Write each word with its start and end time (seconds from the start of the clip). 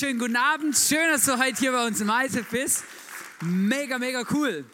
Wunderschönen 0.00 0.18
guten 0.18 0.36
Abend. 0.36 0.76
Schön, 0.78 1.10
dass 1.10 1.26
du 1.26 1.38
heute 1.38 1.58
hier 1.58 1.72
bei 1.72 1.86
uns 1.86 2.00
im 2.00 2.08
ISF 2.08 2.48
bist. 2.50 2.84
Mega, 3.42 3.98
mega 3.98 4.24
cool. 4.32 4.64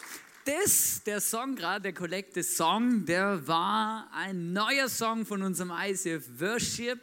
Das, 0.45 1.03
der 1.05 1.21
Song 1.21 1.57
gerade, 1.57 1.83
der 1.83 1.95
Collective 1.95 2.45
Song, 2.45 3.05
der 3.05 3.45
war 3.49 4.09
ein 4.13 4.53
neuer 4.53 4.89
Song 4.89 5.27
von 5.27 5.43
unserem 5.43 5.73
ICF 5.73 6.23
Worship, 6.39 7.01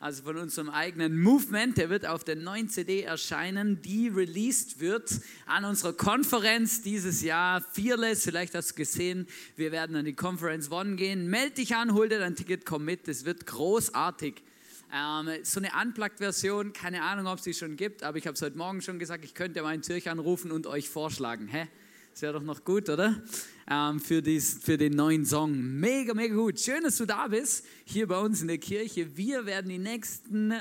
also 0.00 0.24
von 0.24 0.38
unserem 0.38 0.68
eigenen 0.68 1.20
Movement. 1.20 1.78
Der 1.78 1.90
wird 1.90 2.06
auf 2.06 2.24
der 2.24 2.34
neuen 2.34 2.68
CD 2.68 3.02
erscheinen, 3.02 3.80
die 3.82 4.08
released 4.08 4.80
wird 4.80 5.20
an 5.46 5.64
unserer 5.64 5.92
Konferenz 5.92 6.82
dieses 6.82 7.22
Jahr. 7.22 7.60
Fearless, 7.60 8.24
vielleicht 8.24 8.56
hast 8.56 8.72
du 8.72 8.74
gesehen, 8.74 9.28
wir 9.54 9.70
werden 9.70 9.94
an 9.94 10.06
die 10.06 10.14
Conference 10.14 10.72
One 10.72 10.96
gehen. 10.96 11.30
Meld 11.30 11.58
dich 11.58 11.76
an, 11.76 11.94
hol 11.94 12.08
dir 12.08 12.18
dein 12.18 12.34
Ticket, 12.34 12.66
komm 12.66 12.84
mit, 12.84 13.06
es 13.06 13.24
wird 13.24 13.46
großartig. 13.46 14.42
Ähm, 14.92 15.28
so 15.44 15.60
eine 15.60 15.70
Unplugged-Version, 15.80 16.72
keine 16.72 17.02
Ahnung, 17.02 17.28
ob 17.28 17.38
es 17.38 17.44
die 17.44 17.54
schon 17.54 17.76
gibt, 17.76 18.02
aber 18.02 18.18
ich 18.18 18.26
habe 18.26 18.34
es 18.34 18.42
heute 18.42 18.58
Morgen 18.58 18.82
schon 18.82 18.98
gesagt, 18.98 19.24
ich 19.24 19.34
könnte 19.34 19.62
mal 19.62 19.72
in 19.72 19.84
Zürich 19.84 20.10
anrufen 20.10 20.50
und 20.50 20.66
euch 20.66 20.88
vorschlagen. 20.88 21.46
Hä? 21.46 21.68
Das 22.10 22.22
wäre 22.22 22.32
doch 22.32 22.42
noch 22.42 22.64
gut, 22.64 22.88
oder? 22.88 23.22
Ähm, 23.70 24.00
für, 24.00 24.20
dies, 24.20 24.58
für 24.60 24.76
den 24.76 24.94
neuen 24.94 25.24
Song. 25.24 25.78
Mega, 25.78 26.12
mega 26.12 26.34
gut. 26.34 26.58
Schön, 26.58 26.82
dass 26.82 26.96
du 26.96 27.06
da 27.06 27.28
bist, 27.28 27.64
hier 27.84 28.08
bei 28.08 28.18
uns 28.18 28.42
in 28.42 28.48
der 28.48 28.58
Kirche. 28.58 29.16
Wir 29.16 29.46
werden 29.46 29.68
die 29.68 29.78
nächsten 29.78 30.54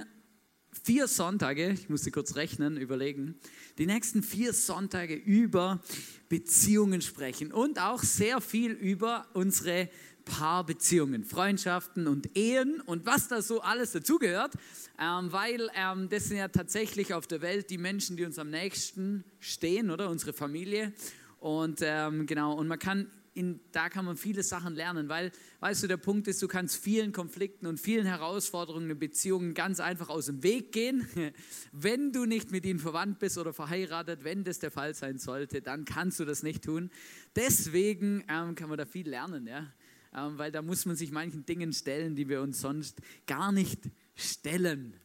vier 0.84 1.08
Sonntage, 1.08 1.72
ich 1.72 1.90
musste 1.90 2.12
kurz 2.12 2.36
rechnen, 2.36 2.78
überlegen, 2.78 3.36
die 3.80 3.88
nächsten 3.88 4.22
vier 4.22 4.54
Sonntage 4.54 5.16
über 5.16 5.82
Beziehungen 6.30 7.02
sprechen 7.02 7.52
und 7.52 7.80
auch 7.80 8.04
sehr 8.04 8.42
viel 8.42 8.72
über 8.74 9.28
unsere 9.34 9.90
Paarbeziehungen, 10.30 11.24
Freundschaften 11.24 12.08
und 12.08 12.38
Ehen 12.38 12.82
und 12.82 13.06
was 13.08 13.28
da 13.28 13.42
so 13.42 13.62
alles 13.62 13.94
dazugehört, 13.94 14.54
ähm, 15.00 15.32
weil 15.32 15.70
ähm, 15.76 16.08
das 16.10 16.26
sind 16.26 16.38
ja 16.38 16.48
tatsächlich 16.48 17.16
auf 17.16 17.26
der 17.26 17.42
Welt 17.42 17.72
die 17.72 17.80
Menschen, 17.80 18.16
die 18.16 18.26
uns 18.26 18.38
am 18.38 18.52
nächsten 18.52 19.24
stehen, 19.40 19.90
oder 19.90 20.10
unsere 20.10 20.32
Familie. 20.32 20.94
Und 21.40 21.80
ähm, 21.82 22.28
genau, 22.28 22.54
und 22.54 22.68
man 22.68 22.78
kann 22.78 23.08
in, 23.34 23.60
da 23.72 23.90
kann 23.90 24.06
man 24.06 24.18
viele 24.18 24.44
Sachen 24.44 24.76
lernen, 24.76 25.08
weil, 25.08 25.32
weißt 25.62 25.84
du, 25.84 25.88
der 25.88 25.98
Punkt 25.98 26.28
ist, 26.28 26.42
du 26.42 26.48
kannst 26.48 26.84
vielen 26.84 27.12
Konflikten 27.12 27.68
und 27.68 27.80
vielen 27.80 28.06
Herausforderungen 28.06 28.90
in 28.90 29.00
Beziehungen 29.00 29.54
ganz 29.54 29.80
einfach 29.80 30.10
aus 30.10 30.26
dem 30.28 30.44
Weg 30.44 30.72
gehen. 30.72 31.08
Wenn 31.72 32.12
du 32.12 32.26
nicht 32.26 32.52
mit 32.52 32.66
ihnen 32.66 32.80
verwandt 32.80 33.20
bist 33.20 33.38
oder 33.38 33.54
verheiratet, 33.54 34.24
wenn 34.24 34.44
das 34.44 34.60
der 34.60 34.72
Fall 34.72 34.94
sein 34.94 35.18
sollte, 35.18 35.62
dann 35.62 35.86
kannst 35.86 36.20
du 36.20 36.26
das 36.26 36.44
nicht 36.44 36.64
tun. 36.66 36.92
Deswegen 37.36 38.23
ähm, 38.28 38.56
kann 38.56 38.70
man 38.70 38.78
da 38.78 38.86
viel 38.86 39.10
lernen, 39.10 39.48
ja. 39.48 39.66
Ähm, 40.15 40.37
weil 40.37 40.52
da 40.52 40.61
muss 40.61 40.86
man 40.86 40.95
sich 40.95 41.11
manchen 41.11 41.45
Dingen 41.45 41.71
stellen, 41.73 42.15
die 42.15 42.27
wir 42.30 42.42
uns 42.42 42.61
sonst 42.61 43.02
gar 43.27 43.52
nicht 43.52 43.89
stellen. 44.15 44.95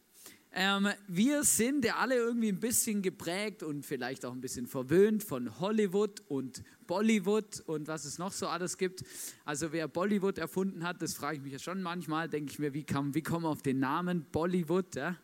Ähm, 0.57 0.87
wir 1.07 1.43
sind 1.43 1.83
ja 1.83 1.97
alle 1.97 2.15
irgendwie 2.15 2.47
ein 2.47 2.61
bisschen 2.61 3.01
geprägt 3.01 3.61
und 3.61 3.85
vielleicht 3.85 4.25
auch 4.25 4.31
ein 4.31 4.39
bisschen 4.39 4.67
verwöhnt 4.67 5.21
von 5.21 5.59
Hollywood 5.59 6.21
und 6.29 6.63
Bollywood 6.87 7.59
und 7.65 7.89
was 7.89 8.05
es 8.05 8.19
noch 8.19 8.31
so 8.31 8.47
alles 8.47 8.77
gibt. 8.77 9.03
Also 9.43 9.73
wer 9.73 9.89
Bollywood 9.89 10.37
erfunden 10.37 10.85
hat, 10.85 11.01
das 11.01 11.13
frage 11.13 11.37
ich 11.37 11.43
mich 11.43 11.51
ja 11.51 11.59
schon 11.59 11.81
manchmal, 11.81 12.29
denke 12.29 12.53
ich 12.53 12.59
mir, 12.59 12.73
wie, 12.73 12.83
kam, 12.83 13.13
wie 13.13 13.21
kommen 13.21 13.45
auf 13.45 13.63
den 13.63 13.79
Namen 13.79 14.25
Bollywood? 14.31 14.95
Ja? 14.95 15.17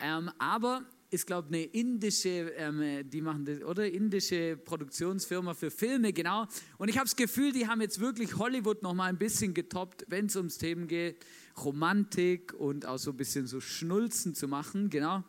Ähm, 0.00 0.30
aber 0.38 0.86
ist, 1.10 1.26
glaube 1.26 1.48
ich, 1.50 1.54
eine 1.54 1.72
indische, 1.72 2.52
ähm, 2.56 3.08
die 3.08 3.20
machen 3.20 3.44
das, 3.44 3.62
oder? 3.62 3.90
Indische 3.90 4.56
Produktionsfirma 4.56 5.54
für 5.54 5.70
Filme, 5.70 6.12
genau. 6.12 6.46
Und 6.78 6.88
ich 6.88 6.96
habe 6.96 7.06
das 7.06 7.16
Gefühl, 7.16 7.52
die 7.52 7.66
haben 7.66 7.80
jetzt 7.80 8.00
wirklich 8.00 8.36
Hollywood 8.36 8.82
noch 8.82 8.94
mal 8.94 9.06
ein 9.06 9.18
bisschen 9.18 9.54
getoppt, 9.54 10.04
wenn 10.08 10.26
es 10.26 10.36
ums 10.36 10.58
Themen 10.58 10.86
geht, 10.88 11.24
Romantik 11.64 12.52
und 12.54 12.86
auch 12.86 12.98
so 12.98 13.10
ein 13.10 13.16
bisschen 13.16 13.46
so 13.46 13.60
Schnulzen 13.60 14.34
zu 14.34 14.48
machen, 14.48 14.90
genau. 14.90 15.24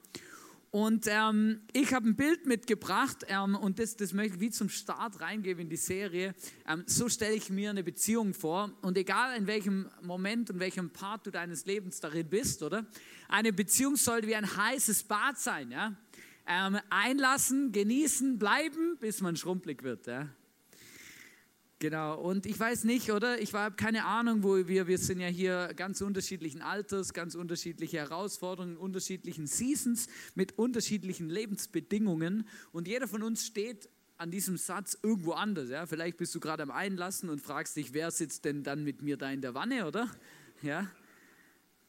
Und 0.69 1.05
ähm, 1.07 1.61
ich 1.71 1.93
habe 1.93 2.09
ein 2.09 2.15
Bild 2.15 2.45
mitgebracht 2.45 3.25
ähm, 3.29 3.55
und 3.55 3.79
das, 3.79 3.95
das 3.95 4.13
möchte 4.13 4.35
ich 4.35 4.41
wie 4.41 4.49
zum 4.49 4.67
Start 4.67 5.21
reingeben 5.21 5.63
in 5.63 5.69
die 5.69 5.77
Serie. 5.77 6.35
Ähm, 6.67 6.83
so 6.85 7.07
stelle 7.07 7.35
ich 7.35 7.49
mir 7.49 7.69
eine 7.69 7.83
Beziehung 7.83 8.33
vor 8.33 8.71
und 8.81 8.97
egal 8.97 9.37
in 9.37 9.47
welchem 9.47 9.89
Moment 10.01 10.49
und 10.49 10.59
welchem 10.59 10.89
Part 10.89 11.25
du 11.25 11.31
deines 11.31 11.65
Lebens 11.65 12.01
darin 12.01 12.27
bist, 12.27 12.63
oder? 12.63 12.85
Eine 13.29 13.53
Beziehung 13.53 13.95
sollte 13.95 14.27
wie 14.27 14.35
ein 14.35 14.57
heißes 14.57 15.03
Bad 15.03 15.39
sein, 15.39 15.71
ja? 15.71 15.95
Ähm, 16.45 16.79
einlassen, 16.89 17.71
genießen, 17.71 18.37
bleiben, 18.37 18.97
bis 18.99 19.21
man 19.21 19.35
schrumpelig 19.35 19.83
wird, 19.83 20.07
ja? 20.07 20.29
Genau, 21.79 22.19
und 22.19 22.47
ich 22.47 22.59
weiß 22.59 22.85
nicht, 22.85 23.11
oder? 23.11 23.39
Ich 23.39 23.53
habe 23.53 23.75
keine 23.75 24.05
Ahnung, 24.05 24.41
wo 24.41 24.67
wir, 24.67 24.87
wir 24.87 24.97
sind 24.97 25.19
ja 25.19 25.27
hier 25.27 25.73
ganz 25.75 26.01
unterschiedlichen 26.01 26.63
Alters, 26.63 27.13
ganz 27.13 27.35
unterschiedliche 27.35 27.97
Herausforderungen, 27.97 28.77
unterschiedlichen 28.77 29.45
Seasons 29.45 30.07
mit 30.33 30.57
unterschiedlichen 30.57 31.29
Lebensbedingungen 31.29 32.47
und 32.71 32.87
jeder 32.87 33.07
von 33.07 33.21
uns 33.21 33.45
steht 33.45 33.89
an 34.17 34.31
diesem 34.31 34.57
Satz 34.57 34.97
irgendwo 35.03 35.33
anders. 35.33 35.69
Ja? 35.69 35.85
Vielleicht 35.85 36.17
bist 36.17 36.33
du 36.33 36.39
gerade 36.39 36.63
am 36.63 36.71
Einlassen 36.71 37.29
und 37.29 37.41
fragst 37.41 37.75
dich, 37.75 37.93
wer 37.93 38.09
sitzt 38.09 38.45
denn 38.45 38.63
dann 38.63 38.83
mit 38.83 39.03
mir 39.03 39.15
da 39.15 39.29
in 39.29 39.41
der 39.41 39.53
Wanne, 39.53 39.85
oder? 39.85 40.09
Ja? 40.63 40.89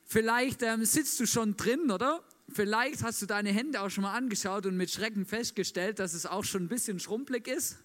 Vielleicht 0.04 0.62
ähm, 0.62 0.84
sitzt 0.84 1.18
du 1.18 1.26
schon 1.26 1.56
drin, 1.56 1.90
oder? 1.90 2.22
Vielleicht 2.50 3.02
hast 3.02 3.22
du 3.22 3.26
deine 3.26 3.52
Hände 3.52 3.80
auch 3.80 3.88
schon 3.88 4.02
mal 4.02 4.14
angeschaut 4.14 4.66
und 4.66 4.76
mit 4.76 4.90
Schrecken 4.90 5.24
festgestellt, 5.24 5.98
dass 5.98 6.12
es 6.12 6.26
auch 6.26 6.44
schon 6.44 6.64
ein 6.64 6.68
bisschen 6.68 7.00
schrumpelig 7.00 7.48
ist. 7.48 7.78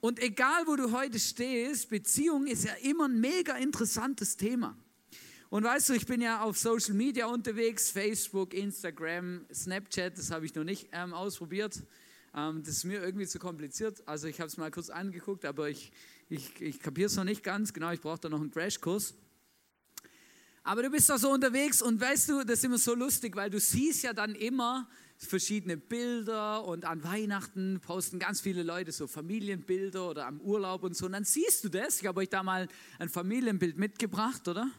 Und 0.00 0.18
egal, 0.18 0.66
wo 0.66 0.76
du 0.76 0.92
heute 0.92 1.18
stehst, 1.18 1.90
Beziehung 1.90 2.46
ist 2.46 2.64
ja 2.64 2.72
immer 2.82 3.06
ein 3.06 3.20
mega 3.20 3.56
interessantes 3.56 4.36
Thema. 4.36 4.74
Und 5.50 5.64
weißt 5.64 5.90
du, 5.90 5.92
ich 5.92 6.06
bin 6.06 6.22
ja 6.22 6.40
auf 6.40 6.56
Social 6.56 6.94
Media 6.94 7.26
unterwegs, 7.26 7.90
Facebook, 7.90 8.54
Instagram, 8.54 9.44
Snapchat, 9.52 10.16
das 10.16 10.30
habe 10.30 10.46
ich 10.46 10.54
noch 10.54 10.64
nicht 10.64 10.88
ähm, 10.92 11.12
ausprobiert. 11.12 11.82
Ähm, 12.34 12.62
das 12.62 12.76
ist 12.76 12.84
mir 12.84 13.02
irgendwie 13.02 13.26
zu 13.26 13.38
kompliziert. 13.38 14.02
Also 14.06 14.26
ich 14.26 14.40
habe 14.40 14.48
es 14.48 14.56
mal 14.56 14.70
kurz 14.70 14.88
angeguckt, 14.88 15.44
aber 15.44 15.68
ich, 15.68 15.92
ich, 16.30 16.58
ich 16.60 16.80
kapiere 16.80 17.06
es 17.06 17.16
noch 17.16 17.24
nicht 17.24 17.42
ganz. 17.42 17.74
Genau, 17.74 17.90
ich 17.90 18.00
brauche 18.00 18.20
da 18.20 18.28
noch 18.30 18.40
einen 18.40 18.50
Crashkurs. 18.50 19.14
Aber 20.62 20.82
du 20.82 20.90
bist 20.90 21.10
da 21.10 21.18
so 21.18 21.30
unterwegs 21.30 21.82
und 21.82 22.00
weißt 22.00 22.28
du, 22.28 22.44
das 22.44 22.60
ist 22.60 22.64
immer 22.64 22.78
so 22.78 22.94
lustig, 22.94 23.36
weil 23.36 23.50
du 23.50 23.60
siehst 23.60 24.04
ja 24.04 24.12
dann 24.12 24.34
immer, 24.34 24.88
verschiedene 25.26 25.76
Bilder 25.76 26.64
und 26.64 26.84
an 26.84 27.04
Weihnachten 27.04 27.80
posten 27.80 28.18
ganz 28.18 28.40
viele 28.40 28.62
Leute 28.62 28.90
so 28.90 29.06
Familienbilder 29.06 30.08
oder 30.08 30.26
am 30.26 30.40
Urlaub 30.40 30.82
und 30.82 30.96
so. 30.96 31.06
Und 31.06 31.12
dann 31.12 31.24
siehst 31.24 31.62
du 31.64 31.68
das. 31.68 32.00
Ich 32.00 32.06
habe 32.06 32.20
euch 32.20 32.30
da 32.30 32.42
mal 32.42 32.68
ein 32.98 33.08
Familienbild 33.08 33.76
mitgebracht, 33.76 34.48
oder? 34.48 34.70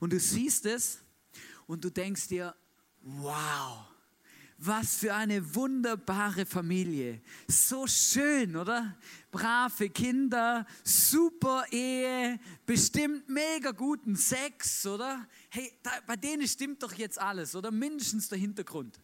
Und 0.00 0.12
du 0.12 0.18
siehst 0.18 0.66
es 0.66 0.98
und 1.66 1.84
du 1.84 1.90
denkst 1.90 2.28
dir, 2.28 2.54
wow, 3.00 3.86
was 4.58 4.96
für 4.96 5.14
eine 5.14 5.54
wunderbare 5.54 6.46
Familie. 6.46 7.20
So 7.46 7.86
schön, 7.86 8.56
oder? 8.56 8.96
Brave 9.30 9.90
Kinder, 9.90 10.66
super 10.82 11.64
Ehe, 11.70 12.40
bestimmt 12.64 13.28
mega 13.28 13.70
guten 13.70 14.16
Sex, 14.16 14.84
oder? 14.86 15.28
Hey, 15.48 15.72
da, 15.82 15.90
bei 16.06 16.16
denen 16.16 16.48
stimmt 16.48 16.82
doch 16.82 16.92
jetzt 16.94 17.20
alles, 17.20 17.54
oder? 17.54 17.70
Mindestens 17.70 18.28
der 18.28 18.38
Hintergrund. 18.38 18.98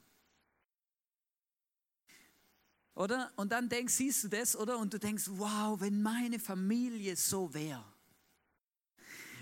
Oder? 2.94 3.32
Und 3.36 3.52
dann 3.52 3.68
denkst, 3.68 3.94
siehst 3.94 4.24
du 4.24 4.28
das, 4.28 4.56
oder? 4.56 4.78
Und 4.78 4.92
du 4.92 4.98
denkst, 4.98 5.24
wow, 5.30 5.80
wenn 5.80 6.02
meine 6.02 6.38
Familie 6.38 7.16
so 7.16 7.52
wäre. 7.54 7.84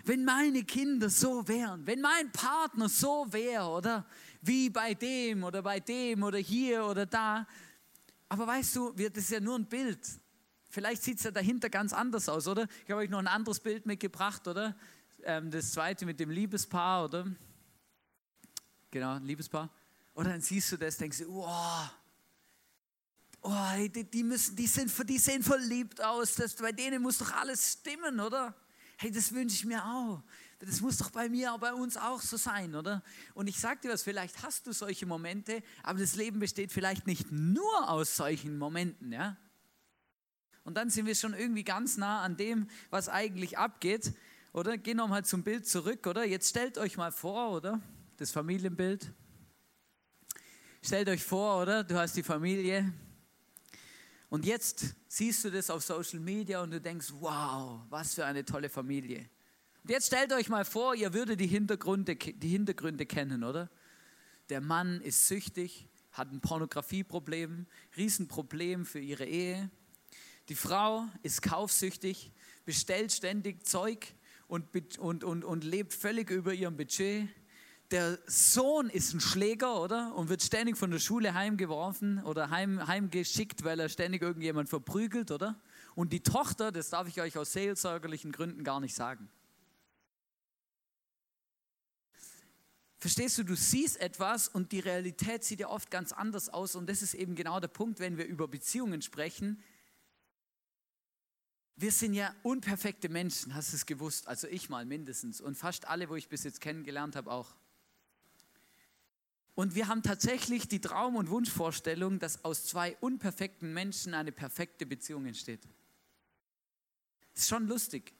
Wenn 0.05 0.25
meine 0.25 0.65
Kinder 0.65 1.11
so 1.11 1.47
wären, 1.47 1.87
wenn 1.87 2.01
mein 2.01 2.31
Partner 2.33 2.89
so 2.89 3.27
wäre, 3.31 3.69
oder? 3.69 4.07
Wie 4.41 4.71
bei 4.71 4.95
dem 4.95 5.45
oder 5.45 5.63
bei 5.63 5.81
dem 5.81 6.23
oder 6.23 6.39
hier 6.39 6.85
oder 6.85 7.05
da. 7.05 7.47
Aber 8.29 8.47
weißt 8.47 8.77
du, 8.77 8.93
das 8.93 9.25
ist 9.25 9.31
ja 9.31 9.41
nur 9.41 9.59
ein 9.59 9.67
Bild. 9.67 9.99
Vielleicht 10.69 11.03
sieht 11.03 11.19
es 11.19 11.25
ja 11.25 11.33
dahinter 11.33 11.69
ganz 11.69 11.93
anders 11.93 12.29
aus, 12.29 12.47
oder? 12.47 12.67
Ich 12.85 12.91
habe 12.91 13.03
euch 13.03 13.11
noch 13.11 13.19
ein 13.19 13.27
anderes 13.27 13.59
Bild 13.59 13.85
mitgebracht, 13.85 14.47
oder? 14.47 14.77
Ähm, 15.25 15.51
das 15.51 15.73
zweite 15.73 16.07
mit 16.07 16.21
dem 16.21 16.31
Liebespaar, 16.31 17.07
oder? 17.07 17.27
Genau, 18.91 19.19
Liebespaar. 19.19 19.69
Oder 20.15 20.31
dann 20.31 20.41
siehst 20.41 20.73
du 20.73 20.77
das, 20.77 20.97
denkst 20.97 21.19
du, 21.19 21.35
wow, 21.35 21.91
oh, 23.43 23.89
die, 23.95 24.05
die, 24.05 24.23
müssen, 24.23 24.57
die, 24.57 24.67
sind, 24.67 24.93
die 25.09 25.19
sehen 25.19 25.43
verliebt 25.43 26.03
aus, 26.03 26.35
das, 26.35 26.55
bei 26.55 26.73
denen 26.73 27.03
muss 27.03 27.19
doch 27.19 27.33
alles 27.33 27.73
stimmen, 27.73 28.21
oder? 28.21 28.55
Hey, 28.97 29.11
das 29.11 29.33
wünsche 29.33 29.55
ich 29.55 29.65
mir 29.65 29.85
auch. 29.85 30.23
Das 30.59 30.83
muss 30.83 30.99
doch 30.99 31.11
bei 31.11 31.31
mir, 31.31 31.57
bei 31.59 31.73
uns 31.73 31.97
auch 31.97 32.21
so 32.21 32.37
sein, 32.37 32.75
oder? 32.75 33.03
Und 33.33 33.47
ich 33.47 33.59
sage 33.59 33.81
dir 33.81 33.91
was, 33.91 34.03
vielleicht 34.03 34.43
hast 34.43 34.67
du 34.67 34.73
solche 34.73 35.07
Momente, 35.07 35.63
aber 35.83 36.01
das 36.01 36.17
Leben 36.17 36.39
besteht 36.39 36.71
vielleicht 36.71 37.07
nicht 37.07 37.33
nur 37.33 37.89
aus 37.89 38.17
solchen 38.17 38.59
Momenten, 38.59 39.11
ja? 39.11 39.39
Und 40.63 40.75
dann 40.75 40.91
sind 40.91 41.07
wir 41.07 41.15
schon 41.15 41.33
irgendwie 41.33 41.65
ganz 41.65 41.97
nah 41.97 42.21
an 42.21 42.37
dem, 42.37 42.69
was 42.91 43.09
eigentlich 43.09 43.57
abgeht, 43.57 44.13
oder? 44.53 44.77
Gehen 44.77 44.99
wir 44.99 45.07
mal 45.07 45.25
zum 45.25 45.43
Bild 45.43 45.67
zurück, 45.67 46.07
oder? 46.07 46.27
Jetzt 46.27 46.51
stellt 46.51 46.77
euch 46.77 46.99
mal 46.99 47.11
vor, 47.11 47.53
oder? 47.53 47.81
Das 48.19 48.31
Familienbild. 48.31 49.11
Stellt 50.83 51.09
euch 51.09 51.25
vor, 51.25 51.63
oder? 51.63 51.85
Du 51.85 51.95
hast 51.95 52.17
die 52.17 52.23
Familie, 52.23 52.93
und 54.31 54.47
jetzt 54.47 54.95
siehst 55.09 55.45
du 55.45 55.51
das 55.51 55.71
auf 55.71 55.83
Social 55.83 56.21
Media 56.21 56.63
und 56.63 56.71
du 56.71 56.81
denkst, 56.81 57.09
wow, 57.19 57.81
was 57.91 58.15
für 58.15 58.25
eine 58.25 58.45
tolle 58.45 58.69
Familie. 58.69 59.29
Und 59.83 59.91
jetzt 59.91 60.07
stellt 60.07 60.33
euch 60.33 60.49
mal 60.49 60.65
vor, 60.65 60.95
ihr 60.95 61.13
würdet 61.13 61.41
die 61.41 61.49
Hintergründe, 61.49 62.15
die 62.15 62.49
Hintergründe 62.49 63.07
kennen, 63.07 63.43
oder? 63.43 63.69
Der 64.49 64.61
Mann 64.61 65.01
ist 65.01 65.27
süchtig, 65.27 65.89
hat 66.13 66.31
ein 66.33 66.41
Pornografieproblem, 66.41 67.67
Riesenproblem 67.97 68.87
für 68.87 69.01
ihre 69.01 69.25
Ehe. 69.25 69.69
Die 70.49 70.55
Frau 70.55 71.07
ist 71.25 71.43
kaufsüchtig, 71.43 72.33
bestellt 72.65 73.13
ständig 73.13 73.67
Zeug 73.67 74.15
und, 74.47 74.99
und, 74.99 75.25
und, 75.25 75.45
und 75.45 75.65
lebt 75.65 75.93
völlig 75.93 76.31
über 76.31 76.55
ihrem 76.55 76.77
Budget 76.77 77.29
der 77.91 78.19
Sohn 78.27 78.89
ist 78.89 79.15
ein 79.15 79.21
Schläger, 79.21 79.81
oder? 79.81 80.15
Und 80.15 80.29
wird 80.29 80.43
ständig 80.43 80.77
von 80.77 80.91
der 80.91 81.01
Schule 81.01 81.35
heimgeworfen 81.35 82.23
oder 82.23 82.51
heim, 82.51 82.87
heimgeschickt, 82.87 83.65
weil 83.65 83.81
er 83.81 83.89
ständig 83.89 84.23
irgendjemand 84.23 84.69
verprügelt, 84.69 85.31
oder? 85.31 85.61
Und 85.95 86.13
die 86.13 86.23
Tochter, 86.23 86.71
das 86.71 86.91
darf 86.91 87.09
ich 87.09 87.21
euch 87.21 87.37
aus 87.37 87.53
seelsorgerlichen 87.53 88.31
Gründen 88.33 88.63
gar 88.63 88.81
nicht 88.81 88.95
sagen. 88.95 89.29
Verstehst 92.99 93.39
du, 93.39 93.45
du 93.45 93.57
siehst 93.57 93.99
etwas 93.99 94.47
und 94.47 94.73
die 94.73 94.81
Realität 94.81 95.43
sieht 95.43 95.61
ja 95.61 95.69
oft 95.69 95.91
ganz 95.91 96.13
anders 96.13 96.51
aus 96.51 96.77
und 96.77 96.89
das 96.89 97.01
ist 97.01 97.15
eben 97.15 97.35
genau 97.35 97.59
der 97.59 97.69
Punkt, 97.69 97.99
wenn 97.99 98.19
wir 98.19 98.27
über 98.27 98.47
Beziehungen 98.47 99.01
sprechen. 99.01 99.63
Wir 101.77 101.93
sind 101.93 102.13
ja 102.13 102.35
unperfekte 102.43 103.09
Menschen, 103.09 103.55
hast 103.55 103.73
du 103.73 103.77
es 103.77 103.87
gewusst, 103.87 104.29
also 104.29 104.47
ich 104.49 104.69
mal 104.69 104.85
mindestens 104.85 105.41
und 105.41 105.55
fast 105.55 105.89
alle, 105.89 106.11
wo 106.11 106.15
ich 106.15 106.29
bis 106.29 106.45
jetzt 106.45 106.61
kennengelernt 106.61 107.17
habe, 107.17 107.33
auch. 107.33 107.57
Und 109.55 109.75
wir 109.75 109.89
haben 109.89 110.03
tatsächlich 110.03 110.69
die 110.69 110.81
Traum- 110.81 111.17
und 111.17 111.29
Wunschvorstellung, 111.29 112.19
dass 112.19 112.45
aus 112.45 112.65
zwei 112.65 112.97
unperfekten 113.01 113.73
Menschen 113.73 114.15
eine 114.15 114.33
perfekte 114.33 114.87
Beziehung 114.87 115.27
entsteht. 115.27 115.63
Das 117.35 117.43
ist 117.43 117.49
schon 117.49 117.67
lustig, 117.67 118.13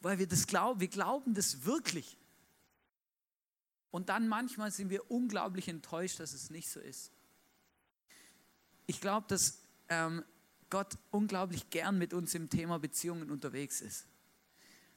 weil 0.00 0.18
wir 0.18 0.26
das 0.26 0.46
glauben, 0.46 0.80
wir 0.80 0.88
glauben 0.88 1.34
das 1.34 1.64
wirklich. 1.64 2.16
Und 3.90 4.08
dann 4.08 4.28
manchmal 4.28 4.70
sind 4.70 4.90
wir 4.90 5.10
unglaublich 5.10 5.68
enttäuscht, 5.68 6.20
dass 6.20 6.32
es 6.32 6.50
nicht 6.50 6.68
so 6.68 6.80
ist. 6.80 7.12
Ich 8.86 9.00
glaube, 9.00 9.26
dass 9.28 9.62
ähm, 9.88 10.24
Gott 10.70 10.98
unglaublich 11.10 11.70
gern 11.70 11.98
mit 11.98 12.12
uns 12.12 12.34
im 12.34 12.50
Thema 12.50 12.78
Beziehungen 12.78 13.30
unterwegs 13.30 13.80
ist. 13.80 14.06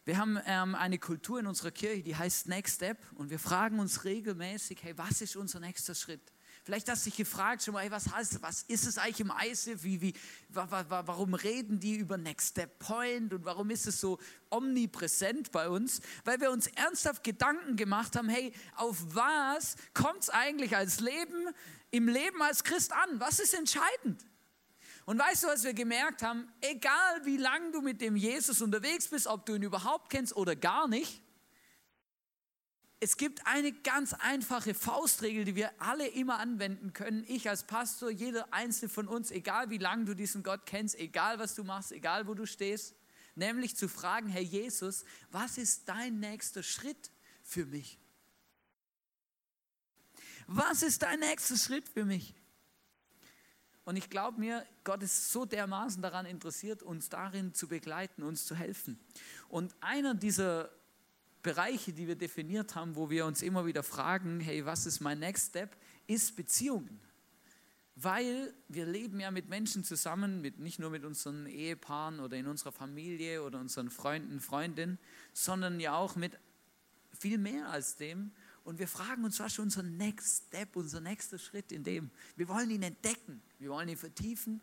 Wir 0.08 0.18
haben 0.18 0.40
ähm, 0.46 0.74
eine 0.74 1.00
Kultur 1.00 1.42
in 1.42 1.48
unserer 1.48 1.72
Kirche, 1.72 2.02
die 2.02 2.16
heißt 2.16 2.48
Next 2.48 2.76
Step 2.76 2.98
und 3.16 3.30
wir 3.30 3.40
fragen 3.40 3.78
uns 3.78 4.06
regelmäßig, 4.06 4.82
hey, 4.82 4.98
was 4.98 5.20
ist 5.20 5.36
unser 5.36 5.60
nächster 5.60 5.94
Schritt? 5.96 6.22
Vielleicht 6.64 6.90
hast 6.90 7.06
du 7.06 7.10
dich 7.10 7.18
gefragt 7.18 7.62
schon 7.62 7.74
mal, 7.74 7.82
hey, 7.84 7.92
was 7.92 8.14
heißt, 8.14 8.42
was 8.42 8.64
ist 8.70 8.88
es 8.88 8.98
eigentlich 8.98 9.20
im 9.20 9.34
ISIF? 9.46 9.84
Wie, 9.84 10.00
wie, 10.00 10.14
wa, 10.48 10.66
wa, 10.72 11.04
warum 11.06 11.34
reden 11.34 11.82
die 11.82 11.98
über 11.98 12.16
Next 12.16 12.52
Step 12.52 12.80
Point 12.80 13.34
und 13.34 13.44
warum 13.44 13.70
ist 13.70 13.86
es 13.86 14.00
so 14.00 14.18
omnipräsent 14.50 15.52
bei 15.52 15.68
uns? 15.68 16.00
Weil 16.24 16.40
wir 16.40 16.52
uns 16.52 16.68
ernsthaft 16.68 17.26
Gedanken 17.26 17.76
gemacht 17.76 18.16
haben, 18.16 18.30
hey, 18.30 18.54
auf 18.78 19.14
was 19.14 19.76
kommt 19.94 20.22
es 20.22 20.30
eigentlich 20.30 20.74
als 20.74 21.02
Leben, 21.02 21.50
im 21.92 22.08
Leben 22.08 22.42
als 22.42 22.64
Christ 22.64 22.94
an? 22.94 23.20
Was 23.20 23.40
ist 23.42 23.54
entscheidend? 23.54 24.24
Und 25.08 25.20
weißt 25.20 25.44
du, 25.44 25.48
was 25.48 25.64
wir 25.64 25.74
gemerkt 25.74 26.22
haben? 26.22 26.52
Egal 26.60 27.24
wie 27.26 27.38
lange 27.38 27.72
du 27.72 27.80
mit 27.80 28.02
dem 28.02 28.18
Jesus 28.18 28.62
unterwegs 28.62 29.08
bist, 29.08 29.26
ob 29.26 29.46
du 29.46 29.56
ihn 29.56 29.64
überhaupt 29.64 30.10
kennst 30.10 30.36
oder 30.36 30.54
gar 30.54 30.90
nicht, 30.90 31.24
es 33.00 33.16
gibt 33.16 33.48
eine 33.48 33.72
ganz 33.72 34.12
einfache 34.12 34.74
Faustregel, 34.74 35.46
die 35.46 35.56
wir 35.56 35.72
alle 35.82 36.08
immer 36.08 36.40
anwenden 36.40 36.92
können. 36.92 37.24
Ich 37.26 37.48
als 37.48 37.64
Pastor, 37.64 38.10
jeder 38.10 38.54
einzelne 38.54 38.90
von 38.90 39.08
uns, 39.08 39.32
egal 39.32 39.70
wie 39.70 39.78
lange 39.78 40.04
du 40.04 40.14
diesen 40.14 40.44
Gott 40.44 40.66
kennst, 40.66 40.96
egal 40.96 41.40
was 41.40 41.56
du 41.56 41.64
machst, 41.64 41.94
egal 41.94 42.28
wo 42.28 42.34
du 42.34 42.46
stehst, 42.46 42.94
nämlich 43.36 43.78
zu 43.78 43.88
fragen, 43.88 44.28
Herr 44.28 44.42
Jesus, 44.42 45.06
was 45.32 45.58
ist 45.58 45.88
dein 45.88 46.20
nächster 46.20 46.64
Schritt 46.64 47.12
für 47.44 47.66
mich? 47.66 47.98
Was 50.48 50.84
ist 50.84 51.02
dein 51.02 51.22
nächster 51.22 51.56
Schritt 51.56 51.88
für 51.88 52.04
mich? 52.04 52.36
Und 53.88 53.96
ich 53.96 54.10
glaube 54.10 54.38
mir, 54.38 54.66
Gott 54.84 55.02
ist 55.02 55.32
so 55.32 55.46
dermaßen 55.46 56.02
daran 56.02 56.26
interessiert, 56.26 56.84
uns 56.84 57.08
darin 57.08 57.54
zu 57.54 57.70
begleiten, 57.70 58.22
uns 58.22 58.46
zu 58.46 58.54
helfen. 58.54 59.00
Und 59.48 59.74
einer 59.80 60.14
dieser 60.14 60.70
Bereiche, 61.42 61.94
die 61.94 62.06
wir 62.06 62.18
definiert 62.18 62.76
haben, 62.76 62.98
wo 62.98 63.10
wir 63.10 63.26
uns 63.26 63.42
immer 63.42 63.66
wieder 63.66 63.84
fragen, 63.84 64.42
hey, 64.42 64.66
was 64.66 64.86
ist 64.88 65.00
mein 65.00 65.20
Next 65.20 65.52
Step, 65.52 65.78
ist 66.06 66.36
Beziehungen. 66.36 67.00
Weil 67.96 68.54
wir 68.68 68.86
leben 68.86 69.22
ja 69.22 69.32
mit 69.32 69.48
Menschen 69.48 69.86
zusammen, 69.86 70.42
mit, 70.42 70.60
nicht 70.60 70.80
nur 70.80 70.90
mit 70.90 71.06
unseren 71.06 71.46
Ehepaaren 71.46 72.20
oder 72.20 72.36
in 72.36 72.48
unserer 72.48 72.74
Familie 72.74 73.42
oder 73.42 73.58
unseren 73.58 73.90
Freunden, 73.90 74.42
Freundinnen, 74.42 75.00
sondern 75.32 75.80
ja 75.80 75.96
auch 75.96 76.18
mit 76.18 76.38
viel 77.14 77.38
mehr 77.38 77.70
als 77.70 77.96
dem. 77.96 78.34
Und 78.68 78.80
wir 78.80 78.88
fragen 78.90 79.24
uns, 79.24 79.40
was 79.40 79.54
ist 79.54 79.60
unser 79.60 79.82
Next 79.82 80.48
Step, 80.48 80.76
unser 80.76 81.00
nächster 81.00 81.40
Schritt 81.40 81.72
in 81.72 81.86
dem? 81.86 82.12
Wir 82.36 82.50
wollen 82.50 82.70
ihn 82.70 82.84
entdecken, 82.84 83.42
wir 83.60 83.70
wollen 83.70 83.88
ihn 83.88 83.96
vertiefen 83.96 84.60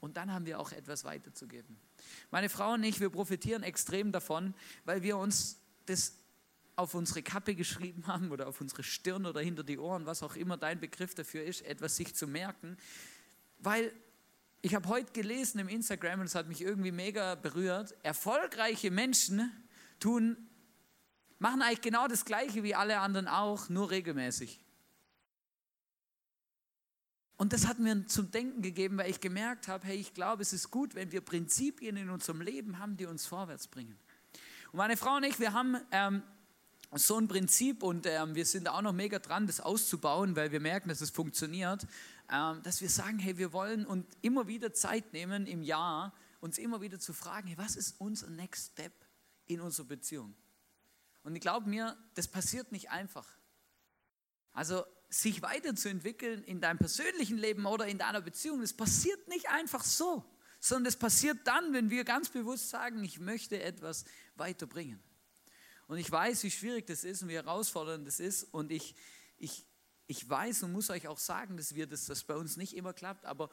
und 0.00 0.16
dann 0.16 0.32
haben 0.32 0.44
wir 0.44 0.58
auch 0.58 0.72
etwas 0.72 1.04
weiterzugeben. 1.04 1.76
Meine 2.32 2.48
Frau 2.48 2.72
und 2.72 2.82
ich, 2.82 2.98
wir 2.98 3.10
profitieren 3.10 3.62
extrem 3.62 4.10
davon, 4.10 4.54
weil 4.84 5.04
wir 5.04 5.16
uns 5.16 5.60
das 5.86 6.16
auf 6.74 6.94
unsere 6.94 7.22
Kappe 7.22 7.54
geschrieben 7.54 8.04
haben 8.08 8.32
oder 8.32 8.48
auf 8.48 8.60
unsere 8.60 8.82
Stirn 8.82 9.24
oder 9.24 9.40
hinter 9.40 9.62
die 9.62 9.78
Ohren, 9.78 10.04
was 10.04 10.24
auch 10.24 10.34
immer 10.34 10.56
dein 10.56 10.80
Begriff 10.80 11.14
dafür 11.14 11.44
ist, 11.44 11.62
etwas 11.62 11.94
sich 11.94 12.12
zu 12.12 12.26
merken. 12.26 12.76
Weil 13.60 13.92
ich 14.62 14.74
habe 14.74 14.88
heute 14.88 15.12
gelesen 15.12 15.60
im 15.60 15.68
Instagram 15.68 16.18
und 16.18 16.26
es 16.26 16.34
hat 16.34 16.48
mich 16.48 16.60
irgendwie 16.60 16.90
mega 16.90 17.36
berührt, 17.36 17.94
erfolgreiche 18.02 18.90
Menschen 18.90 19.52
tun 20.00 20.48
machen 21.38 21.62
eigentlich 21.62 21.80
genau 21.80 22.06
das 22.08 22.24
Gleiche 22.24 22.62
wie 22.62 22.74
alle 22.74 23.00
anderen 23.00 23.28
auch, 23.28 23.68
nur 23.68 23.90
regelmäßig. 23.90 24.60
Und 27.36 27.52
das 27.52 27.66
hat 27.66 27.78
mir 27.78 28.06
zum 28.06 28.30
Denken 28.30 28.62
gegeben, 28.62 28.96
weil 28.96 29.10
ich 29.10 29.20
gemerkt 29.20 29.66
habe, 29.68 29.86
hey, 29.86 29.96
ich 29.96 30.14
glaube, 30.14 30.42
es 30.42 30.52
ist 30.52 30.70
gut, 30.70 30.94
wenn 30.94 31.10
wir 31.10 31.20
Prinzipien 31.20 31.96
in 31.96 32.08
unserem 32.08 32.40
Leben 32.40 32.78
haben, 32.78 32.96
die 32.96 33.06
uns 33.06 33.26
vorwärts 33.26 33.66
bringen. 33.66 33.98
Und 34.72 34.78
meine 34.78 34.96
Frau 34.96 35.16
und 35.16 35.24
ich, 35.24 35.40
wir 35.40 35.52
haben 35.52 35.76
ähm, 35.90 36.22
so 36.92 37.18
ein 37.18 37.26
Prinzip 37.26 37.82
und 37.82 38.06
ähm, 38.06 38.34
wir 38.34 38.46
sind 38.46 38.68
auch 38.68 38.82
noch 38.82 38.92
mega 38.92 39.18
dran, 39.18 39.46
das 39.46 39.60
auszubauen, 39.60 40.36
weil 40.36 40.52
wir 40.52 40.60
merken, 40.60 40.88
dass 40.88 41.00
es 41.00 41.10
funktioniert, 41.10 41.86
ähm, 42.32 42.62
dass 42.62 42.80
wir 42.80 42.88
sagen, 42.88 43.18
hey, 43.18 43.36
wir 43.36 43.52
wollen 43.52 43.84
und 43.84 44.06
immer 44.22 44.46
wieder 44.46 44.72
Zeit 44.72 45.12
nehmen 45.12 45.46
im 45.46 45.62
Jahr, 45.62 46.14
uns 46.40 46.56
immer 46.58 46.80
wieder 46.80 47.00
zu 47.00 47.12
fragen, 47.12 47.48
hey, 47.48 47.58
was 47.58 47.74
ist 47.74 47.96
unser 47.98 48.30
Next 48.30 48.72
Step 48.72 48.92
in 49.46 49.60
unserer 49.60 49.86
Beziehung? 49.86 50.34
Und 51.24 51.34
ich 51.34 51.40
glaube 51.40 51.68
mir, 51.68 51.96
das 52.14 52.28
passiert 52.28 52.70
nicht 52.70 52.90
einfach. 52.90 53.26
Also 54.52 54.84
sich 55.08 55.42
weiterzuentwickeln 55.42 56.44
in 56.44 56.60
deinem 56.60 56.78
persönlichen 56.78 57.38
Leben 57.38 57.66
oder 57.66 57.86
in 57.86 57.98
deiner 57.98 58.20
Beziehung, 58.20 58.60
das 58.60 58.72
passiert 58.72 59.26
nicht 59.28 59.48
einfach 59.48 59.82
so, 59.82 60.24
sondern 60.60 60.84
das 60.84 60.96
passiert 60.96 61.38
dann, 61.44 61.72
wenn 61.72 61.90
wir 61.90 62.04
ganz 62.04 62.28
bewusst 62.28 62.68
sagen, 62.68 63.02
ich 63.02 63.18
möchte 63.18 63.60
etwas 63.62 64.04
weiterbringen. 64.36 65.02
Und 65.86 65.98
ich 65.98 66.10
weiß, 66.10 66.42
wie 66.44 66.50
schwierig 66.50 66.86
das 66.86 67.04
ist 67.04 67.22
und 67.22 67.28
wie 67.28 67.34
herausfordernd 67.34 68.06
das 68.06 68.20
ist. 68.20 68.44
Und 68.44 68.70
ich, 68.70 68.94
ich, 69.36 69.66
ich 70.06 70.28
weiß 70.28 70.62
und 70.62 70.72
muss 70.72 70.90
euch 70.90 71.08
auch 71.08 71.18
sagen, 71.18 71.56
dass 71.56 71.74
wir 71.74 71.86
das, 71.86 72.06
das 72.06 72.24
bei 72.24 72.36
uns 72.36 72.56
nicht 72.56 72.74
immer 72.74 72.92
klappt. 72.92 73.26
Aber 73.26 73.50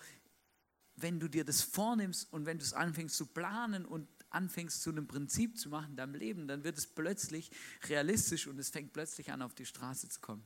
wenn 0.96 1.20
du 1.20 1.28
dir 1.28 1.44
das 1.44 1.62
vornimmst 1.62 2.32
und 2.32 2.46
wenn 2.46 2.58
du 2.58 2.64
es 2.64 2.74
anfängst 2.74 3.16
zu 3.16 3.26
planen 3.26 3.86
und 3.86 4.08
anfängst 4.34 4.82
zu 4.82 4.90
einem 4.90 5.08
Prinzip 5.08 5.58
zu 5.58 5.70
machen 5.70 5.92
in 5.92 5.96
deinem 5.96 6.16
Leben, 6.16 6.48
dann 6.48 6.64
wird 6.64 6.78
es 6.78 6.88
plötzlich 6.88 7.52
realistisch 7.88 8.48
und 8.48 8.58
es 8.60 8.70
fängt 8.70 8.94
plötzlich 8.94 9.32
an, 9.32 9.42
auf 9.42 9.54
die 9.54 9.66
Straße 9.66 10.10
zu 10.10 10.20
kommen. 10.20 10.44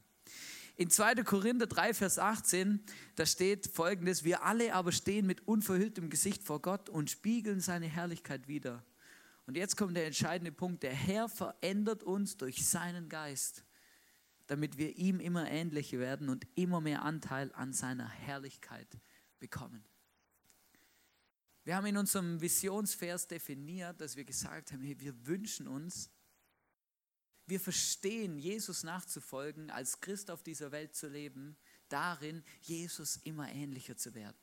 In 0.77 0.89
2. 0.89 1.23
Korinther 1.23 1.67
3, 1.67 1.93
Vers 1.93 2.19
18, 2.19 2.81
da 3.15 3.25
steht 3.25 3.67
folgendes, 3.67 4.23
wir 4.23 4.43
alle 4.43 4.73
aber 4.73 4.91
stehen 4.91 5.25
mit 5.25 5.47
unverhülltem 5.47 6.09
Gesicht 6.09 6.43
vor 6.43 6.61
Gott 6.61 6.89
und 6.89 7.09
spiegeln 7.09 7.61
seine 7.61 7.87
Herrlichkeit 7.87 8.47
wieder. 8.47 8.83
Und 9.45 9.55
jetzt 9.55 9.77
kommt 9.77 9.95
der 9.95 10.07
entscheidende 10.07 10.51
Punkt, 10.51 10.83
der 10.83 10.93
Herr 10.93 11.29
verändert 11.29 12.03
uns 12.03 12.35
durch 12.35 12.67
seinen 12.67 13.07
Geist. 13.07 13.63
damit 14.47 14.77
wir 14.77 14.95
ihm 14.97 15.19
immer 15.19 15.49
ähnlicher 15.49 15.99
werden 15.99 16.29
und 16.29 16.47
immer 16.55 16.81
mehr 16.81 17.03
Anteil 17.03 17.51
an 17.53 17.73
seiner 17.73 18.07
Herrlichkeit 18.07 18.87
bekommen. 19.39 19.83
Wir 21.65 21.75
haben 21.75 21.87
in 21.87 21.97
unserem 21.97 22.39
Visionsvers 22.39 23.27
definiert, 23.27 23.99
dass 23.99 24.15
wir 24.15 24.23
gesagt 24.23 24.71
haben, 24.71 24.83
hey, 24.83 24.99
wir 24.99 25.25
wünschen 25.25 25.67
uns, 25.67 26.11
wir 27.47 27.59
verstehen, 27.59 28.37
Jesus 28.37 28.83
nachzufolgen, 28.83 29.71
als 29.71 29.99
Christ 29.99 30.29
auf 30.29 30.43
dieser 30.43 30.71
Welt 30.71 30.95
zu 30.95 31.07
leben, 31.07 31.57
darin, 31.89 32.43
Jesus 32.61 33.17
immer 33.23 33.51
ähnlicher 33.51 33.97
zu 33.97 34.13
werden. 34.13 34.37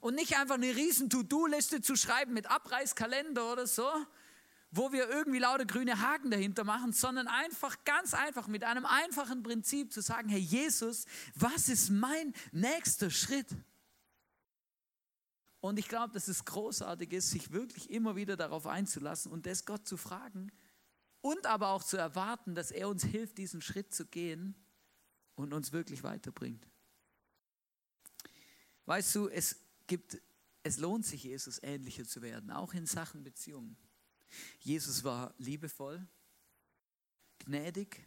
Und 0.00 0.16
nicht 0.16 0.36
einfach 0.36 0.56
eine 0.56 0.74
riesen 0.74 1.08
To-Do-Liste 1.10 1.80
zu 1.80 1.94
schreiben 1.94 2.34
mit 2.34 2.50
Abreißkalender 2.50 3.52
oder 3.52 3.66
so, 3.68 3.88
wo 4.72 4.92
wir 4.92 5.08
irgendwie 5.08 5.38
lauter 5.38 5.64
grüne 5.64 6.00
Haken 6.00 6.30
dahinter 6.30 6.64
machen, 6.64 6.92
sondern 6.92 7.28
einfach 7.28 7.84
ganz 7.84 8.14
einfach 8.14 8.48
mit 8.48 8.64
einem 8.64 8.84
einfachen 8.84 9.44
Prinzip 9.44 9.92
zu 9.92 10.02
sagen, 10.02 10.28
Herr 10.28 10.38
Jesus, 10.38 11.06
was 11.36 11.68
ist 11.68 11.90
mein 11.90 12.34
nächster 12.50 13.10
Schritt? 13.10 13.48
Und 15.60 15.78
ich 15.78 15.88
glaube, 15.88 16.12
dass 16.12 16.28
es 16.28 16.44
großartig 16.44 17.12
ist, 17.12 17.30
sich 17.30 17.50
wirklich 17.50 17.90
immer 17.90 18.14
wieder 18.14 18.36
darauf 18.36 18.66
einzulassen 18.66 19.32
und 19.32 19.46
das 19.46 19.64
Gott 19.64 19.86
zu 19.86 19.96
fragen 19.96 20.52
und 21.20 21.46
aber 21.46 21.70
auch 21.70 21.82
zu 21.82 21.96
erwarten, 21.96 22.54
dass 22.54 22.70
er 22.70 22.88
uns 22.88 23.04
hilft, 23.04 23.38
diesen 23.38 23.60
Schritt 23.60 23.92
zu 23.92 24.06
gehen 24.06 24.54
und 25.34 25.52
uns 25.52 25.72
wirklich 25.72 26.04
weiterbringt. 26.04 26.66
Weißt 28.86 29.14
du, 29.16 29.28
es 29.28 29.56
gibt, 29.86 30.20
es 30.62 30.78
lohnt 30.78 31.04
sich, 31.04 31.24
Jesus 31.24 31.60
ähnlicher 31.62 32.04
zu 32.04 32.22
werden, 32.22 32.50
auch 32.50 32.72
in 32.72 32.86
Sachen 32.86 33.24
Beziehungen. 33.24 33.76
Jesus 34.60 35.02
war 35.04 35.34
liebevoll, 35.38 36.06
gnädig. 37.40 38.06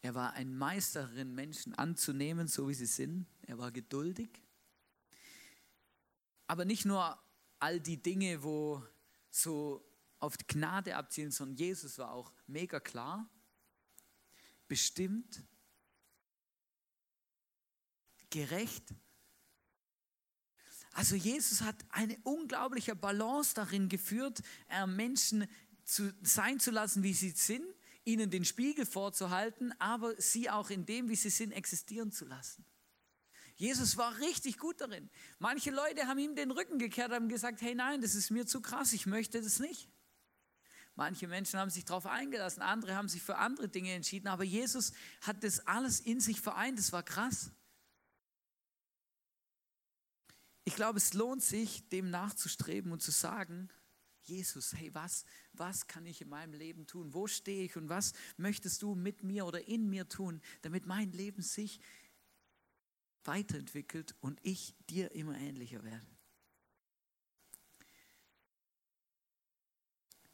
Er 0.00 0.14
war 0.14 0.32
ein 0.32 0.56
Meister 0.56 1.02
darin, 1.02 1.34
Menschen 1.34 1.74
anzunehmen, 1.74 2.48
so 2.48 2.68
wie 2.68 2.74
sie 2.74 2.86
sind. 2.86 3.26
Er 3.42 3.58
war 3.58 3.70
geduldig. 3.70 4.30
Aber 6.48 6.64
nicht 6.64 6.84
nur 6.84 7.16
all 7.60 7.78
die 7.80 8.02
Dinge, 8.02 8.42
wo 8.42 8.82
so 9.30 9.88
auf 10.18 10.36
die 10.36 10.46
Gnade 10.48 10.96
abzielen, 10.96 11.30
sondern 11.30 11.56
Jesus 11.56 11.98
war 11.98 12.10
auch 12.10 12.32
mega 12.48 12.80
klar, 12.80 13.30
bestimmt, 14.66 15.44
gerecht 18.30 18.92
also 20.98 21.14
Jesus 21.14 21.60
hat 21.60 21.76
eine 21.90 22.18
unglaubliche 22.24 22.96
Balance 22.96 23.54
darin 23.54 23.88
geführt, 23.88 24.42
äh, 24.68 24.84
Menschen 24.84 25.46
zu, 25.84 26.12
sein 26.22 26.58
zu 26.58 26.72
lassen, 26.72 27.04
wie 27.04 27.14
sie 27.14 27.30
sind, 27.30 27.64
ihnen 28.04 28.30
den 28.30 28.44
Spiegel 28.44 28.84
vorzuhalten, 28.84 29.72
aber 29.78 30.20
sie 30.20 30.50
auch 30.50 30.70
in 30.70 30.86
dem, 30.86 31.08
wie 31.08 31.14
sie 31.14 31.30
sind, 31.30 31.52
existieren 31.52 32.10
zu 32.10 32.24
lassen. 32.24 32.64
Jesus 33.58 33.96
war 33.96 34.16
richtig 34.18 34.56
gut 34.56 34.80
darin. 34.80 35.10
Manche 35.40 35.72
Leute 35.72 36.06
haben 36.06 36.18
ihm 36.18 36.36
den 36.36 36.52
Rücken 36.52 36.78
gekehrt, 36.78 37.10
haben 37.10 37.28
gesagt, 37.28 37.60
hey 37.60 37.74
nein, 37.74 38.00
das 38.00 38.14
ist 38.14 38.30
mir 38.30 38.46
zu 38.46 38.60
krass, 38.60 38.92
ich 38.92 39.04
möchte 39.04 39.42
das 39.42 39.58
nicht. 39.58 39.90
Manche 40.94 41.26
Menschen 41.26 41.58
haben 41.58 41.70
sich 41.70 41.84
darauf 41.84 42.06
eingelassen, 42.06 42.62
andere 42.62 42.94
haben 42.94 43.08
sich 43.08 43.20
für 43.20 43.36
andere 43.36 43.68
Dinge 43.68 43.92
entschieden, 43.92 44.28
aber 44.28 44.44
Jesus 44.44 44.92
hat 45.22 45.42
das 45.42 45.66
alles 45.66 45.98
in 45.98 46.20
sich 46.20 46.40
vereint, 46.40 46.78
das 46.78 46.92
war 46.92 47.02
krass. 47.02 47.50
Ich 50.64 50.76
glaube, 50.76 50.98
es 50.98 51.14
lohnt 51.14 51.42
sich, 51.42 51.88
dem 51.88 52.10
nachzustreben 52.10 52.92
und 52.92 53.02
zu 53.02 53.10
sagen, 53.10 53.70
Jesus, 54.28 54.74
hey, 54.74 54.94
was, 54.94 55.24
was 55.52 55.86
kann 55.86 56.04
ich 56.06 56.20
in 56.20 56.28
meinem 56.28 56.52
Leben 56.52 56.86
tun? 56.86 57.14
Wo 57.14 57.26
stehe 57.26 57.64
ich 57.64 57.76
und 57.76 57.88
was 57.88 58.12
möchtest 58.36 58.82
du 58.82 58.94
mit 58.94 59.22
mir 59.22 59.46
oder 59.46 59.66
in 59.66 59.88
mir 59.88 60.08
tun, 60.08 60.42
damit 60.62 60.86
mein 60.86 61.12
Leben 61.12 61.42
sich 61.42 61.80
weiterentwickelt 63.28 64.16
und 64.20 64.40
ich 64.42 64.74
dir 64.90 65.12
immer 65.12 65.38
ähnlicher 65.38 65.84
werde? 65.84 66.06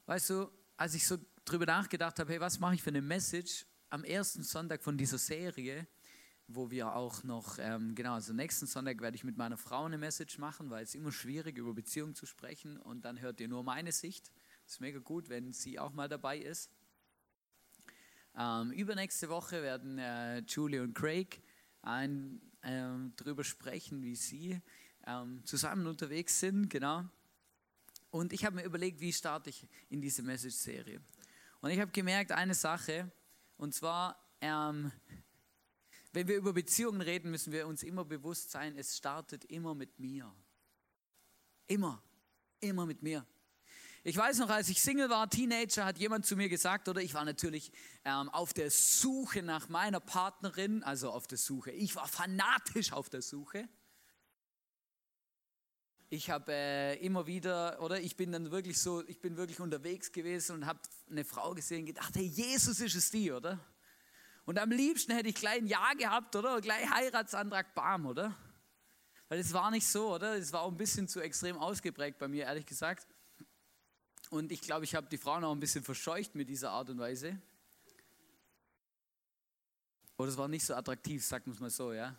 Weißt 0.07 0.31
du, 0.31 0.51
als 0.77 0.95
ich 0.95 1.07
so 1.07 1.19
drüber 1.45 1.67
nachgedacht 1.67 2.19
habe, 2.19 2.33
hey, 2.33 2.41
was 2.41 2.59
mache 2.59 2.75
ich 2.75 2.83
für 2.83 2.91
eine 2.91 3.03
Message 3.03 3.67
am 3.91 4.05
ersten 4.05 4.43
Sonntag 4.43 4.83
von 4.83 4.97
dieser 4.99 5.19
Serie, 5.19 5.87
wo 6.47 6.71
wir 6.71 6.95
auch 6.95 7.23
noch, 7.23 7.59
ähm, 7.59 7.95
genau, 7.95 8.15
also 8.15 8.33
nächsten 8.33 8.67
Sonntag 8.67 9.01
werde 9.01 9.17
ich 9.17 9.25
mit 9.25 9.37
meiner 9.37 9.57
Frau 9.57 9.85
eine 9.85 9.99
Message 9.99 10.39
machen, 10.39 10.71
weil 10.71 10.85
es 10.85 10.95
immer 10.95 11.13
schwierig 11.13 11.57
über 11.59 11.73
Beziehungen 11.73 12.15
zu 12.15 12.27
sprechen 12.27 12.79
und 12.79 13.05
dann 13.05 13.21
hört 13.21 13.41
ihr 13.41 13.49
nur 13.49 13.63
meine 13.63 13.93
Sicht. 13.93 14.31
Ist 14.67 14.81
mega 14.81 14.99
gut, 14.99 15.29
wenn 15.29 15.53
sie 15.53 15.79
auch 15.79 15.93
mal 15.93 16.09
dabei 16.09 16.39
ist. 16.39 16.71
Ähm, 18.37 18.73
übernächste 18.73 19.29
Woche 19.29 19.63
werden 19.63 19.99
äh, 19.99 20.39
Julie 20.41 20.83
und 20.83 20.95
Craig 20.95 21.43
ein, 21.83 22.41
ähm, 22.65 23.13
darüber 23.17 23.45
sprechen, 23.45 24.03
wie 24.03 24.17
sie 24.17 24.61
ähm, 25.07 25.45
zusammen 25.45 25.87
unterwegs 25.87 26.41
sind, 26.41 26.69
genau. 26.69 27.05
Und 28.11 28.33
ich 28.33 28.45
habe 28.45 28.57
mir 28.57 28.65
überlegt, 28.65 29.01
wie 29.01 29.13
starte 29.13 29.51
ich 29.51 29.67
in 29.89 30.01
diese 30.01 30.23
Message-Serie. 30.23 31.01
Und 31.61 31.71
ich 31.71 31.81
habe 31.81 31.91
gemerkt, 31.91 32.33
eine 32.33 32.55
Sache, 32.55 33.11
und 33.57 33.75
zwar, 33.75 34.19
ähm, 34.41 34.93
wenn 36.13 36.29
wir 36.29 36.37
über 36.37 36.53
Beziehungen 36.53 37.01
reden, 37.01 37.31
müssen 37.31 37.53
wir 37.53 37.67
uns 37.67 37.83
immer 37.83 38.05
bewusst 38.05 38.51
sein, 38.51 38.77
es 38.77 38.97
startet 38.97 39.45
immer 39.47 39.75
mit 39.75 39.99
mir. 39.99 40.33
Immer, 41.67 42.03
immer 42.61 42.87
mit 42.87 43.03
mir. 43.03 43.27
Ich 44.07 44.19
weiß 44.19 44.37
noch, 44.41 44.51
als 44.51 44.69
ich 44.69 44.83
Single 44.83 45.09
war, 45.09 45.31
Teenager, 45.31 45.87
hat 45.87 45.97
jemand 45.97 46.27
zu 46.27 46.37
mir 46.37 46.51
gesagt, 46.51 46.91
oder 46.91 47.01
ich 47.01 47.15
war 47.15 47.25
natürlich 47.25 47.73
ähm, 48.05 48.29
auf 48.29 48.53
der 48.53 48.71
Suche 48.71 49.43
nach 49.43 49.71
meiner 49.71 49.99
Partnerin, 49.99 50.83
also 50.83 51.11
auf 51.11 51.27
der 51.27 51.39
Suche. 51.39 51.71
Ich 51.71 51.97
war 51.97 52.07
fanatisch 52.07 52.93
auf 52.93 53.09
der 53.09 53.23
Suche. 53.23 53.67
Ich 56.11 56.29
habe 56.29 56.53
äh, 56.53 56.97
immer 56.99 57.27
wieder, 57.27 57.81
oder 57.81 57.99
ich 57.99 58.15
bin 58.15 58.31
dann 58.31 58.51
wirklich 58.51 58.79
so, 58.79 59.03
ich 59.09 59.23
bin 59.23 59.39
wirklich 59.39 59.59
unterwegs 59.59 60.13
gewesen 60.13 60.57
und 60.57 60.67
habe 60.67 60.81
eine 61.11 61.25
Frau 61.25 61.55
gesehen, 61.55 61.87
gedacht, 61.87 62.15
hey, 62.15 62.27
Jesus 62.27 62.81
ist 62.81 62.95
es 62.97 63.11
die, 63.11 63.33
oder? 63.33 63.59
Und 64.45 64.59
am 64.59 64.71
liebsten 64.71 65.13
hätte 65.13 65.31
ich 65.31 65.35
gleich 65.35 65.63
ein 65.63 65.67
Ja 65.67 65.95
gehabt, 65.95 66.37
oder? 66.37 66.61
Gleich 66.61 66.91
Heiratsantrag, 66.91 67.75
bam, 67.75 68.05
oder? 68.05 68.37
Weil 69.31 69.39
es 69.39 69.55
war 69.55 69.71
nicht 69.71 69.87
so, 69.87 70.15
oder? 70.15 70.37
Es 70.37 70.53
war 70.53 70.61
auch 70.61 70.71
ein 70.71 70.77
bisschen 70.77 71.09
zu 71.09 71.23
extrem 71.23 71.57
ausgeprägt 71.57 72.19
bei 72.19 72.29
mir, 72.29 72.45
ehrlich 72.45 72.67
gesagt. 72.67 73.14
Und 74.35 74.51
ich 74.51 74.63
glaube, 74.63 74.85
ich 74.85 74.97
habe 74.97 75.07
die 75.09 75.17
Frauen 75.17 75.45
auch 75.45 75.53
ein 75.53 75.61
bisschen 75.61 75.85
verscheucht 75.85 76.35
mit 76.35 76.49
dieser 76.49 76.73
Art 76.73 76.91
und 76.91 76.99
Weise. 76.99 77.41
Oder 80.17 80.29
es 80.29 80.37
war 80.37 80.49
nicht 80.49 80.67
so 80.67 80.75
attraktiv, 80.75 81.25
sagen 81.25 81.47
wir 81.47 81.53
es 81.53 81.61
mal 81.61 81.71
so, 81.71 81.93
ja. 81.93 82.17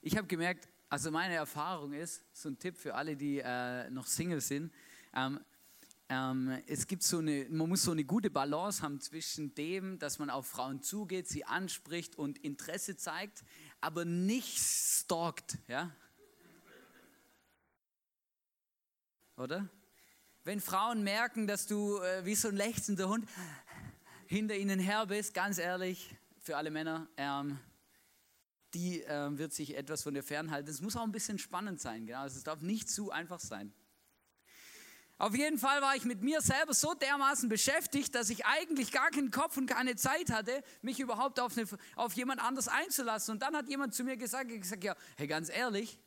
Ich 0.00 0.16
habe 0.16 0.26
gemerkt, 0.26 0.68
also 0.88 1.12
meine 1.12 1.34
Erfahrung 1.34 1.92
ist, 1.92 2.24
so 2.32 2.48
ein 2.48 2.58
Tipp 2.58 2.76
für 2.76 2.96
alle, 2.96 3.16
die 3.16 3.38
äh, 3.38 3.88
noch 3.88 4.08
Single 4.08 4.40
sind, 4.40 4.72
ähm, 5.14 5.38
ähm, 6.08 6.60
es 6.66 6.88
gibt 6.88 7.04
so 7.04 7.18
eine, 7.18 7.46
man 7.50 7.68
muss 7.68 7.84
so 7.84 7.92
eine 7.92 8.02
gute 8.02 8.30
Balance 8.30 8.82
haben 8.82 9.00
zwischen 9.00 9.54
dem, 9.54 10.00
dass 10.00 10.18
man 10.18 10.30
auf 10.30 10.48
Frauen 10.48 10.82
zugeht, 10.82 11.28
sie 11.28 11.44
anspricht 11.44 12.18
und 12.18 12.38
Interesse 12.38 12.96
zeigt, 12.96 13.44
aber 13.80 14.04
nicht 14.04 14.58
stalkt, 14.58 15.56
ja? 15.68 15.94
Oder? 19.36 19.70
Wenn 20.48 20.62
Frauen 20.62 21.02
merken, 21.02 21.46
dass 21.46 21.66
du 21.66 21.98
äh, 21.98 22.24
wie 22.24 22.34
so 22.34 22.48
ein 22.48 22.56
lechzender 22.56 23.10
Hund 23.10 23.28
hinter 24.26 24.56
ihnen 24.56 24.80
her 24.80 25.04
bist, 25.04 25.34
ganz 25.34 25.58
ehrlich, 25.58 26.16
für 26.40 26.56
alle 26.56 26.70
Männer, 26.70 27.06
ähm, 27.18 27.58
die 28.72 29.02
äh, 29.02 29.36
wird 29.36 29.52
sich 29.52 29.76
etwas 29.76 30.04
von 30.04 30.14
dir 30.14 30.22
fernhalten. 30.22 30.70
Es 30.70 30.80
muss 30.80 30.96
auch 30.96 31.02
ein 31.02 31.12
bisschen 31.12 31.38
spannend 31.38 31.82
sein, 31.82 32.06
genau. 32.06 32.24
Es 32.24 32.42
darf 32.44 32.62
nicht 32.62 32.88
zu 32.88 33.10
einfach 33.10 33.40
sein. 33.40 33.74
Auf 35.18 35.36
jeden 35.36 35.58
Fall 35.58 35.82
war 35.82 35.94
ich 35.96 36.06
mit 36.06 36.22
mir 36.22 36.40
selber 36.40 36.72
so 36.72 36.94
dermaßen 36.94 37.50
beschäftigt, 37.50 38.14
dass 38.14 38.30
ich 38.30 38.46
eigentlich 38.46 38.90
gar 38.90 39.10
keinen 39.10 39.30
Kopf 39.30 39.58
und 39.58 39.66
keine 39.66 39.96
Zeit 39.96 40.30
hatte, 40.30 40.62
mich 40.80 40.98
überhaupt 40.98 41.40
auf, 41.40 41.58
eine, 41.58 41.68
auf 41.94 42.14
jemand 42.14 42.42
anders 42.42 42.68
einzulassen. 42.68 43.32
Und 43.32 43.42
dann 43.42 43.54
hat 43.54 43.68
jemand 43.68 43.92
zu 43.92 44.02
mir 44.02 44.16
gesagt, 44.16 44.48
gesagt, 44.48 44.82
ja, 44.82 44.96
hey, 45.18 45.26
ganz 45.26 45.50
ehrlich, 45.50 45.98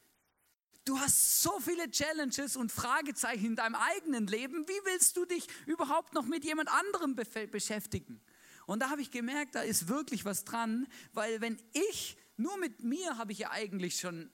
du 0.86 1.00
hast 1.00 1.42
so 1.42 1.60
viele 1.60 1.90
Challenges 1.90 2.56
und 2.56 2.72
Fragezeichen 2.72 3.46
in 3.46 3.56
deinem 3.56 3.76
eigenen 3.76 4.28
Leben. 4.28 4.68
Wie 4.68 4.86
willst 4.86 5.18
du 5.18 5.26
dich 5.26 5.48
überhaupt 5.66 6.14
noch 6.14 6.26
mit 6.26 6.44
jemand 6.44 6.70
anderem 6.70 7.16
beschäftigen? 7.16 8.22
Und 8.66 8.80
da 8.80 8.90
habe 8.90 9.02
ich 9.02 9.12
gemerkt, 9.12 9.56
da 9.56 9.62
ist 9.62 9.88
wirklich 9.88 10.26
was 10.26 10.44
dran, 10.44 10.88
weil 11.14 11.42
wenn 11.42 11.62
ich, 11.74 12.18
nur 12.38 12.58
mit 12.58 12.84
mir 12.84 13.18
habe 13.18 13.32
ich 13.32 13.40
ja 13.40 13.52
eigentlich 13.52 14.00
schon 14.00 14.32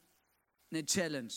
eine 0.71 0.85
Challenge. 0.85 1.33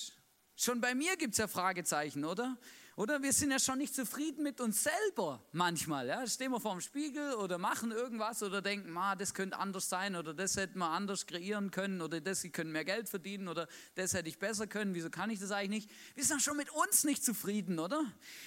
Schon 0.57 0.81
bei 0.81 0.95
mir 0.95 1.17
gibt 1.17 1.33
es 1.33 1.38
ja 1.38 1.49
Fragezeichen, 1.49 2.25
oder? 2.25 2.59
Oder 2.97 3.23
wir 3.23 3.32
sind 3.32 3.50
ja 3.50 3.59
schon 3.59 3.78
nicht 3.78 3.94
zufrieden 3.94 4.42
mit 4.42 4.61
uns 4.61 4.82
selber 4.82 5.42
manchmal. 5.52 6.06
Ja? 6.09 6.26
Stehen 6.26 6.50
wir 6.50 6.61
vor 6.61 6.73
dem 6.73 6.80
Spiegel 6.80 7.35
oder 7.35 7.59
machen 7.59 7.92
irgendwas 7.92 8.42
oder 8.42 8.61
denken, 8.61 8.90
Ma, 8.90 9.16
das 9.16 9.35
könnte 9.35 9.59
anders 9.59 9.88
sein 9.88 10.16
oder 10.16 10.35
das 10.35 10.56
hätten 10.56 10.78
wir 10.78 10.90
anders 10.90 11.26
kreieren 11.26 11.70
können 11.70 12.02
oder 12.02 12.20
das, 12.20 12.40
sie 12.40 12.50
können 12.50 12.73
mehr 12.73 12.85
Geld 12.85 13.09
verdienen 13.09 13.49
oder 13.49 13.68
das 13.94 14.14
hätte 14.14 14.28
ich 14.28 14.38
besser 14.38 14.66
können. 14.66 14.94
Wieso 14.94 15.11
kann 15.11 15.30
ich 15.30 15.40
das 15.40 15.50
eigentlich 15.50 15.87
nicht? 15.87 15.90
Wir 16.14 16.25
sind 16.25 16.38
ja 16.38 16.40
schon 16.40 16.56
mit 16.56 16.70
uns 16.70 17.04
nicht 17.04 17.25
zufrieden, 17.25 17.78
oder? 17.78 18.04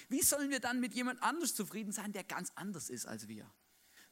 Wie 0.08 0.22
sollen 0.22 0.50
wir 0.50 0.60
dann 0.60 0.80
mit 0.80 0.94
jemand 0.94 1.22
anders 1.22 1.54
zufrieden 1.54 1.92
sein, 1.92 2.12
der 2.12 2.24
ganz 2.24 2.52
anders 2.54 2.90
ist 2.90 3.06
als 3.06 3.28
wir? 3.28 3.50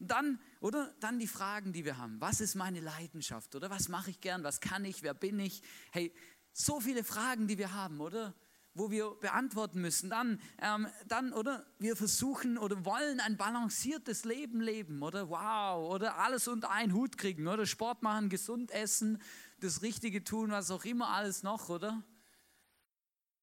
dann, 0.09 0.41
oder? 0.61 0.93
Dann 1.01 1.19
die 1.19 1.27
Fragen, 1.27 1.73
die 1.73 1.85
wir 1.85 1.99
haben. 1.99 2.21
Was 2.21 2.41
ist 2.41 2.55
meine 2.55 2.81
Leidenschaft? 2.81 3.55
Oder 3.55 3.71
was 3.71 3.89
mache 3.89 4.11
ich 4.11 4.21
gern? 4.21 4.43
Was 4.43 4.61
kann 4.61 4.85
ich? 4.85 5.03
Wer 5.03 5.15
bin 5.15 5.39
ich? 5.39 5.62
Hey, 5.93 6.12
so 6.53 6.81
viele 6.81 7.05
Fragen, 7.05 7.47
die 7.47 7.59
wir 7.59 7.73
haben, 7.73 8.01
oder? 8.01 8.35
Wo 8.75 8.91
wir 8.91 9.11
beantworten 9.21 9.81
müssen. 9.83 10.09
Dann, 10.09 10.41
ähm, 10.61 10.87
dann, 11.07 11.33
oder? 11.33 11.67
Wir 11.79 11.95
versuchen 11.95 12.57
oder 12.57 12.85
wollen 12.87 13.21
ein 13.21 13.37
balanciertes 13.37 14.25
Leben 14.25 14.61
leben, 14.61 15.02
oder? 15.02 15.29
Wow, 15.29 15.93
oder 15.93 16.19
alles 16.19 16.49
unter 16.49 16.71
einen 16.71 16.95
Hut 16.95 17.19
kriegen, 17.19 17.47
oder? 17.47 17.67
Sport 17.67 18.02
machen, 18.02 18.31
gesund 18.31 18.71
essen, 18.71 19.21
das 19.61 19.83
Richtige 19.83 20.25
tun, 20.25 20.50
was 20.50 20.71
auch 20.71 20.85
immer 20.85 21.09
alles 21.09 21.43
noch, 21.43 21.69
oder? 21.69 22.02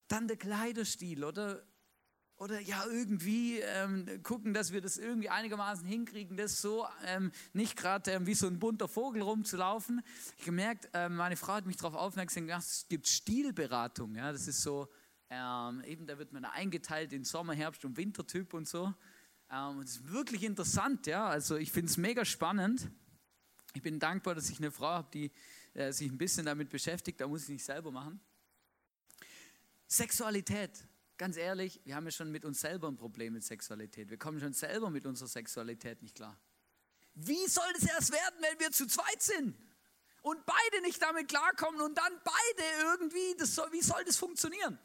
Dann 0.08 0.28
der 0.28 0.38
Kleiderstil, 0.38 1.24
oder? 1.24 1.64
Oder 2.40 2.62
ja, 2.62 2.86
irgendwie 2.86 3.60
ähm, 3.60 4.24
gucken, 4.24 4.54
dass 4.54 4.72
wir 4.72 4.80
das 4.80 4.98
irgendwie 4.98 5.30
einigermaßen 5.30 5.86
hinkriegen, 5.86 6.38
das 6.38 6.62
so 6.62 6.88
ähm, 7.06 7.34
nicht 7.52 7.76
gerade 7.76 8.12
ähm, 8.12 8.26
wie 8.28 8.34
so 8.34 8.48
ein 8.48 8.60
bunter 8.60 8.88
Vogel 8.88 9.22
rumzulaufen. 9.22 10.02
Ich 10.38 10.46
gemerkt, 10.46 10.88
ähm, 10.94 11.18
meine 11.18 11.36
Frau 11.36 11.54
hat 11.54 11.66
mich 11.66 11.76
darauf 11.76 11.96
aufmerksam 11.96 12.48
gemacht, 12.48 12.64
es 12.66 12.86
gibt 12.88 13.08
Stilberatung. 13.08 14.16
Ja, 14.16 14.32
das 14.32 14.48
ist 14.48 14.62
so, 14.62 14.88
ähm, 15.30 15.84
eben 15.86 16.08
da 16.08 16.18
wird 16.18 16.34
man 16.34 16.46
eingeteilt 16.46 17.14
in 17.14 17.24
Sommer, 17.24 17.54
Herbst 17.54 17.86
und 17.86 17.98
Wintertyp 17.98 18.54
und 18.54 18.68
so. 18.68 18.94
Ähm, 19.52 19.80
es 19.80 19.98
ist 19.98 20.12
wirklich 20.12 20.44
interessant, 20.44 21.08
ja. 21.08 21.28
Also 21.28 21.56
ich 21.58 21.72
finde 21.72 21.90
es 21.90 21.98
mega 21.98 22.26
spannend. 22.26 22.90
Ich 23.74 23.82
bin 23.82 24.00
dankbar, 24.00 24.36
dass 24.36 24.50
ich 24.50 24.60
eine 24.60 24.72
Frau 24.72 24.88
habe, 24.88 25.10
die 25.14 25.32
äh, 25.74 25.92
sich 25.92 26.12
ein 26.12 26.18
bisschen 26.18 26.46
damit 26.46 26.70
beschäftigt. 26.70 27.22
Da 27.22 27.28
muss 27.28 27.44
ich 27.44 27.50
nicht 27.50 27.66
selber 27.66 27.92
machen. 27.92 28.20
Sexualität 29.88 30.88
ganz 31.20 31.38
ehrlich, 31.38 31.80
wir 31.84 31.96
haben 31.96 32.06
ja 32.06 32.12
schon 32.12 32.32
mit 32.32 32.46
uns 32.46 32.62
selber 32.62 32.88
ein 32.88 32.96
Problem 32.96 33.34
mit 33.34 33.44
Sexualität. 33.44 34.10
Wir 34.10 34.18
kommen 34.18 34.40
schon 34.40 34.54
selber 34.54 34.90
mit 34.90 35.06
unserer 35.06 35.28
Sexualität 35.28 36.02
nicht 36.02 36.16
klar. 36.16 36.40
Wie 37.14 37.46
soll 37.48 37.72
das 37.74 37.84
erst 37.84 38.12
werden, 38.12 38.38
wenn 38.40 38.60
wir 38.60 38.72
zu 38.72 38.88
zweit 38.88 39.22
sind? 39.22 39.56
Und 40.22 40.46
beide 40.46 40.82
nicht 40.82 41.02
damit 41.02 41.28
klarkommen 41.28 41.82
und 41.82 41.98
dann 41.98 42.14
beide 42.24 42.68
irgendwie, 42.84 43.36
das 43.38 43.54
soll, 43.54 43.72
wie 43.72 43.82
soll 43.82 44.04
das 44.06 44.18
funktionieren? 44.18 44.80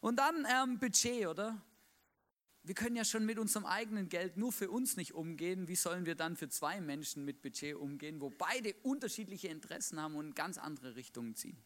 Und 0.00 0.16
dann 0.16 0.46
ähm, 0.48 0.78
Budget, 0.78 1.26
oder? 1.26 1.60
Wir 2.62 2.74
können 2.74 2.96
ja 2.96 3.04
schon 3.04 3.24
mit 3.24 3.38
unserem 3.38 3.64
eigenen 3.64 4.08
Geld 4.08 4.36
nur 4.36 4.52
für 4.52 4.70
uns 4.70 4.96
nicht 4.96 5.14
umgehen. 5.14 5.66
Wie 5.68 5.76
sollen 5.76 6.04
wir 6.04 6.14
dann 6.14 6.36
für 6.36 6.48
zwei 6.48 6.80
Menschen 6.80 7.24
mit 7.24 7.40
Budget 7.40 7.74
umgehen, 7.74 8.20
wo 8.20 8.30
beide 8.30 8.74
unterschiedliche 8.82 9.48
Interessen 9.48 10.00
haben 10.00 10.14
und 10.14 10.36
ganz 10.36 10.58
andere 10.58 10.94
Richtungen 10.96 11.34
ziehen? 11.36 11.56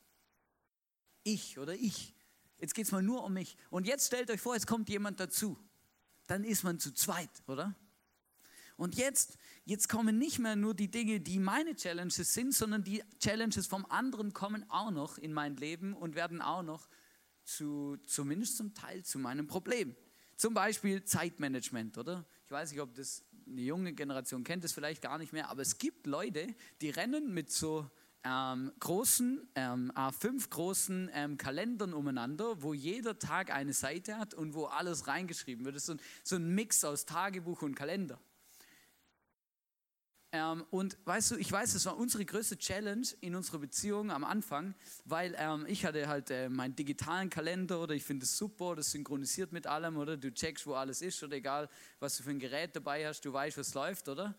Ich 1.25 1.59
oder 1.59 1.75
ich 1.75 2.15
Jetzt 2.59 2.75
geht 2.75 2.87
es 2.87 2.93
mal 2.93 3.03
nur 3.03 3.25
um 3.25 3.35
mich. 3.35 3.57
Und 3.71 3.87
jetzt 3.87 4.07
stellt 4.07 4.31
euch 4.31 4.41
vor, 4.41 4.55
es 4.55 4.67
kommt 4.67 4.89
jemand 4.89 5.21
dazu. 5.21 5.59
Dann 6.27 6.45
ist 6.45 6.65
man 6.65 6.79
zu 6.79 6.93
zweit, 6.93 7.31
oder? 7.47 7.75
Und 8.77 8.97
jetzt, 8.97 9.37
jetzt 9.65 9.89
kommen 9.89 10.19
nicht 10.19 10.39
mehr 10.39 10.57
nur 10.57 10.75
die 10.75 10.91
Dinge, 10.91 11.21
die 11.21 11.39
meine 11.39 11.77
Challenges 11.77 12.33
sind, 12.35 12.55
sondern 12.55 12.83
die 12.83 13.05
Challenges 13.21 13.67
vom 13.67 13.85
anderen 13.87 14.33
kommen 14.33 14.65
auch 14.71 14.91
noch 14.91 15.19
in 15.19 15.33
mein 15.33 15.57
Leben 15.57 15.93
und 15.93 16.15
werden 16.15 16.41
auch 16.41 16.63
noch 16.63 16.89
zu, 17.45 17.97
zumindest 18.07 18.57
zum 18.57 18.75
Teil 18.75 19.05
zu 19.05 19.19
meinem 19.19 19.47
Problem. 19.47 19.95
Zum 20.37 20.55
Beispiel 20.55 21.05
Zeitmanagement, 21.05 21.99
oder? 21.99 22.27
Ich 22.45 22.51
weiß 22.51 22.73
nicht, 22.73 22.81
ob 22.81 22.95
das 22.95 23.25
eine 23.47 23.61
junge 23.61 23.93
Generation 23.93 24.43
kennt, 24.43 24.65
das 24.65 24.73
vielleicht 24.73 25.03
gar 25.03 25.19
nicht 25.19 25.33
mehr, 25.33 25.49
aber 25.51 25.63
es 25.63 25.79
gibt 25.79 26.07
Leute, 26.07 26.55
die 26.81 26.91
rennen 26.91 27.33
mit 27.33 27.51
so 27.51 27.89
ähm, 28.25 28.73
großen, 28.81 29.47
ähm, 29.55 29.93
A5 29.95 30.49
großen 30.49 31.11
ähm, 31.13 31.37
Kalendern 31.37 31.93
umeinander, 31.93 32.63
wo 32.63 32.73
jeder 32.73 33.19
Tag 33.19 33.53
eine 33.53 33.75
Seite 33.75 34.19
hat 34.19 34.35
und 34.35 34.55
wo 34.55 34.65
alles 34.65 35.07
reingeschrieben 35.07 35.65
wird. 35.65 35.77
Das 35.77 35.83
ist 35.83 35.87
so 35.87 35.93
ein, 35.93 36.01
so 36.23 36.37
ein 36.37 36.55
Mix 36.55 36.85
aus 36.85 37.05
Tagebuch 37.05 37.63
und 37.63 37.75
Kalender. 37.75 38.19
Ähm, 40.37 40.65
und 40.71 40.99
weißt 41.05 41.31
du, 41.31 41.37
ich 41.37 41.53
weiß, 41.53 41.75
das 41.75 41.87
war 41.87 41.97
unsere 41.97 42.25
größte 42.25 42.59
Challenge 42.59 43.07
in 43.21 43.37
unserer 43.37 43.61
Beziehung 43.61 44.11
am 44.11 44.25
Anfang, 44.25 44.75
weil 45.05 45.33
ähm, 45.39 45.65
ich 45.69 45.85
hatte 45.85 46.09
halt 46.09 46.29
äh, 46.29 46.49
meinen 46.49 46.75
digitalen 46.75 47.31
Kalender 47.31 47.81
oder 47.81 47.95
ich 47.95 48.03
finde 48.03 48.25
es 48.25 48.37
super, 48.37 48.75
das 48.75 48.91
synchronisiert 48.91 49.53
mit 49.53 49.69
allem, 49.69 49.97
oder 49.97 50.17
du 50.17 50.35
checkst, 50.35 50.67
wo 50.67 50.75
alles 50.75 51.03
ist 51.03 51.23
oder 51.23 51.37
egal, 51.37 51.71
was 52.01 52.17
du 52.17 52.25
für 52.25 52.31
ein 52.31 52.41
Gerät 52.41 52.75
dabei 52.75 53.07
hast, 53.07 53.21
du 53.21 53.33
weißt, 53.33 53.59
was 53.59 53.75
läuft, 53.75 54.09
oder? 54.09 54.35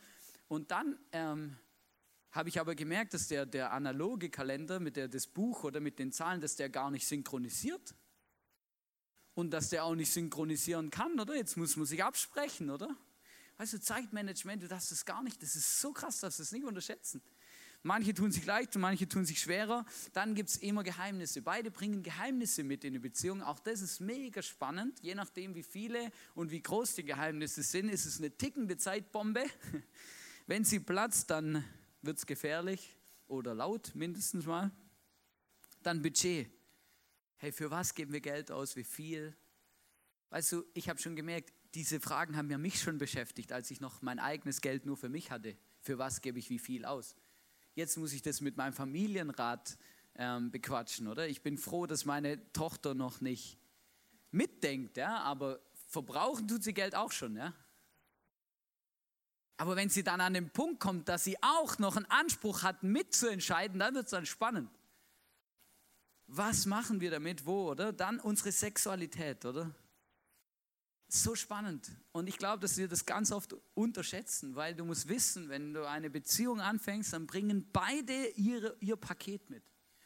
Und 0.50 0.70
dann 0.70 1.00
ähm, 1.14 1.56
habe 2.32 2.50
ich 2.50 2.60
aber 2.60 2.76
gemerkt, 2.76 3.14
dass 3.14 3.30
der, 3.30 3.46
der 3.46 3.72
analoge 3.72 4.30
Kalender 4.30 4.82
mit 4.82 4.98
der, 4.98 5.08
das 5.08 5.26
Buch 5.26 5.64
oder 5.64 5.80
mit 5.80 5.98
den 5.98 6.12
Zahlen, 6.12 6.42
dass 6.42 6.58
der 6.58 6.68
gar 6.68 6.92
nicht 6.92 7.08
synchronisiert. 7.08 7.96
Und 9.34 9.52
dass 9.52 9.70
der 9.70 9.86
auch 9.86 9.96
nicht 9.96 10.12
synchronisieren 10.12 10.90
kann, 10.90 11.18
oder? 11.22 11.36
Jetzt 11.36 11.56
muss 11.56 11.78
man 11.78 11.86
sich 11.86 12.04
absprechen, 12.04 12.70
oder? 12.70 12.98
Weißt 13.58 13.74
du, 13.74 13.80
Zeitmanagement, 13.80 14.64
du 14.64 14.68
darfst 14.68 14.92
das 14.92 15.06
gar 15.06 15.24
nicht, 15.24 15.42
das 15.42 15.56
ist 15.56 15.80
so 15.80 15.94
krass, 15.94 16.20
dass 16.20 16.38
du 16.38 16.44
es 16.44 16.52
nicht 16.52 16.66
unterschätzen. 16.66 17.22
Manche 17.84 18.16
tun 18.16 18.32
sich 18.32 18.44
leicht 18.48 18.76
und 18.76 18.82
manche 18.82 19.08
tun 19.08 19.26
sich 19.26 19.40
schwerer. 19.40 19.86
Dann 20.14 20.34
gibt 20.34 20.50
es 20.50 20.58
immer 20.58 20.84
Geheimnisse. 20.84 21.44
Beide 21.44 21.70
bringen 21.70 22.02
Geheimnisse 22.02 22.64
mit 22.64 22.84
in 22.84 22.94
die 22.94 23.00
Beziehung. 23.00 23.44
Auch 23.44 23.60
das 23.60 23.82
ist 23.82 24.00
mega 24.00 24.42
spannend. 24.42 25.00
Je 25.04 25.14
nachdem, 25.14 25.54
wie 25.54 25.62
viele 25.62 26.12
und 26.34 26.50
wie 26.50 26.64
groß 26.64 26.96
die 26.96 27.06
Geheimnisse 27.06 27.62
sind, 27.62 27.90
ist 27.90 28.08
es 28.08 28.18
eine 28.18 28.36
tickende 28.36 28.76
Zeitbombe. 28.78 29.46
Wenn 30.48 30.64
sie 30.66 30.80
platzt, 30.80 31.30
dann 31.30 31.64
wird 32.02 32.18
es 32.18 32.26
gefährlich 32.26 32.96
oder 33.28 33.54
laut 33.54 33.94
mindestens 33.94 34.48
mal. 34.48 34.72
Dann 35.84 36.02
Budget. 36.02 36.50
Hey, 37.38 37.52
für 37.52 37.70
was 37.70 37.94
geben 37.94 38.14
wir 38.14 38.22
Geld 38.22 38.50
aus? 38.50 38.76
Wie 38.76 38.84
viel? 38.84 39.36
Weißt 40.32 40.54
du, 40.54 40.66
ich 40.74 40.90
habe 40.90 41.00
schon 41.00 41.16
gemerkt, 41.16 41.54
diese 41.76 42.00
Fragen 42.00 42.38
haben 42.38 42.50
ja 42.50 42.58
mich 42.58 42.82
schon 42.82 42.98
beschäftigt, 42.98 43.52
als 43.52 43.70
ich 43.70 43.82
noch 43.82 44.02
mein 44.02 44.18
eigenes 44.18 44.62
Geld 44.62 44.86
nur 44.86 44.96
für 44.96 45.10
mich 45.10 45.30
hatte. 45.30 45.58
Für 45.82 45.98
was 45.98 46.22
gebe 46.22 46.40
ich 46.40 46.50
wie 46.50 46.58
viel 46.58 46.86
aus? 46.86 47.16
Jetzt 47.76 47.98
muss 47.98 48.14
ich 48.14 48.22
das 48.22 48.40
mit 48.40 48.56
meinem 48.56 48.72
Familienrat 48.72 49.78
ähm, 50.16 50.50
bequatschen, 50.52 51.08
oder? 51.08 51.28
Ich 51.28 51.42
bin 51.42 51.58
froh, 51.58 51.86
dass 51.86 52.06
meine 52.06 52.52
Tochter 52.54 52.94
noch 52.94 53.20
nicht 53.20 53.60
mitdenkt, 54.32 54.96
ja, 54.96 55.20
aber 55.20 55.60
verbrauchen 55.90 56.48
tut 56.48 56.64
sie 56.64 56.74
Geld 56.74 56.96
auch 56.96 57.12
schon, 57.12 57.36
ja. 57.36 57.54
Aber 59.58 59.76
wenn 59.76 59.90
sie 59.90 60.04
dann 60.04 60.22
an 60.22 60.34
den 60.34 60.50
Punkt 60.50 60.80
kommt, 60.80 61.10
dass 61.10 61.26
sie 61.26 61.42
auch 61.42 61.78
noch 61.78 61.98
einen 61.98 62.10
Anspruch 62.10 62.64
hat, 62.64 62.84
mitzuentscheiden, 62.84 63.80
dann 63.80 63.96
wird 63.96 64.06
es 64.06 64.12
dann 64.12 64.26
spannend. 64.26 64.70
Was 66.28 66.66
machen 66.66 67.02
wir 67.02 67.12
damit, 67.12 67.46
wo, 67.46 67.70
oder? 67.72 67.94
Dann 67.94 68.20
unsere 68.20 68.52
Sexualität, 68.52 69.46
oder? 69.46 69.74
So 71.08 71.36
spannend. 71.36 71.92
Und 72.12 72.28
ich 72.28 72.38
glaube, 72.38 72.62
dass 72.62 72.78
wir 72.78 72.88
das 72.88 73.06
ganz 73.06 73.32
oft 73.32 73.56
unterschätzen, 73.74 74.56
weil 74.56 74.74
du 74.76 74.86
musst 74.86 75.08
wissen, 75.08 75.50
wenn 75.50 75.74
du 75.74 75.88
eine 75.88 76.10
Beziehung 76.10 76.60
anfängst, 76.60 77.14
dann 77.14 77.28
bringen 77.28 77.70
beide 77.72 78.30
ihre, 78.30 78.76
ihr 78.80 78.96
Paket 78.96 79.50
mit. 79.50 79.64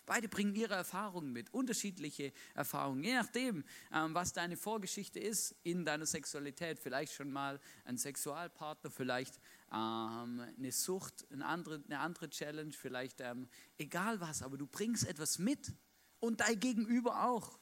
Beide 0.10 0.28
bringen 0.28 0.56
ihre 0.56 0.74
Erfahrungen 0.74 1.32
mit, 1.32 1.54
unterschiedliche 1.54 2.34
Erfahrungen, 2.56 3.04
je 3.04 3.14
nachdem, 3.14 3.64
ähm, 3.94 4.16
was 4.16 4.34
deine 4.34 4.58
Vorgeschichte 4.58 5.20
ist 5.20 5.56
in 5.62 5.86
deiner 5.86 6.08
Sexualität. 6.08 6.80
Vielleicht 6.80 7.14
schon 7.14 7.32
mal 7.32 7.60
ein 7.86 7.96
Sexualpartner, 7.96 8.90
vielleicht 8.90 9.40
ähm, 9.72 10.42
eine 10.58 10.72
Sucht, 10.72 11.28
eine 11.32 11.46
andere, 11.46 11.84
eine 11.86 12.00
andere 12.00 12.28
Challenge, 12.28 12.72
vielleicht 12.72 13.22
ähm, 13.22 13.48
egal 13.78 14.20
was, 14.20 14.42
aber 14.42 14.58
du 14.58 14.66
bringst 14.66 15.08
etwas 15.08 15.38
mit 15.38 15.72
und 16.20 16.42
dein 16.42 16.60
Gegenüber 16.60 17.26
auch. 17.26 17.60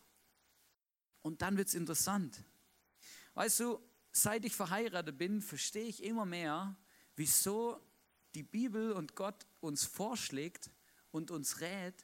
Und 1.21 1.41
dann 1.41 1.57
wird 1.57 1.67
es 1.67 1.75
interessant. 1.75 2.45
Weißt 3.37 3.59
du, 3.59 3.79
seit 4.11 4.45
ich 4.45 4.55
verheiratet 4.55 5.15
bin, 5.15 5.43
verstehe 5.43 5.85
ich 5.85 6.01
immer 6.01 6.25
mehr, 6.25 6.75
wieso 7.15 7.79
die 8.33 8.41
Bibel 8.41 8.93
und 8.93 9.15
Gott 9.15 9.45
uns 9.59 9.85
vorschlägt 9.85 10.71
und 11.11 11.29
uns 11.29 11.59
rät, 11.61 12.03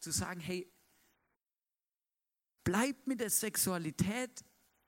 zu 0.00 0.10
sagen, 0.10 0.40
hey, 0.40 0.68
bleibt 2.64 3.06
mit 3.06 3.20
der 3.20 3.30
Sexualität 3.30 4.44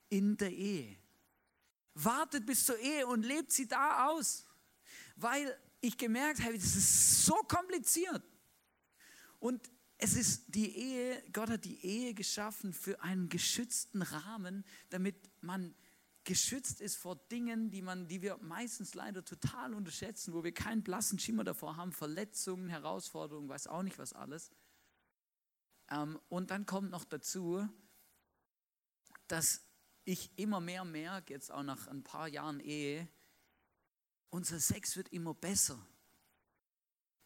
in 0.09 0.37
der 0.37 0.50
Ehe. 0.50 0.98
Wartet 1.94 2.44
bis 2.44 2.66
zur 2.66 2.78
Ehe 2.80 3.07
und 3.07 3.22
lebt 3.22 3.52
sie 3.52 3.68
da 3.68 4.09
aus. 4.09 4.48
Weil 5.14 5.57
ich 5.80 5.96
gemerkt 5.96 6.42
habe, 6.42 6.54
das 6.54 6.74
ist 6.74 7.24
so 7.24 7.37
kompliziert. 7.46 8.24
Und 9.38 9.70
es 9.96 10.16
ist 10.16 10.46
die 10.48 10.76
Ehe, 10.76 11.24
Gott 11.33 11.50
hat 11.50 11.64
die 11.64 11.87
Ehe 11.87 12.14
geschaffen 12.14 12.72
für 12.72 13.00
einen 13.00 13.28
geschützten 13.28 14.02
Rahmen, 14.02 14.64
damit 14.90 15.30
man 15.40 15.72
geschützt 16.25 16.81
ist 16.81 16.97
vor 16.97 17.17
Dingen, 17.31 17.71
die, 17.71 17.83
man, 17.83 18.09
die 18.09 18.23
wir 18.23 18.39
meistens 18.39 18.95
leider 18.95 19.25
total 19.25 19.75
unterschätzen, 19.75 20.33
wo 20.33 20.43
wir 20.43 20.53
keinen 20.53 20.83
blassen 20.83 21.19
Schimmer 21.19 21.45
davor 21.45 21.77
haben, 21.77 21.93
Verletzungen, 21.93 22.69
Herausforderungen, 22.69 23.49
weiß 23.49 23.67
auch 23.67 23.83
nicht 23.83 23.99
was 23.99 24.13
alles. 24.13 24.51
Ähm, 25.91 26.19
und 26.29 26.51
dann 26.51 26.67
kommt 26.67 26.91
noch 26.91 27.05
dazu, 27.05 27.69
dass 29.29 29.65
ich 30.05 30.31
immer 30.37 30.61
mehr 30.61 30.85
merke, 30.85 31.33
jetzt 31.33 31.51
auch 31.51 31.63
nach 31.63 31.87
ein 31.87 32.03
paar 32.03 32.29
Jahren 32.29 32.61
Ehe, 32.61 33.09
unser 34.31 34.61
Sex 34.61 34.97
wird 34.97 35.11
immer 35.11 35.35
besser. 35.35 35.79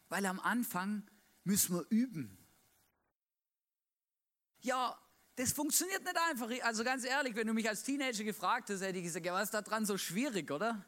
Weil 0.09 0.25
am 0.25 0.39
Anfang 0.39 1.09
müssen 1.43 1.75
wir 1.75 1.85
üben. 1.89 2.37
Ja, 4.61 4.99
das 5.39 5.53
funktioniert 5.53 6.03
nicht 6.03 6.17
einfach. 6.17 6.49
Also 6.65 6.83
ganz 6.83 7.05
ehrlich, 7.05 7.33
wenn 7.33 7.47
du 7.47 7.53
mich 7.53 7.69
als 7.69 7.81
Teenager 7.81 8.25
gefragt 8.25 8.69
hast, 8.69 8.81
hätte 8.81 8.97
ich 8.97 9.05
gesagt, 9.05 9.25
ja, 9.25 9.31
was 9.31 9.45
ist 9.45 9.53
da 9.53 9.61
dran 9.61 9.85
so 9.85 9.97
schwierig, 9.97 10.51
oder? 10.51 10.85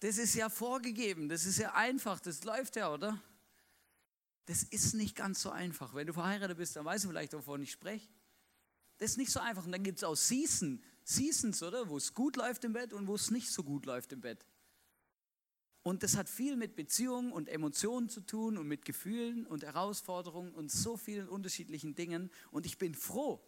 Das 0.00 0.18
ist 0.18 0.34
ja 0.34 0.50
vorgegeben, 0.50 1.30
das 1.30 1.46
ist 1.46 1.56
ja 1.56 1.72
einfach, 1.72 2.20
das 2.20 2.44
läuft 2.44 2.76
ja, 2.76 2.92
oder? 2.92 3.18
Das 4.44 4.64
ist 4.64 4.92
nicht 4.92 5.16
ganz 5.16 5.40
so 5.40 5.48
einfach. 5.48 5.94
Wenn 5.94 6.06
du 6.06 6.12
verheiratet 6.12 6.58
bist, 6.58 6.76
dann 6.76 6.84
weißt 6.84 7.06
du 7.06 7.08
vielleicht, 7.08 7.32
wovon 7.32 7.62
ich 7.62 7.72
spreche. 7.72 8.06
Das 8.98 9.12
ist 9.12 9.16
nicht 9.16 9.32
so 9.32 9.40
einfach. 9.40 9.64
Und 9.64 9.72
dann 9.72 9.82
gibt 9.82 9.96
es 9.96 10.04
auch 10.04 10.14
Season, 10.14 10.82
Seasons, 11.02 11.62
oder? 11.62 11.88
Wo 11.88 11.96
es 11.96 12.12
gut 12.12 12.36
läuft 12.36 12.64
im 12.64 12.74
Bett 12.74 12.92
und 12.92 13.06
wo 13.06 13.14
es 13.14 13.30
nicht 13.30 13.50
so 13.50 13.64
gut 13.64 13.86
läuft 13.86 14.12
im 14.12 14.20
Bett. 14.20 14.44
Und 15.86 16.02
das 16.02 16.16
hat 16.16 16.28
viel 16.28 16.56
mit 16.56 16.74
Beziehungen 16.74 17.30
und 17.30 17.48
Emotionen 17.48 18.08
zu 18.08 18.20
tun 18.20 18.58
und 18.58 18.66
mit 18.66 18.84
Gefühlen 18.84 19.46
und 19.46 19.62
Herausforderungen 19.62 20.52
und 20.52 20.68
so 20.68 20.96
vielen 20.96 21.28
unterschiedlichen 21.28 21.94
Dingen. 21.94 22.28
Und 22.50 22.66
ich 22.66 22.76
bin 22.76 22.92
froh, 22.92 23.40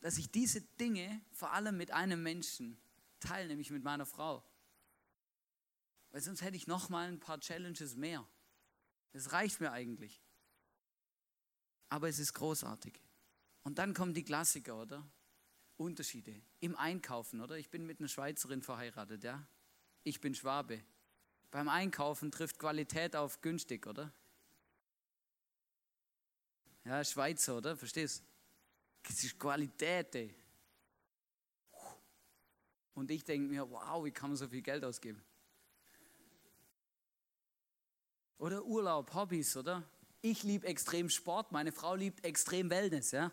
dass 0.00 0.16
ich 0.16 0.30
diese 0.30 0.62
Dinge 0.62 1.20
vor 1.30 1.52
allem 1.52 1.76
mit 1.76 1.90
einem 1.90 2.22
Menschen 2.22 2.78
teile, 3.20 3.48
nämlich 3.48 3.70
mit 3.70 3.84
meiner 3.84 4.06
Frau. 4.06 4.42
Weil 6.10 6.22
sonst 6.22 6.40
hätte 6.40 6.56
ich 6.56 6.68
noch 6.68 6.88
mal 6.88 7.06
ein 7.06 7.20
paar 7.20 7.38
Challenges 7.38 7.96
mehr. 7.96 8.26
Das 9.12 9.32
reicht 9.32 9.60
mir 9.60 9.70
eigentlich. 9.70 10.22
Aber 11.90 12.08
es 12.08 12.18
ist 12.18 12.32
großartig. 12.32 12.98
Und 13.62 13.76
dann 13.76 13.92
kommen 13.92 14.14
die 14.14 14.24
Klassiker, 14.24 14.80
oder? 14.80 15.06
Unterschiede. 15.76 16.40
Im 16.60 16.76
Einkaufen, 16.76 17.42
oder? 17.42 17.58
Ich 17.58 17.68
bin 17.68 17.84
mit 17.84 18.00
einer 18.00 18.08
Schweizerin 18.08 18.62
verheiratet, 18.62 19.22
ja? 19.22 19.46
Ich 20.02 20.22
bin 20.22 20.34
Schwabe. 20.34 20.82
Beim 21.50 21.68
Einkaufen 21.68 22.30
trifft 22.30 22.58
Qualität 22.58 23.16
auf 23.16 23.40
günstig, 23.40 23.86
oder? 23.86 24.12
Ja, 26.84 27.02
Schweizer, 27.04 27.56
oder? 27.56 27.76
Verstehst? 27.76 28.22
du? 28.22 28.28
Das 29.08 29.24
ist 29.24 29.38
Qualität, 29.38 30.14
ey. 30.14 30.34
Und 32.94 33.10
ich 33.10 33.24
denke 33.24 33.48
mir, 33.48 33.70
wow, 33.70 34.04
wie 34.04 34.10
kann 34.10 34.30
man 34.30 34.36
so 34.36 34.48
viel 34.48 34.62
Geld 34.62 34.84
ausgeben? 34.84 35.22
Oder 38.38 38.64
Urlaub, 38.64 39.14
Hobbys, 39.14 39.56
oder? 39.56 39.82
Ich 40.20 40.42
liebe 40.42 40.66
extrem 40.66 41.08
Sport, 41.08 41.52
meine 41.52 41.72
Frau 41.72 41.94
liebt 41.94 42.24
extrem 42.24 42.70
Wellness, 42.70 43.12
ja? 43.12 43.32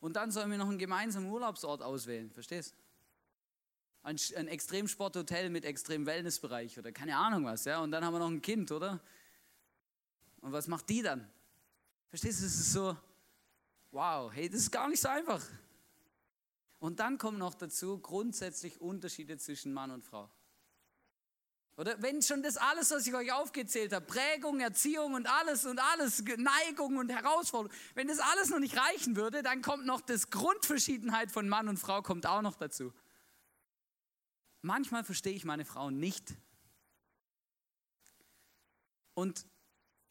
Und 0.00 0.14
dann 0.14 0.30
sollen 0.30 0.50
wir 0.50 0.58
noch 0.58 0.68
einen 0.68 0.78
gemeinsamen 0.78 1.28
Urlaubsort 1.28 1.82
auswählen, 1.82 2.30
verstehst? 2.30 2.74
Ein, 4.06 4.20
ein 4.36 4.46
Extremsporthotel 4.46 5.50
mit 5.50 5.64
extrem 5.64 6.06
Wellnessbereich 6.06 6.78
oder 6.78 6.92
keine 6.92 7.16
Ahnung 7.16 7.44
was, 7.44 7.64
ja? 7.64 7.80
Und 7.80 7.90
dann 7.90 8.04
haben 8.04 8.14
wir 8.14 8.20
noch 8.20 8.30
ein 8.30 8.40
Kind, 8.40 8.70
oder? 8.70 9.00
Und 10.42 10.52
was 10.52 10.68
macht 10.68 10.88
die 10.88 11.02
dann? 11.02 11.28
Verstehst 12.08 12.40
du, 12.40 12.46
es 12.46 12.54
ist 12.54 12.72
so, 12.72 12.96
wow, 13.90 14.32
hey, 14.32 14.48
das 14.48 14.60
ist 14.60 14.70
gar 14.70 14.88
nicht 14.88 15.00
so 15.00 15.08
einfach. 15.08 15.44
Und 16.78 17.00
dann 17.00 17.18
kommen 17.18 17.38
noch 17.38 17.54
dazu 17.54 17.98
grundsätzlich 17.98 18.80
Unterschiede 18.80 19.38
zwischen 19.38 19.72
Mann 19.72 19.90
und 19.90 20.04
Frau. 20.04 20.30
Oder 21.76 22.00
wenn 22.00 22.22
schon 22.22 22.44
das 22.44 22.56
alles, 22.58 22.92
was 22.92 23.08
ich 23.08 23.14
euch 23.14 23.32
aufgezählt 23.32 23.92
habe, 23.92 24.06
Prägung, 24.06 24.60
Erziehung 24.60 25.14
und 25.14 25.26
alles 25.28 25.64
und 25.64 25.80
alles, 25.80 26.22
Neigung 26.22 26.98
und 26.98 27.10
Herausforderung, 27.10 27.76
wenn 27.96 28.06
das 28.06 28.20
alles 28.20 28.50
noch 28.50 28.60
nicht 28.60 28.76
reichen 28.76 29.16
würde, 29.16 29.42
dann 29.42 29.62
kommt 29.62 29.84
noch 29.84 30.00
das 30.00 30.30
Grundverschiedenheit 30.30 31.32
von 31.32 31.48
Mann 31.48 31.68
und 31.68 31.78
Frau 31.78 32.02
kommt 32.02 32.24
auch 32.24 32.40
noch 32.40 32.54
dazu. 32.54 32.92
Manchmal 34.62 35.04
verstehe 35.04 35.34
ich 35.34 35.44
meine 35.44 35.64
Frau 35.64 35.90
nicht. 35.90 36.34
Und 39.14 39.46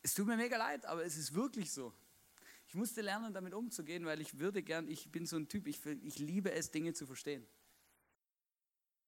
es 0.01 0.13
tut 0.13 0.27
mir 0.27 0.38
mega 0.38 0.58
leid, 0.58 0.86
aber 0.86 1.05
es 1.05 1.17
ist 1.17 1.34
wirklich 1.34 1.71
so. 1.71 1.93
Ich 2.67 2.75
musste 2.75 3.01
lernen, 3.01 3.34
damit 3.34 3.53
umzugehen, 3.53 4.05
weil 4.05 4.21
ich 4.21 4.39
würde 4.39 4.63
gern, 4.63 4.88
ich 4.88 5.12
bin 5.12 5.25
so 5.25 5.38
ein 5.38 5.47
Typ, 5.47 5.67
ich, 5.67 5.86
ich 5.86 6.19
liebe 6.19 6.51
es, 6.51 6.71
Dinge 6.71 6.93
zu 6.93 7.05
verstehen. 7.05 7.47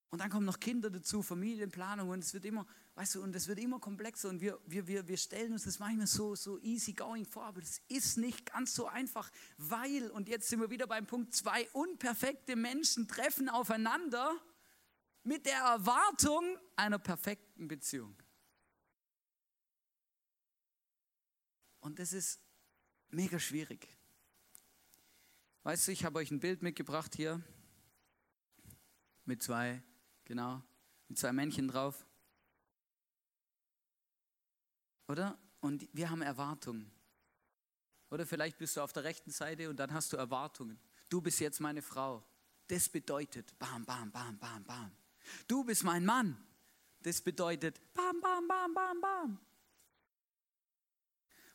Und 0.10 0.21
dann 0.21 0.30
kommen 0.30 0.45
noch 0.45 0.60
Kinder 0.60 0.89
dazu, 0.89 1.21
Familienplanung 1.21 2.10
und 2.10 2.23
es 2.23 2.34
wird 2.34 2.45
immer, 2.45 2.65
weißt 2.95 3.15
du, 3.15 3.23
und 3.23 3.36
es 3.36 3.47
wird 3.47 3.60
immer 3.60 3.80
komplexer 3.80 4.30
und 4.30 4.39
wir, 4.39 4.58
wir, 4.65 4.88
wir, 4.88 5.08
wir 5.08 5.17
stellen 5.17 5.52
uns 5.52 5.65
das 5.65 5.80
manchmal 5.80 6.08
so, 6.08 6.34
so 6.34 6.58
easy 6.60 6.93
going 6.93 7.26
vor, 7.26 7.43
aber 7.43 7.60
das 7.60 7.82
ist 7.89 8.17
nicht 8.17 8.45
ganz 8.45 8.73
so 8.73 8.88
einfach, 8.88 9.30
weil, 9.58 10.10
und 10.12 10.30
jetzt 10.30 10.47
sind 10.47 10.62
wir 10.62 10.69
wieder 10.69 10.88
beim 10.88 11.06
Punkt, 11.06 11.36
zwei 11.36 11.67
unperfekte 11.73 12.56
Menschen 12.56 13.08
treffen 13.10 13.50
aufeinander 13.50 14.34
mit 15.28 15.46
der 15.46 15.60
Erwartung 15.60 16.58
einer 16.76 17.00
perfekten 17.00 17.68
Beziehung. 17.68 18.16
Und 21.80 22.00
das 22.00 22.13
ist 22.13 22.42
mega 23.10 23.40
schwierig. 23.40 23.88
Weißt 25.63 25.88
du, 25.88 25.92
ich 25.92 26.06
habe 26.06 26.20
euch 26.20 26.32
ein 26.32 26.40
Bild 26.40 26.62
mitgebracht 26.62 27.16
hier 27.16 27.42
mit 29.26 29.44
zwei 29.44 29.84
Genau, 30.28 30.62
mit 31.08 31.18
zwei 31.18 31.32
Männchen 31.32 31.70
drauf. 31.70 32.06
Oder? 35.08 35.40
Und 35.62 35.88
wir 35.94 36.10
haben 36.10 36.22
Erwartungen. 36.22 36.92
Oder 38.10 38.26
vielleicht 38.26 38.58
bist 38.58 38.76
du 38.76 38.82
auf 38.82 38.92
der 38.92 39.06
rechten 39.06 39.32
Seite 39.32 39.70
und 39.70 39.78
dann 39.78 39.94
hast 39.94 40.12
du 40.12 40.18
Erwartungen. 40.18 40.78
Du 41.08 41.22
bist 41.22 41.40
jetzt 41.40 41.62
meine 41.62 41.82
Frau. 41.82 42.28
Das 42.68 42.90
bedeutet 42.90 43.58
bam, 43.58 43.86
bam, 43.86 44.12
bam, 44.12 44.38
bam, 44.38 44.66
bam. 44.66 44.92
Du 45.48 45.63
bist 45.63 45.84
mein 45.84 46.06
Mann. 46.06 46.38
Das 47.04 47.22
bedeutet 47.22 47.80
bam, 47.94 48.20
bam, 48.22 48.48
bam, 48.48 48.74
bam, 48.74 49.02
bam. 49.02 49.40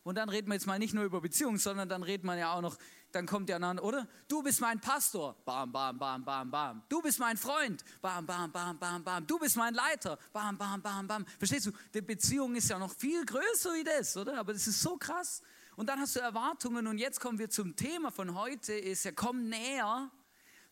Und 0.05 0.17
dann 0.17 0.29
reden 0.29 0.49
wir 0.49 0.55
jetzt 0.55 0.67
mal 0.67 0.79
nicht 0.79 0.95
nur 0.95 1.05
über 1.05 1.21
Beziehungen, 1.21 1.59
sondern 1.59 1.89
dann 1.89 2.03
redet 2.03 2.25
man 2.25 2.37
ja 2.37 2.53
auch 2.53 2.61
noch, 2.61 2.77
dann 3.13 3.25
kommt 3.27 3.49
ja 3.49 3.59
noch, 3.59 3.81
oder? 3.83 4.09
Du 4.27 4.43
bist 4.43 4.61
mein 4.61 4.81
Pastor. 4.81 5.37
Bam, 5.45 5.71
bam, 5.71 5.97
bam, 5.97 6.25
bam, 6.25 6.51
bam. 6.51 6.83
Du 6.89 7.01
bist 7.01 7.21
mein 7.21 7.37
Freund. 7.37 7.85
Bam, 8.01 8.27
bam, 8.27 8.51
bam, 8.51 8.79
bam, 8.79 9.05
bam. 9.05 9.27
Du 9.27 9.39
bist 9.39 9.57
mein 9.57 9.75
Leiter. 9.75 10.19
Bam, 10.33 10.59
bam, 10.59 10.83
bam, 10.83 11.07
bam. 11.07 11.27
Verstehst 11.39 11.67
du? 11.67 11.73
Die 11.95 12.01
Beziehung 12.01 12.57
ist 12.57 12.69
ja 12.69 12.79
noch 12.79 12.93
viel 12.93 13.25
größer 13.25 13.75
wie 13.75 13.85
das, 13.85 14.17
oder? 14.17 14.39
Aber 14.39 14.53
das 14.53 14.67
ist 14.67 14.81
so 14.81 14.97
krass. 14.97 15.41
Und 15.77 15.89
dann 15.89 16.01
hast 16.01 16.17
du 16.17 16.21
Erwartungen 16.21 16.87
und 16.87 16.99
jetzt 16.99 17.21
kommen 17.21 17.39
wir 17.39 17.49
zum 17.49 17.77
Thema 17.77 18.11
von 18.11 18.35
heute, 18.35 18.73
ist 18.75 19.05
ja, 19.05 19.13
komm 19.13 19.49
näher 19.49 20.11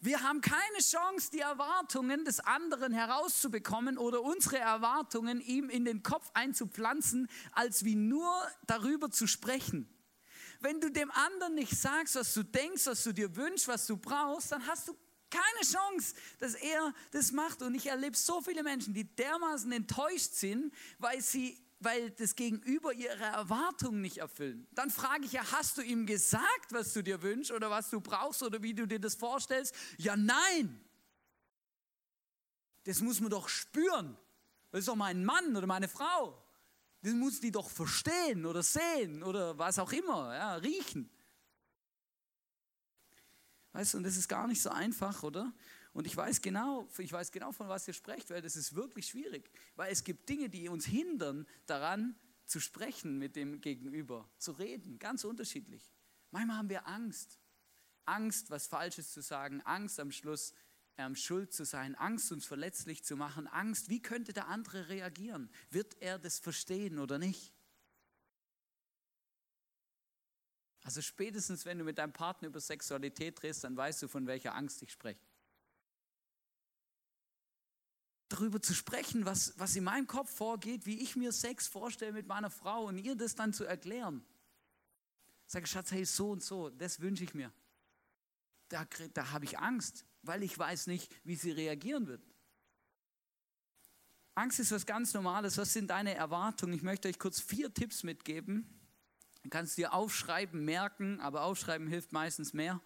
wir 0.01 0.23
haben 0.23 0.41
keine 0.41 0.79
Chance, 0.79 1.31
die 1.31 1.41
Erwartungen 1.41 2.25
des 2.25 2.41
anderen 2.41 2.93
herauszubekommen 2.93 3.99
oder 3.99 4.23
unsere 4.23 4.59
Erwartungen 4.59 5.41
ihm 5.41 5.69
in 5.69 5.85
den 5.85 6.03
Kopf 6.03 6.31
einzupflanzen, 6.33 7.29
als 7.53 7.85
wie 7.85 7.97
nur 7.97 8.33
darüber 8.67 9.11
zu 9.11 9.27
sprechen. 9.27 9.89
Wenn 10.61 10.81
du 10.81 10.91
dem 10.91 11.11
anderen 11.11 11.55
nicht 11.55 11.79
sagst, 11.79 12.15
was 12.17 12.33
du 12.33 12.43
denkst, 12.43 12.87
was 12.87 13.03
du 13.05 13.13
dir 13.13 13.37
wünschst, 13.37 13.69
was 13.69 13.87
du 13.87 13.97
brauchst, 13.97 14.53
dann 14.53 14.67
hast 14.67 14.89
du 14.89 14.97
keine 15.31 15.67
Chance, 15.67 16.15
dass 16.39 16.55
er 16.55 16.95
das 17.13 17.33
macht. 17.33 17.63
Und 17.63 17.75
ich 17.75 17.87
erlebe 17.87 18.17
so 18.17 18.41
viele 18.41 18.63
Menschen, 18.63 18.95
die 18.95 19.05
dermaßen 19.05 19.71
enttäuscht 19.71 20.33
sind, 20.33 20.73
weil 20.99 21.21
sie 21.21 21.59
weil 21.81 22.11
das 22.11 22.37
Gegenüber 22.37 22.93
ihre 22.93 23.25
Erwartungen 23.25 24.03
nicht 24.03 24.19
erfüllen. 24.19 24.67
Dann 24.73 24.91
frage 24.91 25.25
ich 25.25 25.33
ja, 25.33 25.43
hast 25.53 25.79
du 25.79 25.83
ihm 25.83 26.07
gesagt, 26.07 26.71
was 26.71 26.93
du 26.93 27.03
dir 27.03 27.23
wünschst 27.23 27.51
oder 27.51 27.71
was 27.71 27.91
du 27.91 28.01
brauchst 28.01 28.43
oder 28.43 28.63
wie 28.63 28.75
du 28.75 28.87
dir 28.87 29.01
das 29.01 29.15
vorstellst? 29.15 29.75
Ja, 29.97 30.17
nein. 30.17 30.81
Das 32.85 33.01
muss 33.01 33.21
man 33.21 33.31
doch 33.31 33.49
spüren. 33.49 34.17
Das 34.71 34.81
ist 34.81 34.89
doch 34.89 34.97
mein 34.97 35.25
Mann 35.25 35.57
oder 35.57 35.67
meine 35.67 35.89
Frau. 35.89 36.41
Das 37.03 37.15
muss 37.15 37.41
die 37.41 37.51
doch 37.51 37.71
verstehen 37.71 38.45
oder 38.45 38.63
sehen 38.63 39.23
oder 39.23 39.57
was 39.57 39.79
auch 39.79 39.93
immer, 39.93 40.35
ja, 40.35 40.55
riechen. 40.57 41.11
Weißt 43.73 43.95
du, 43.95 43.99
und 43.99 44.05
das 44.05 44.17
ist 44.17 44.29
gar 44.29 44.47
nicht 44.47 44.61
so 44.61 44.69
einfach, 44.71 45.23
oder? 45.23 45.53
Und 45.93 46.07
ich 46.07 46.17
weiß 46.17 46.41
genau, 46.41 46.89
ich 46.99 47.13
weiß 47.13 47.33
genau, 47.33 47.53
von 47.53 47.69
was 47.69 47.89
ihr 47.89 47.95
sprecht, 47.95 48.31
weil 48.31 48.43
das 48.43 48.57
ist 48.57 48.75
wirklich 48.75 49.09
schwierig. 49.09 49.51
Weil 49.75 49.93
es 49.93 50.05
gibt 50.05 50.29
Dinge, 50.29 50.49
die 50.49 50.69
uns 50.69 50.87
hindern, 50.87 51.47
daran 51.67 52.15
zu 52.47 52.61
sprechen 52.61 53.19
mit 53.19 53.37
dem 53.37 53.61
Gegenüber, 53.61 54.29
zu 54.39 54.53
reden, 54.53 54.99
ganz 54.99 55.25
unterschiedlich. 55.25 55.93
Manchmal 56.31 56.59
haben 56.59 56.69
wir 56.69 56.87
Angst. 56.87 57.41
Angst, 58.05 58.51
was 58.51 58.67
Falsches 58.67 59.13
zu 59.13 59.21
sagen, 59.21 59.61
Angst 59.63 59.99
am 60.01 60.11
Schluss 60.11 60.55
ähm, 60.97 61.15
schuld 61.15 61.53
zu 61.53 61.65
sein, 61.65 61.95
Angst, 61.95 62.33
uns 62.33 62.47
verletzlich 62.47 63.05
zu 63.05 63.17
machen, 63.17 63.47
Angst, 63.47 63.89
wie 63.89 64.01
könnte 64.01 64.33
der 64.33 64.49
andere 64.49 64.89
reagieren? 64.89 65.51
Wird 65.71 66.01
er 66.01 66.19
das 66.19 66.39
verstehen 66.39 66.99
oder 66.99 67.19
nicht? 67.19 67.53
Also 70.83 71.03
spätestens, 71.03 71.67
wenn 71.67 71.79
du 71.79 71.85
mit 71.85 71.99
deinem 71.99 72.13
Partner 72.13 72.49
über 72.49 72.61
Sexualität 72.61 73.43
redest, 73.43 73.65
dann 73.65 73.77
weißt 73.77 74.03
du, 74.03 74.09
von 74.09 74.27
welcher 74.27 74.55
Angst 74.55 74.83
ich 74.83 74.91
spreche 74.91 75.30
darüber 78.31 78.63
zu 78.63 78.75
sprechen, 78.75 79.27
was, 79.27 79.53
was 79.59 79.77
in 79.77 79.85
meinem 79.85 80.07
Kopf 80.07 80.35
vorgeht, 80.35 80.87
wie 80.87 81.01
ich 81.01 81.17
mir 81.17 81.33
Sex 81.33 81.67
vorstelle 81.67 82.13
mit 82.13 82.27
meiner 82.27 82.49
Frau 82.49 82.87
und 82.87 82.97
ihr 82.97 83.17
das 83.17 83.35
dann 83.35 83.53
zu 83.53 83.65
erklären. 83.65 84.25
Sage, 85.47 85.67
Schatz, 85.67 85.91
hey, 85.91 86.05
so 86.05 86.31
und 86.31 86.43
so, 86.43 86.71
das 86.71 87.01
wünsche 87.01 87.25
ich 87.25 87.35
mir. 87.35 87.53
Da, 88.69 88.87
da 89.15 89.33
habe 89.33 89.45
ich 89.45 89.59
Angst, 89.59 90.05
weil 90.23 90.45
ich 90.45 90.57
weiß 90.57 90.87
nicht, 90.87 91.13
wie 91.25 91.35
sie 91.35 91.51
reagieren 91.51 92.07
wird. 92.07 92.23
Angst 94.37 94.61
ist 94.61 94.71
was 94.71 94.87
ganz 94.87 95.13
Normales. 95.13 95.59
Was 95.59 95.73
sind 95.73 95.91
deine 95.91 96.15
Erwartungen? 96.15 96.73
Ich 96.73 96.83
möchte 96.83 97.09
euch 97.09 97.19
kurz 97.19 97.41
vier 97.41 97.75
Tipps 97.75 98.05
mitgeben. 98.05 98.65
Du 99.43 99.51
kannst 99.51 99.77
dir 99.77 99.93
aufschreiben, 99.93 100.65
merken, 100.65 101.21
aber 101.21 101.43
aufschreiben 101.43 101.89
hilft 101.89 102.13
meistens 102.13 102.53
mehr. 102.53 102.81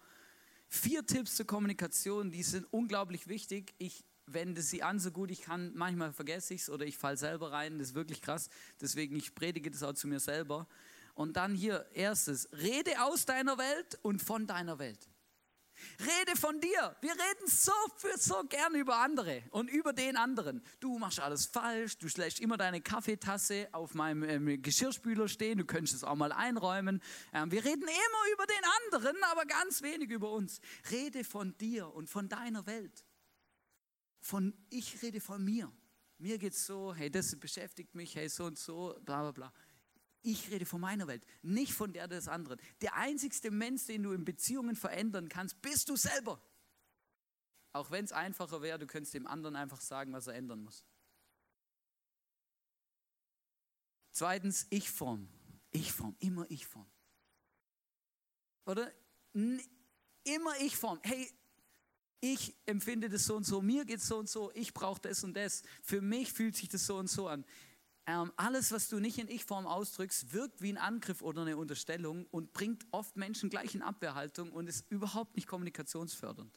Vier 0.67 1.05
Tipps 1.05 1.35
zur 1.35 1.45
Kommunikation, 1.45 2.31
die 2.31 2.41
sind 2.41 2.65
unglaublich 2.73 3.27
wichtig. 3.27 3.75
Ich 3.77 4.03
wende 4.27 4.61
sie 4.61 4.83
an, 4.83 4.99
so 4.99 5.11
gut 5.11 5.31
ich 5.31 5.41
kann. 5.41 5.71
Manchmal 5.75 6.13
vergesse 6.13 6.53
ich 6.53 6.61
es 6.61 6.69
oder 6.69 6.85
ich 6.85 6.97
falle 6.97 7.17
selber 7.17 7.51
rein. 7.51 7.79
Das 7.79 7.89
ist 7.89 7.95
wirklich 7.95 8.21
krass. 8.21 8.49
Deswegen, 8.81 9.15
ich 9.15 9.35
predige 9.35 9.71
das 9.71 9.83
auch 9.83 9.93
zu 9.93 10.07
mir 10.07 10.19
selber. 10.19 10.67
Und 11.13 11.37
dann 11.37 11.55
hier 11.55 11.85
erstes, 11.93 12.49
rede 12.51 13.01
aus 13.01 13.25
deiner 13.25 13.57
Welt 13.57 13.97
und 14.01 14.21
von 14.21 14.47
deiner 14.47 14.79
Welt. 14.79 15.09
Rede 15.99 16.37
von 16.37 16.59
dir. 16.59 16.95
Wir 17.01 17.11
reden 17.11 17.47
so, 17.47 17.71
so 18.17 18.43
gern 18.47 18.75
über 18.75 18.97
andere 18.97 19.43
und 19.51 19.69
über 19.69 19.93
den 19.93 20.17
anderen. 20.17 20.63
Du 20.79 20.97
machst 20.97 21.19
alles 21.19 21.45
falsch, 21.45 21.97
du 21.97 22.07
lässt 22.15 22.39
immer 22.39 22.57
deine 22.57 22.81
Kaffeetasse 22.81 23.69
auf 23.71 23.93
meinem 23.93 24.23
ähm, 24.23 24.61
Geschirrspüler 24.61 25.27
stehen, 25.27 25.57
du 25.57 25.65
könntest 25.65 25.95
es 25.95 26.03
auch 26.03 26.15
mal 26.15 26.31
einräumen. 26.31 27.01
Ähm, 27.33 27.51
wir 27.51 27.63
reden 27.63 27.83
immer 27.83 28.33
über 28.33 28.45
den 28.45 28.63
anderen, 28.83 29.17
aber 29.31 29.45
ganz 29.45 29.81
wenig 29.81 30.09
über 30.09 30.31
uns. 30.31 30.59
Rede 30.91 31.23
von 31.23 31.57
dir 31.57 31.93
und 31.93 32.09
von 32.09 32.29
deiner 32.29 32.65
Welt. 32.65 33.05
Von, 34.25 34.55
ich 34.71 35.03
rede 35.03 35.21
von 35.21 35.45
mir. 35.45 35.71
Mir 36.17 36.39
geht 36.39 36.53
es 36.53 36.65
so, 36.65 36.95
hey, 36.95 37.11
das 37.11 37.39
beschäftigt 37.39 37.93
mich, 37.93 38.15
hey, 38.15 38.27
so 38.27 38.45
und 38.45 38.57
so, 38.57 38.99
bla 39.05 39.21
bla 39.21 39.31
bla. 39.31 39.53
Ich 40.23 40.49
rede 40.49 40.65
von 40.65 40.81
meiner 40.81 41.05
Welt, 41.05 41.23
nicht 41.43 41.73
von 41.73 41.93
der 41.93 42.07
des 42.07 42.27
anderen. 42.27 42.59
Der 42.81 42.95
einzigste 42.95 43.51
Mensch, 43.51 43.85
den 43.85 44.01
du 44.01 44.13
in 44.13 44.25
Beziehungen 44.25 44.75
verändern 44.75 45.29
kannst, 45.29 45.61
bist 45.61 45.89
du 45.89 45.95
selber. 45.95 46.41
Auch 47.71 47.91
wenn 47.91 48.03
es 48.03 48.11
einfacher 48.11 48.63
wäre, 48.63 48.79
du 48.79 48.87
könntest 48.87 49.13
dem 49.13 49.27
anderen 49.27 49.55
einfach 49.55 49.79
sagen, 49.79 50.11
was 50.11 50.25
er 50.25 50.33
ändern 50.33 50.63
muss. 50.63 50.83
Zweitens, 54.09 54.65
Ich-Form. 54.71 55.29
Ich-Form, 55.69 56.15
immer 56.17 56.49
Ich-Form. 56.49 56.89
Oder? 58.65 58.91
Immer 59.33 60.59
Ich-Form. 60.61 60.99
Hey, 61.03 61.31
ich 62.33 62.55
empfinde 62.65 63.07
das 63.07 63.25
so 63.25 63.35
und 63.35 63.45
so, 63.45 63.61
mir 63.61 63.85
geht 63.85 63.99
es 63.99 64.07
so 64.07 64.17
und 64.17 64.27
so, 64.27 64.51
ich 64.55 64.73
brauche 64.73 64.99
das 64.99 65.23
und 65.23 65.35
das. 65.35 65.61
Für 65.83 66.01
mich 66.01 66.33
fühlt 66.33 66.55
sich 66.55 66.69
das 66.69 66.87
so 66.87 66.97
und 66.97 67.07
so 67.07 67.27
an. 67.27 67.45
Ähm, 68.07 68.31
alles, 68.35 68.71
was 68.71 68.89
du 68.89 68.99
nicht 68.99 69.19
in 69.19 69.27
Ich-Form 69.27 69.67
ausdrückst, 69.67 70.33
wirkt 70.33 70.61
wie 70.61 70.69
ein 70.69 70.77
Angriff 70.77 71.21
oder 71.21 71.41
eine 71.41 71.55
Unterstellung 71.57 72.25
und 72.31 72.51
bringt 72.51 72.85
oft 72.91 73.15
Menschen 73.15 73.49
gleich 73.49 73.75
in 73.75 73.83
Abwehrhaltung 73.83 74.51
und 74.51 74.67
ist 74.67 74.89
überhaupt 74.89 75.35
nicht 75.35 75.47
kommunikationsfördernd. 75.47 76.51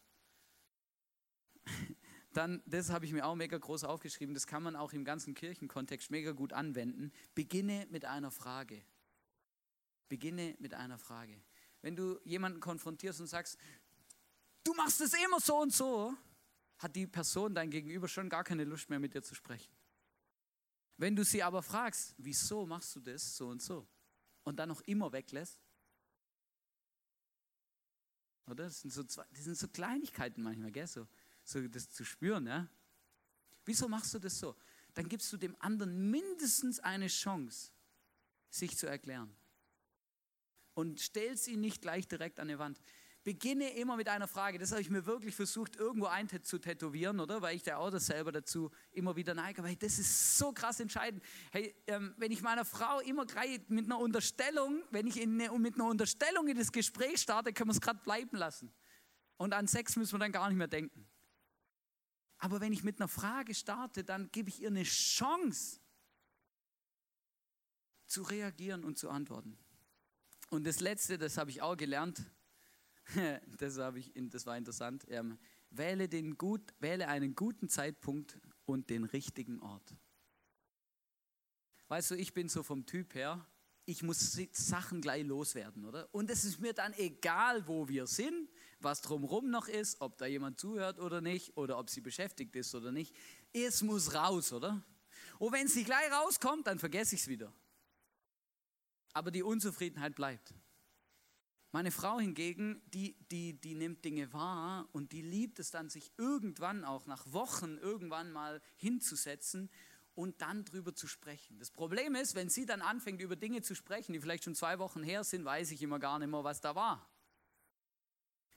Dann, 2.33 2.63
das 2.67 2.91
habe 2.91 3.05
ich 3.05 3.13
mir 3.13 3.27
auch 3.27 3.35
mega 3.35 3.59
groß 3.59 3.85
aufgeschrieben, 3.85 4.35
das 4.35 4.47
kann 4.47 4.63
man 4.63 4.77
auch 4.77 4.93
im 4.93 5.05
ganzen 5.05 5.35
Kirchenkontext 5.35 6.11
mega 6.11 6.33
gut 6.33 6.55
anwenden. 6.55 7.13
Beginne 7.35 7.87
mit 7.91 8.07
einer 8.07 8.31
Frage. 8.31 8.83
Beginne 10.09 10.55
mit 10.61 10.73
einer 10.73 10.99
Frage. 10.99 11.43
Wenn 11.83 11.95
du 11.95 12.19
jemanden 12.25 12.61
konfrontierst 12.61 13.21
und 13.21 13.27
sagst, 13.27 13.59
du 14.69 14.75
machst 14.75 15.01
es 15.01 15.15
immer 15.15 15.41
so 15.41 15.63
und 15.63 15.73
so, 15.73 16.15
hat 16.79 16.95
die 16.95 17.07
Person 17.07 17.55
dein 17.55 17.71
Gegenüber 17.71 18.07
schon 18.07 18.29
gar 18.29 18.45
keine 18.45 18.65
Lust 18.65 18.91
mehr 18.91 18.99
mit 18.99 19.15
dir 19.15 19.23
zu 19.23 19.35
sprechen. 19.35 19.73
Wenn 20.99 21.17
du 21.17 21.25
sie 21.25 21.43
aber 21.43 21.63
fragst, 21.63 22.15
wieso 22.19 22.67
machst 22.67 22.95
du 22.97 23.01
das 23.01 23.37
so 23.37 23.49
und 23.49 23.63
so 23.63 23.89
und 24.43 24.57
dann 24.57 24.69
noch 24.69 24.83
immer 24.83 25.11
weglässt, 25.13 25.59
oder? 28.47 28.65
Das 28.65 28.81
sind 28.81 28.93
so, 28.93 29.05
zwei, 29.05 29.25
das 29.31 29.45
sind 29.45 29.57
so 29.57 29.69
Kleinigkeiten 29.69 30.43
manchmal, 30.43 30.71
gell? 30.71 30.87
So, 30.87 31.07
so 31.45 31.67
das 31.69 31.91
zu 31.91 32.05
spüren. 32.05 32.47
Ja? 32.47 32.69
Wieso 33.65 33.89
machst 33.89 34.13
du 34.15 34.19
das 34.19 34.39
so? 34.39 34.57
Dann 34.95 35.09
gibst 35.09 35.33
du 35.33 35.37
dem 35.37 35.57
anderen 35.61 36.11
mindestens 36.11 36.81
eine 36.81 37.09
Chance, 37.09 37.71
sich 38.51 38.77
zu 38.77 38.87
erklären. 38.87 39.35
Und 40.75 41.01
stellst 41.01 41.49
ihn 41.49 41.61
nicht 41.61 41.83
gleich 41.83 42.09
direkt 42.09 42.41
an 42.41 42.49
die 42.49 42.59
Wand. 42.59 42.81
Beginne 43.25 43.71
immer 43.75 43.97
mit 43.97 44.09
einer 44.09 44.29
Frage. 44.29 44.59
Das 44.59 44.71
habe 44.71 44.81
ich 44.81 44.91
mir 44.91 45.05
wirklich 45.05 45.35
versucht, 45.35 45.77
irgendwo 45.77 46.07
einzutätowieren, 46.07 47.21
oder? 47.21 47.43
Weil 47.43 47.57
ich 47.57 47.63
der 47.63 47.79
Autor 47.79 48.01
selber 48.01 48.33
dazu 48.33 48.71
immer 48.93 49.17
wieder 49.17 49.35
neige. 49.35 49.63
Weil 49.63 49.77
das 49.77 49.99
ist 49.99 50.39
so 50.39 50.53
krass 50.53 50.81
entscheidend. 50.81 51.23
Hey, 51.51 51.75
ähm, 51.87 52.15
wenn 52.17 52.33
ich 52.33 52.43
meiner 52.43 52.65
Frau 52.65 53.01
immer 53.01 53.27
gleich 53.27 53.61
mit 53.69 53.87
einer 53.87 53.99
Unterstellung, 53.99 54.83
wenn 54.91 55.07
ich 55.07 55.21
in 55.21 55.41
eine, 55.41 55.59
mit 55.59 55.75
einer 55.75 55.87
Unterstellung 55.87 56.49
in 56.49 56.57
das 56.57 56.73
Gespräch 56.73 57.21
starte, 57.21 57.53
können 57.53 57.69
wir 57.69 57.75
es 57.75 57.81
gerade 57.81 58.01
bleiben 58.03 58.37
lassen. 58.37 58.73
Und 59.37 59.53
an 59.53 59.67
Sex 59.67 59.97
müssen 59.97 60.15
wir 60.15 60.19
dann 60.19 60.33
gar 60.33 60.49
nicht 60.49 60.59
mehr 60.59 60.69
denken. 60.69 61.09
Aber 62.39 62.61
wenn 62.61 62.73
ich 62.73 62.85
mit 62.85 63.01
einer 63.01 63.09
Frage 63.09 63.55
starte, 63.55 64.05
dann 64.05 64.31
gebe 64.31 64.49
ich 64.49 64.63
ihr 64.63 64.69
eine 64.69 64.85
Chance 64.85 65.81
zu 68.07 68.23
reagieren 68.23 68.85
und 68.85 68.97
zu 68.97 69.11
antworten. 69.11 69.59
Und 70.51 70.65
das 70.65 70.81
Letzte, 70.81 71.19
das 71.19 71.37
habe 71.37 71.51
ich 71.51 71.61
auch 71.63 71.77
gelernt, 71.77 72.25
das, 73.59 73.79
ich, 73.97 74.13
das 74.15 74.47
war 74.47 74.57
interessant. 74.57 75.05
Ähm, 75.09 75.39
wähle, 75.71 76.09
den 76.09 76.37
gut, 76.37 76.75
wähle 76.79 77.09
einen 77.09 77.35
guten 77.35 77.69
Zeitpunkt 77.69 78.39
und 78.65 78.91
den 78.91 79.05
richtigen 79.05 79.61
Ort. 79.61 79.95
Weißt 81.89 82.11
du, 82.11 82.15
ich 82.17 82.35
bin 82.35 82.49
so 82.49 82.63
vom 82.63 82.85
Typ 82.85 83.15
her, 83.15 83.47
ich 83.87 84.03
muss 84.03 84.39
Sachen 84.53 85.01
gleich 85.01 85.25
loswerden, 85.25 85.87
oder? 85.87 86.13
Und 86.13 86.31
es 86.31 86.45
ist 86.45 86.61
mir 86.61 86.75
dann 86.75 86.93
egal, 86.93 87.67
wo 87.67 87.89
wir 87.89 88.07
sind, 88.07 88.51
was 88.81 89.01
drumherum 89.01 89.49
noch 89.49 89.67
ist, 89.67 90.03
ob 90.03 90.19
da 90.19 90.27
jemand 90.27 90.61
zuhört 90.61 90.99
oder 90.99 91.23
nicht, 91.23 91.57
oder 91.57 91.79
ob 91.79 91.89
sie 91.89 92.03
beschäftigt 92.03 92.55
ist 92.55 92.75
oder 92.75 92.93
nicht. 92.93 93.17
Es 93.55 93.83
muss 93.83 94.13
raus, 94.13 94.53
oder? 94.53 94.85
Und 95.39 95.53
wenn 95.53 95.67
es 95.67 95.75
nicht 95.75 95.87
gleich 95.87 96.13
rauskommt, 96.13 96.67
dann 96.67 96.79
vergesse 96.79 97.15
ich 97.15 97.23
es 97.23 97.29
wieder. 97.29 97.51
Aber 99.15 99.31
die 99.31 99.43
Unzufriedenheit 99.43 100.15
bleibt. 100.15 100.53
Meine 101.71 101.91
Frau 101.91 102.19
hingegen, 102.19 102.81
die, 102.95 103.15
die, 103.31 103.61
die 103.61 103.75
nimmt 103.75 104.03
Dinge 104.05 104.33
wahr 104.33 104.89
und 104.93 105.13
die 105.13 105.21
liebt 105.21 105.59
es 105.59 105.71
dann, 105.71 105.91
sich 105.91 106.13
irgendwann 106.17 106.85
auch 106.85 107.05
nach 107.05 107.31
Wochen 107.31 107.77
irgendwann 107.77 108.33
mal 108.33 108.63
hinzusetzen 108.77 109.71
und 110.15 110.41
dann 110.41 110.65
drüber 110.65 110.95
zu 110.95 111.07
sprechen. 111.07 111.59
Das 111.59 111.71
Problem 111.71 112.15
ist, 112.15 112.35
wenn 112.35 112.49
sie 112.49 112.65
dann 112.65 112.81
anfängt, 112.81 113.21
über 113.21 113.37
Dinge 113.37 113.61
zu 113.61 113.75
sprechen, 113.75 114.15
die 114.15 114.21
vielleicht 114.21 114.45
schon 114.45 114.55
zwei 114.55 114.79
Wochen 114.79 115.03
her 115.03 115.25
sind, 115.25 115.45
weiß 115.45 115.71
ich 115.73 115.83
immer 115.83 115.99
gar 115.99 116.19
nicht 116.19 116.31
mehr, 116.31 116.43
was 116.43 116.63
da 116.63 116.75
war. 116.75 117.07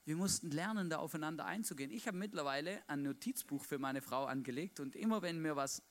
Wir 0.05 0.15
mussten 0.15 0.49
lernen, 0.49 0.89
da 0.89 0.97
aufeinander 0.97 1.45
einzugehen. 1.45 1.91
Ich 1.91 2.07
habe 2.07 2.17
mittlerweile 2.17 2.81
ein 2.89 3.03
Notizbuch 3.03 3.65
für 3.65 3.77
meine 3.77 4.01
Frau 4.01 4.25
angelegt 4.25 4.79
und 4.79 4.95
immer 4.95 5.21
wenn 5.21 5.41
mir 5.41 5.57
was 5.57 5.83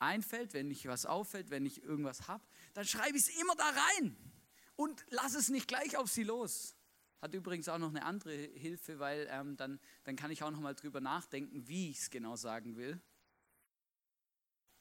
einfällt, 0.00 0.52
wenn 0.52 0.66
mich 0.66 0.86
was 0.88 1.06
auffällt, 1.06 1.50
wenn 1.50 1.64
ich 1.64 1.84
irgendwas 1.84 2.26
habe, 2.26 2.44
dann 2.74 2.84
schreibe 2.84 3.16
ich 3.16 3.28
es 3.28 3.40
immer 3.40 3.54
da 3.54 3.70
rein 3.70 4.33
und 4.76 5.04
lass 5.10 5.34
es 5.34 5.48
nicht 5.48 5.68
gleich 5.68 5.96
auf 5.96 6.10
sie 6.10 6.24
los. 6.24 6.76
Hat 7.20 7.32
übrigens 7.34 7.68
auch 7.68 7.78
noch 7.78 7.88
eine 7.88 8.04
andere 8.04 8.34
Hilfe, 8.34 8.98
weil 8.98 9.26
ähm, 9.30 9.56
dann, 9.56 9.80
dann 10.04 10.16
kann 10.16 10.30
ich 10.30 10.42
auch 10.42 10.50
noch 10.50 10.60
mal 10.60 10.74
drüber 10.74 11.00
nachdenken, 11.00 11.66
wie 11.66 11.90
ich 11.90 12.00
es 12.00 12.10
genau 12.10 12.36
sagen 12.36 12.76
will. 12.76 13.00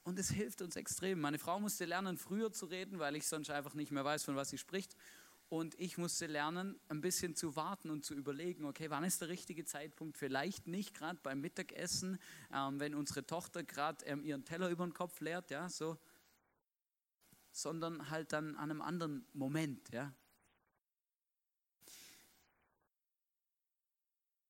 Und 0.03 0.19
es 0.19 0.29
hilft 0.29 0.61
uns 0.61 0.75
extrem. 0.75 1.21
Meine 1.21 1.39
Frau 1.39 1.59
musste 1.59 1.85
lernen, 1.85 2.17
früher 2.17 2.51
zu 2.51 2.65
reden, 2.65 2.99
weil 2.99 3.15
ich 3.15 3.25
sonst 3.25 3.49
einfach 3.49 3.73
nicht 3.73 3.91
mehr 3.91 4.03
weiß, 4.03 4.25
von 4.25 4.35
was 4.35 4.49
sie 4.49 4.57
spricht. 4.57 4.97
Und 5.47 5.79
ich 5.79 5.97
musste 5.97 6.25
lernen, 6.25 6.79
ein 6.89 6.99
bisschen 6.99 7.35
zu 7.35 7.55
warten 7.55 7.89
und 7.89 8.03
zu 8.03 8.13
überlegen, 8.15 8.65
okay, 8.65 8.89
wann 8.89 9.03
ist 9.03 9.21
der 9.21 9.29
richtige 9.29 9.63
Zeitpunkt? 9.63 10.17
Vielleicht 10.17 10.67
nicht 10.67 10.95
gerade 10.95 11.19
beim 11.23 11.39
Mittagessen, 11.39 12.19
ähm, 12.51 12.79
wenn 12.79 12.95
unsere 12.95 13.25
Tochter 13.25 13.63
gerade 13.63 14.03
ähm, 14.05 14.25
ihren 14.25 14.43
Teller 14.43 14.69
über 14.69 14.85
den 14.85 14.93
Kopf 14.93 15.21
leert, 15.21 15.51
ja, 15.51 15.69
so 15.69 15.97
sondern 17.53 18.09
halt 18.09 18.33
dann 18.33 18.55
an 18.55 18.71
einem 18.71 18.81
anderen 18.81 19.25
Moment. 19.31 19.89
Ja? 19.91 20.13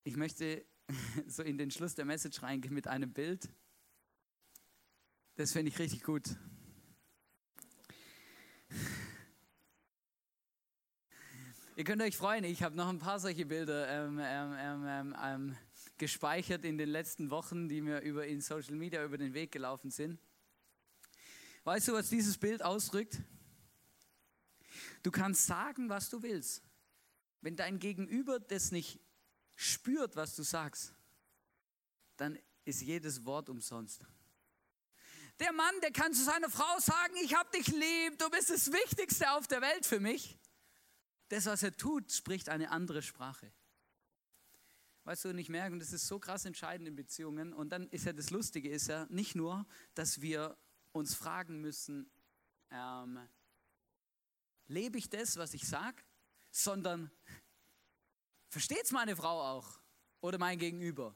Ich 0.04 0.16
möchte 0.16 0.66
so 1.28 1.44
in 1.44 1.58
den 1.58 1.70
Schluss 1.70 1.96
der 1.96 2.06
Message 2.06 2.42
reingehen 2.42 2.74
mit 2.74 2.88
einem 2.88 3.12
Bild. 3.12 3.50
Das 5.36 5.52
finde 5.52 5.70
ich 5.70 5.78
richtig 5.80 6.04
gut. 6.04 6.24
Ihr 11.76 11.84
könnt 11.84 12.04
euch 12.04 12.16
freuen, 12.16 12.44
ich 12.44 12.62
habe 12.62 12.76
noch 12.76 12.88
ein 12.88 13.00
paar 13.00 13.20
solche 13.20 13.48
Bilder 13.48 13.88
ähm 13.90 14.20
ähm, 14.22 14.56
ähm, 14.58 14.86
ähm, 14.88 15.16
ähm, 15.22 15.58
gespeichert 15.98 16.64
in 16.66 16.78
den 16.78 16.90
letzten 16.90 17.32
Wochen, 17.32 17.68
die 17.68 17.82
mir 17.82 18.00
über 18.02 18.28
in 18.28 18.42
Social 18.42 18.76
Media 18.76 19.04
über 19.04 19.18
den 19.18 19.34
Weg 19.34 19.52
gelaufen 19.52 19.90
sind. 19.90 20.20
Weißt 21.64 21.88
du, 21.88 21.94
was 21.94 22.10
dieses 22.10 22.38
Bild 22.38 22.62
ausdrückt? 22.62 23.20
Du 25.02 25.12
kannst 25.12 25.46
sagen, 25.46 25.90
was 25.90 26.10
du 26.10 26.22
willst. 26.22 26.64
Wenn 27.42 27.56
dein 27.56 27.80
Gegenüber 27.80 28.40
das 28.40 28.72
nicht 28.72 29.00
spürt, 29.56 30.16
was 30.16 30.36
du 30.36 30.44
sagst, 30.44 30.94
dann 32.18 32.40
ist 32.66 32.82
jedes 32.82 33.26
Wort 33.26 33.50
umsonst. 33.50 34.06
Der 35.40 35.52
Mann, 35.52 35.74
der 35.82 35.92
kann 35.92 36.14
zu 36.14 36.24
seiner 36.24 36.50
Frau 36.50 36.80
sagen, 36.80 37.16
ich 37.24 37.36
habe 37.36 37.50
dich 37.52 37.68
lieb, 37.68 38.18
du 38.20 38.30
bist 38.30 38.50
das 38.50 38.72
Wichtigste 38.72 39.32
auf 39.32 39.48
der 39.48 39.62
Welt 39.62 39.86
für 39.86 40.00
mich. 40.00 40.38
Das, 41.30 41.46
was 41.46 41.64
er 41.64 41.76
tut, 41.76 42.12
spricht 42.12 42.50
eine 42.50 42.70
andere 42.70 43.02
Sprache. 43.02 43.52
Weißt 45.06 45.26
du, 45.26 45.30
und 45.30 45.38
ich 45.38 45.50
merke, 45.50 45.74
und 45.74 45.80
das 45.80 45.92
ist 45.92 46.08
so 46.08 46.20
krass 46.20 46.46
entscheidend 46.46 46.88
in 46.88 46.96
Beziehungen. 46.96 47.52
Und 47.52 47.70
dann 47.70 47.90
ist 47.90 48.06
ja 48.06 48.14
das 48.14 48.30
Lustige, 48.30 48.70
ist 48.70 48.88
ja 48.88 49.06
nicht 49.10 49.36
nur, 49.36 49.66
dass 49.96 50.22
wir 50.22 50.58
uns 50.94 51.14
fragen 51.14 51.60
müssen, 51.60 52.10
ähm, 52.72 53.20
lebe 54.68 54.98
ich 54.98 55.10
das, 55.10 55.38
was 55.38 55.54
ich 55.54 55.68
sage, 55.68 56.02
sondern 56.50 57.12
versteht 58.50 58.84
es 58.84 58.92
meine 58.92 59.16
Frau 59.16 59.42
auch 59.42 59.80
oder 60.22 60.38
mein 60.38 60.58
Gegenüber? 60.58 61.16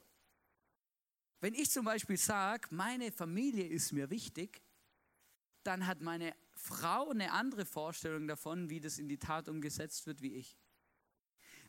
Wenn 1.40 1.54
ich 1.54 1.70
zum 1.70 1.86
Beispiel 1.86 2.18
sage, 2.18 2.68
meine 2.72 3.12
Familie 3.12 3.68
ist 3.68 3.94
mir 3.94 4.10
wichtig, 4.10 4.62
dann 5.64 5.86
hat 5.86 6.02
meine 6.02 6.36
Frau 6.56 7.10
eine 7.10 7.32
andere 7.32 7.66
Vorstellung 7.66 8.28
davon, 8.28 8.70
wie 8.70 8.80
das 8.80 8.98
in 8.98 9.08
die 9.08 9.20
Tat 9.20 9.48
umgesetzt 9.48 10.08
wird, 10.08 10.22
wie 10.22 10.36
ich. 10.36 10.58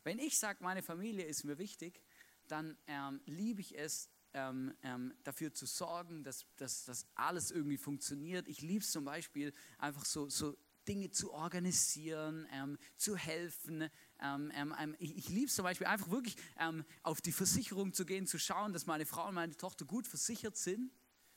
Wenn 0.03 0.17
ich 0.17 0.39
sage, 0.39 0.63
meine 0.63 0.81
Familie 0.81 1.25
ist 1.25 1.43
mir 1.43 1.59
wichtig, 1.59 2.01
dann 2.47 2.77
ähm, 2.87 3.21
liebe 3.25 3.61
ich 3.61 3.77
es, 3.77 4.09
ähm, 4.33 4.73
ähm, 4.83 5.13
dafür 5.23 5.53
zu 5.53 5.65
sorgen, 5.65 6.23
dass, 6.23 6.45
dass, 6.57 7.05
alles 7.15 7.51
irgendwie 7.51 7.77
funktioniert. 7.77 8.47
Ich 8.47 8.61
liebe 8.61 8.83
es 8.83 8.91
zum 8.91 9.05
Beispiel 9.05 9.53
einfach 9.77 10.05
so, 10.05 10.29
so 10.29 10.57
Dinge 10.87 11.11
zu 11.11 11.31
organisieren, 11.31 12.47
ähm, 12.51 12.77
zu 12.97 13.15
helfen. 13.15 13.89
Ähm, 14.19 14.51
ähm, 14.55 14.75
ähm 14.79 14.95
ich, 14.99 15.17
ich 15.17 15.29
liebe 15.29 15.45
es 15.45 15.55
zum 15.55 15.63
Beispiel 15.63 15.87
einfach 15.87 16.09
wirklich 16.09 16.35
ähm, 16.57 16.83
auf 17.03 17.21
die 17.21 17.31
Versicherung 17.31 17.93
zu 17.93 18.05
gehen, 18.05 18.27
zu 18.27 18.39
schauen, 18.39 18.73
dass 18.73 18.85
meine 18.85 19.05
Frau 19.05 19.27
und 19.27 19.35
meine 19.35 19.55
Tochter 19.55 19.85
gut 19.85 20.07
versichert 20.07 20.57
sind. 20.57 20.91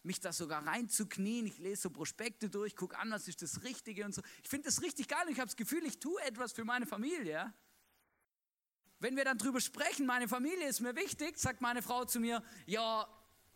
Mich 0.04 0.18
da 0.18 0.32
sogar 0.32 0.66
reinzuknien, 0.66 1.46
ich 1.46 1.58
lese 1.58 1.82
so 1.82 1.90
Prospekte 1.90 2.50
durch, 2.50 2.74
gucke 2.74 2.98
an, 2.98 3.10
was 3.10 3.28
ist 3.28 3.40
das 3.40 3.62
Richtige 3.62 4.04
und 4.04 4.12
so. 4.12 4.22
Ich 4.42 4.48
finde 4.48 4.66
das 4.66 4.82
richtig 4.82 5.06
geil 5.06 5.22
und 5.26 5.32
ich 5.32 5.38
habe 5.38 5.46
das 5.46 5.56
Gefühl, 5.56 5.84
ich 5.84 6.00
tue 6.00 6.20
etwas 6.22 6.52
für 6.52 6.64
meine 6.64 6.86
Familie. 6.86 7.54
Wenn 9.02 9.16
wir 9.16 9.24
dann 9.24 9.36
drüber 9.36 9.60
sprechen, 9.60 10.06
meine 10.06 10.28
Familie 10.28 10.68
ist 10.68 10.80
mir 10.80 10.94
wichtig, 10.94 11.36
sagt 11.36 11.60
meine 11.60 11.82
Frau 11.82 12.04
zu 12.04 12.20
mir, 12.20 12.40
ja, 12.66 13.08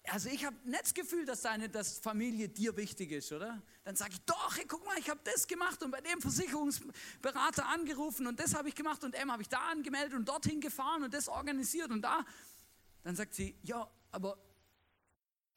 also 0.08 0.28
ich 0.28 0.44
habe 0.44 0.56
nicht 0.64 0.82
das 0.82 0.92
Gefühl, 0.92 1.24
dass 1.24 1.42
deine 1.42 1.68
dass 1.68 2.00
Familie 2.00 2.48
dir 2.48 2.76
wichtig 2.76 3.12
ist, 3.12 3.30
oder? 3.30 3.62
Dann 3.84 3.94
sage 3.94 4.14
ich, 4.14 4.20
doch, 4.22 4.56
hey, 4.56 4.64
guck 4.66 4.84
mal, 4.84 4.98
ich 4.98 5.08
habe 5.08 5.20
das 5.22 5.46
gemacht 5.46 5.80
und 5.84 5.92
bei 5.92 6.00
dem 6.00 6.20
Versicherungsberater 6.20 7.64
angerufen 7.68 8.26
und 8.26 8.40
das 8.40 8.56
habe 8.56 8.68
ich 8.68 8.74
gemacht 8.74 9.04
und 9.04 9.14
dem 9.14 9.30
habe 9.30 9.40
ich 9.40 9.48
da 9.48 9.58
angemeldet 9.70 10.14
und 10.14 10.28
dorthin 10.28 10.60
gefahren 10.60 11.04
und 11.04 11.14
das 11.14 11.28
organisiert 11.28 11.92
und 11.92 12.02
da. 12.02 12.24
Dann 13.04 13.14
sagt 13.14 13.32
sie, 13.32 13.56
ja, 13.62 13.88
aber 14.10 14.36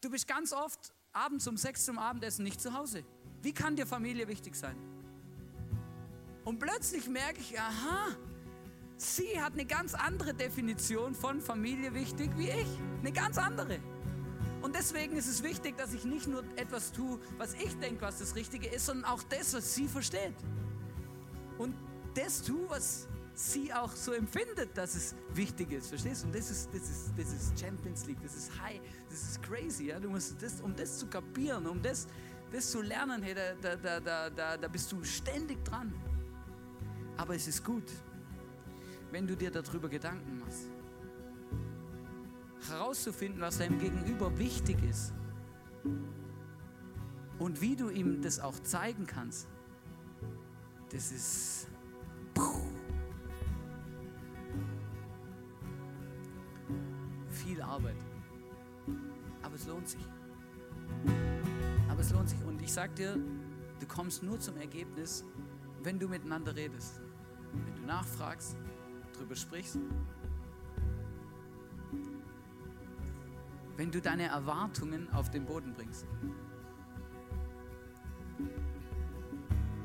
du 0.01 0.11
bist 0.11 0.27
ganz 0.27 0.53
oft 0.53 0.93
abends 1.13 1.47
um 1.47 1.57
sechs 1.57 1.85
zum 1.85 1.97
Abendessen 1.97 2.43
nicht 2.43 2.61
zu 2.61 2.75
Hause. 2.75 3.03
Wie 3.41 3.55
kann 3.55 3.75
dir 3.75 3.87
Familie 3.87 4.27
wichtig 4.27 4.55
sein? 4.55 4.77
Und 6.45 6.59
plötzlich 6.59 7.07
merke 7.07 7.39
ich, 7.39 7.59
aha, 7.59 8.15
sie 8.99 9.41
hat 9.41 9.53
eine 9.53 9.65
ganz 9.65 9.93
andere 9.93 10.33
Definition 10.33 11.15
von 11.15 11.41
Familie 11.41 11.93
wichtig 11.93 12.31
wie 12.35 12.49
ich. 12.49 12.67
Eine 12.99 13.11
ganz 13.11 13.37
andere. 13.37 13.79
Und 14.61 14.75
deswegen 14.75 15.15
ist 15.15 15.27
es 15.27 15.41
wichtig, 15.41 15.77
dass 15.77 15.93
ich 15.93 16.03
nicht 16.03 16.27
nur 16.27 16.43
etwas 16.57 16.91
tue, 16.91 17.17
was 17.37 17.53
ich 17.53 17.77
denke, 17.79 18.01
was 18.01 18.19
das 18.19 18.35
Richtige 18.35 18.67
ist, 18.67 18.85
sondern 18.85 19.09
auch 19.09 19.23
das, 19.23 19.53
was 19.53 19.73
sie 19.73 19.87
versteht. 19.87 20.35
Und 21.57 21.75
das 22.13 22.41
tue, 22.41 22.69
was 22.69 23.07
sie 23.33 23.71
auch 23.73 23.93
so 23.93 24.11
empfindet, 24.11 24.77
dass 24.77 24.95
es 24.95 25.15
wichtig 25.33 25.71
ist. 25.71 25.87
Verstehst 25.87 26.23
du? 26.23 26.27
Und 26.27 26.35
das 26.35 26.51
ist, 26.51 26.69
das 26.73 26.81
ist, 26.81 27.13
das 27.17 27.31
ist 27.31 27.57
Champions 27.57 28.05
League, 28.05 28.21
das 28.21 28.35
ist 28.35 28.51
high, 28.61 28.81
das 29.09 29.21
ist 29.21 29.41
crazy. 29.41 29.87
Ja? 29.87 29.99
Du 29.99 30.09
musst 30.09 30.41
das, 30.41 30.59
um 30.59 30.75
das 30.75 30.99
zu 30.99 31.07
kapieren, 31.07 31.65
um 31.67 31.81
das, 31.81 32.07
das 32.51 32.69
zu 32.69 32.81
lernen, 32.81 33.23
hey, 33.23 33.33
da, 33.33 33.75
da, 33.75 33.99
da, 34.01 34.29
da, 34.29 34.57
da 34.57 34.67
bist 34.67 34.91
du 34.91 35.01
ständig 35.05 35.63
dran. 35.63 35.93
Aber 37.15 37.35
es 37.35 37.47
ist 37.47 37.63
gut, 37.63 37.89
wenn 39.11 39.27
du 39.27 39.35
dir 39.35 39.51
darüber 39.51 39.89
Gedanken 39.89 40.39
machst 40.39 40.69
herauszufinden, 42.67 43.41
was 43.41 43.57
deinem 43.57 43.79
Gegenüber 43.79 44.37
wichtig 44.37 44.77
ist 44.83 45.13
und 47.37 47.61
wie 47.61 47.75
du 47.75 47.89
ihm 47.89 48.21
das 48.21 48.39
auch 48.39 48.57
zeigen 48.59 49.05
kannst, 49.05 49.47
das 50.91 51.11
ist 51.11 51.67
viel 57.31 57.61
Arbeit. 57.61 57.95
Aber 59.41 59.55
es 59.55 59.65
lohnt 59.67 59.87
sich. 59.87 60.05
Aber 61.89 62.01
es 62.01 62.11
lohnt 62.11 62.29
sich. 62.29 62.43
Und 62.43 62.61
ich 62.61 62.73
sag 62.73 62.95
dir, 62.95 63.17
du 63.79 63.87
kommst 63.87 64.23
nur 64.23 64.39
zum 64.39 64.57
Ergebnis, 64.57 65.23
wenn 65.83 65.99
du 65.99 66.07
miteinander 66.07 66.55
redest. 66.55 67.01
Wenn 67.53 67.75
du 67.75 67.87
nachfragst, 67.87 68.57
drüber 69.19 69.35
sprichst 69.35 69.77
wenn 73.79 73.91
du 73.91 74.01
deine 74.01 74.27
Erwartungen 74.27 75.07
auf 75.13 75.29
den 75.31 75.45
Boden 75.45 75.73
bringst. 75.73 76.05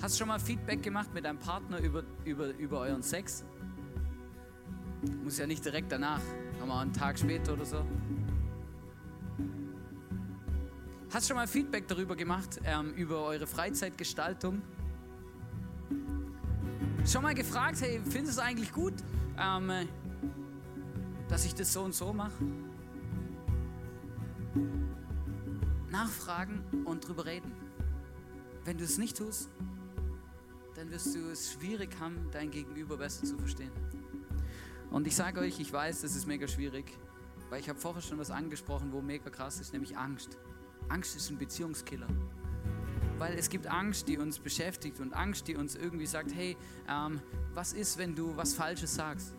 Hast 0.03 0.17
du 0.17 0.19
schon 0.19 0.27
mal 0.27 0.41
Feedback 0.41 0.83
gemacht 0.83 1.15
mit 1.15 1.25
deinem 1.25 1.39
Partner 1.39 1.79
über, 1.79 2.03
über, 2.25 2.49
über 2.59 2.81
euren 2.81 3.05
Sex? 3.05 3.45
Muss 5.23 5.39
ja 5.39 5.47
nicht 5.47 5.65
direkt 5.65 5.93
danach, 5.93 6.21
aber 6.61 6.81
einen 6.81 6.93
Tag 6.93 7.21
später 7.21 7.53
oder 7.53 7.65
so. 7.65 7.85
Hast 11.13 11.27
du 11.27 11.29
schon 11.29 11.37
mal 11.37 11.47
Feedback 11.47 11.87
darüber 11.87 12.17
gemacht, 12.17 12.61
ähm, 12.65 12.95
über 12.95 13.23
eure 13.23 13.47
Freizeitgestaltung? 13.47 14.61
Schon 17.07 17.23
mal 17.23 17.35
gefragt, 17.35 17.81
hey, 17.81 18.01
findest 18.03 18.39
du 18.39 18.41
es 18.43 18.45
eigentlich 18.45 18.73
gut, 18.73 18.95
ähm, 19.39 19.89
dass 21.29 21.45
ich 21.45 21.55
das 21.55 21.73
so 21.73 21.83
und 21.83 21.95
so 21.95 22.13
mache? 22.13 22.45
nachfragen 25.95 26.61
und 26.85 27.07
drüber 27.07 27.25
reden. 27.25 27.53
Wenn 28.65 28.79
du 28.79 28.85
es 28.85 28.99
nicht 28.99 29.17
tust, 29.17 29.49
dann 30.75 30.91
wirst 30.91 31.15
du 31.15 31.31
es 31.31 31.53
schwierig 31.53 31.91
haben, 32.01 32.29
dein 32.33 32.51
Gegenüber 32.51 32.97
besser 32.97 33.25
zu 33.25 33.39
verstehen. 33.39 33.71
Und 34.91 35.07
ich 35.07 35.15
sage 35.15 35.41
euch, 35.41 35.61
ich 35.61 35.73
weiß, 35.73 36.01
das 36.01 36.17
ist 36.17 36.27
mega 36.27 36.49
schwierig, 36.49 36.99
weil 37.49 37.61
ich 37.61 37.69
habe 37.69 37.79
vorher 37.79 38.03
schon 38.03 38.19
was 38.19 38.33
angesprochen, 38.33 38.93
wo 38.93 39.01
mega 39.01 39.31
krass 39.31 39.61
ist, 39.61 39.73
nämlich 39.73 39.97
Angst. 39.97 40.37
Angst 40.89 41.15
ist 41.15 41.31
ein 41.31 41.39
Beziehungskiller. 41.39 42.09
Weil 43.19 43.39
es 43.39 43.49
gibt 43.49 43.67
Angst, 43.67 44.09
die 44.09 44.19
uns 44.19 44.39
beschäftigt 44.39 45.01
und 45.01 45.15
Angst, 45.15 45.47
die 45.49 45.57
uns 45.57 45.77
irgendwie 45.77 46.07
sagt, 46.07 46.35
hey, 46.35 46.57
ähm, 46.89 47.21
was 47.55 47.73
ist, 47.73 47.99
wenn 47.99 48.15
du 48.15 48.37
was 48.37 48.55
Falsches 48.55 48.95
sagst? 48.95 49.35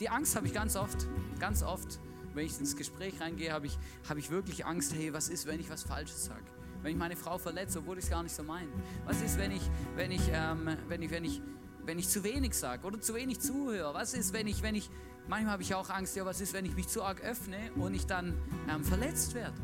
Die 0.00 0.08
Angst 0.08 0.36
habe 0.36 0.46
ich 0.46 0.54
ganz 0.54 0.76
oft, 0.76 1.06
ganz 1.38 1.62
oft, 1.62 2.00
wenn 2.34 2.46
ich 2.46 2.58
ins 2.58 2.76
Gespräch 2.76 3.20
reingehe, 3.20 3.52
habe 3.52 3.66
ich, 3.66 3.78
hab 4.08 4.16
ich 4.16 4.30
wirklich 4.30 4.66
Angst, 4.66 4.94
hey, 4.94 5.12
was 5.12 5.28
ist, 5.28 5.46
wenn 5.46 5.60
ich 5.60 5.70
was 5.70 5.82
Falsches 5.82 6.26
sage? 6.26 6.44
Wenn 6.82 6.92
ich 6.92 6.98
meine 6.98 7.16
Frau 7.16 7.38
verletze, 7.38 7.80
obwohl 7.80 7.98
ich 7.98 8.04
es 8.04 8.10
gar 8.10 8.22
nicht 8.22 8.34
so 8.34 8.42
meine? 8.42 8.68
Was 9.04 9.20
ist, 9.20 9.38
wenn 9.38 9.50
ich, 9.50 9.62
wenn 9.96 10.12
ich, 10.12 10.22
ähm, 10.32 10.76
wenn 10.88 11.02
ich, 11.02 11.10
wenn 11.10 11.24
ich, 11.24 11.42
wenn 11.84 11.98
ich 11.98 12.08
zu 12.08 12.22
wenig 12.22 12.54
sage 12.54 12.86
oder 12.86 13.00
zu 13.00 13.14
wenig 13.14 13.40
zuhöre? 13.40 13.94
Was 13.94 14.14
ist, 14.14 14.32
wenn 14.32 14.46
ich, 14.46 14.62
wenn 14.62 14.76
ich, 14.76 14.88
manchmal 15.26 15.52
habe 15.52 15.62
ich 15.62 15.74
auch 15.74 15.90
Angst, 15.90 16.14
ja, 16.14 16.24
was 16.24 16.40
ist, 16.40 16.52
wenn 16.52 16.64
ich 16.64 16.74
mich 16.74 16.86
zu 16.86 17.02
arg 17.02 17.20
öffne 17.22 17.72
und 17.76 17.94
ich 17.94 18.06
dann 18.06 18.34
ähm, 18.68 18.84
verletzt 18.84 19.34
werde? 19.34 19.56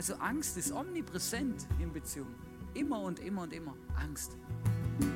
Also 0.00 0.14
Angst 0.14 0.56
ist 0.56 0.72
omnipräsent 0.72 1.66
in 1.78 1.92
Beziehungen. 1.92 2.34
Immer 2.72 3.02
und 3.02 3.18
immer 3.18 3.42
und 3.42 3.52
immer 3.52 3.76
Angst. 3.96 4.34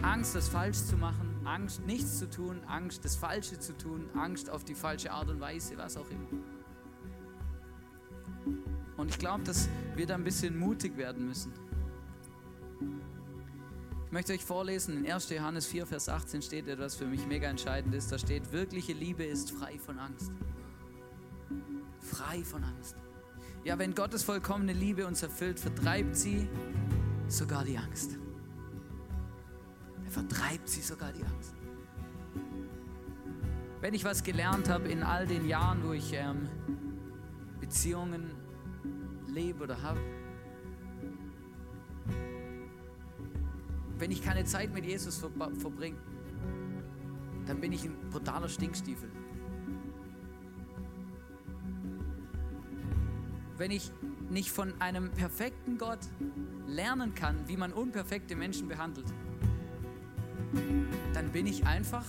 Angst, 0.03 0.35
das 0.35 0.47
falsch 0.47 0.77
zu 0.77 0.99
machen, 0.99 1.41
Angst, 1.47 1.81
nichts 1.87 2.19
zu 2.19 2.29
tun, 2.29 2.61
Angst, 2.67 3.03
das 3.03 3.17
Falsche 3.17 3.59
zu 3.59 3.75
tun, 3.79 4.11
Angst 4.13 4.51
auf 4.51 4.63
die 4.63 4.75
falsche 4.75 5.11
Art 5.11 5.31
und 5.31 5.41
Weise, 5.41 5.79
was 5.79 5.97
auch 5.97 6.05
immer. 6.11 6.29
Und 8.99 9.09
ich 9.09 9.19
glaube, 9.19 9.43
dass 9.45 9.71
wir 9.97 10.05
da 10.05 10.17
ein 10.17 10.25
bisschen 10.25 10.59
mutig 10.59 10.99
werden 10.99 11.29
müssen. 11.29 11.55
Ich 14.05 14.13
möchte 14.13 14.35
euch 14.35 14.45
vorlesen, 14.45 15.03
in 15.03 15.11
1. 15.11 15.31
Johannes 15.31 15.65
4, 15.65 15.87
Vers 15.87 16.11
18 16.11 16.43
steht 16.43 16.69
etwas 16.69 16.95
für 16.95 17.07
mich 17.07 17.27
mega 17.27 17.49
entscheidend 17.49 17.95
ist. 17.95 18.13
Da 18.13 18.19
steht, 18.19 18.53
wirkliche 18.53 18.93
Liebe 18.93 19.25
ist 19.25 19.51
frei 19.51 19.79
von 19.79 19.99
Angst. 19.99 20.31
Frei 22.01 22.45
von 22.45 22.63
Angst. 22.63 22.97
Ja, 23.65 23.79
wenn 23.79 23.95
Gottes 23.95 24.23
vollkommene 24.23 24.73
Liebe 24.73 25.07
uns 25.07 25.23
erfüllt, 25.23 25.59
vertreibt 25.59 26.17
sie 26.17 26.49
sogar 27.29 27.65
die 27.65 27.79
Angst 27.79 28.19
vertreibt 30.15 30.69
sie 30.69 30.81
sogar 30.81 31.13
die 31.13 31.25
Angst. 31.25 31.55
Wenn 33.81 33.95
ich 33.95 34.05
was 34.05 34.23
gelernt 34.23 34.69
habe 34.69 34.89
in 34.89 35.03
all 35.03 35.27
den 35.27 35.47
Jahren, 35.47 35.83
wo 35.85 35.93
ich 35.93 36.13
ähm, 36.15 36.49
Beziehungen 37.61 38.31
lebe 39.27 39.65
oder 39.65 39.83
habe, 39.83 40.01
wenn 43.99 44.11
ich 44.11 44.23
keine 44.23 44.45
Zeit 44.45 44.73
mit 44.73 44.85
Jesus 44.85 45.19
ver 45.19 45.31
verbringe, 45.59 45.99
dann 47.47 47.61
bin 47.61 47.73
ich 47.73 47.85
ein 47.85 47.97
brutaler 48.11 48.49
Stinkstiefel. 48.49 49.11
Wenn 53.57 53.71
ich 53.71 53.93
nicht 54.31 54.51
von 54.51 54.81
einem 54.81 55.11
perfekten 55.13 55.79
Gott 55.79 56.01
lernen 56.67 57.15
kann, 57.15 57.47
wie 57.47 57.57
man 57.57 57.73
unperfekte 57.73 58.35
Menschen 58.35 58.69
behandelt, 58.69 59.07
dann 61.13 61.31
bin 61.31 61.47
ich 61.47 61.67
einfach 61.67 62.05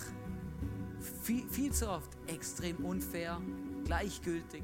viel, 1.22 1.48
viel 1.50 1.72
zu 1.72 1.90
oft 1.90 2.10
extrem 2.28 2.78
unfair, 2.78 3.42
gleichgültig, 3.84 4.64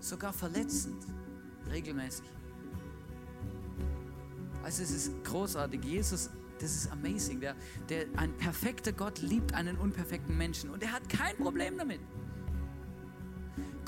sogar 0.00 0.32
verletzend, 0.32 1.04
regelmäßig. 1.70 2.26
Also 4.62 4.82
es 4.82 4.90
ist 4.90 5.24
großartig. 5.24 5.84
Jesus, 5.84 6.30
das 6.58 6.74
ist 6.74 6.92
amazing. 6.92 7.40
Der, 7.40 7.54
der, 7.88 8.06
ein 8.16 8.36
perfekter 8.36 8.92
Gott 8.92 9.20
liebt 9.20 9.54
einen 9.54 9.76
unperfekten 9.78 10.36
Menschen 10.36 10.70
und 10.70 10.82
er 10.82 10.92
hat 10.92 11.08
kein 11.08 11.36
Problem 11.36 11.78
damit. 11.78 12.00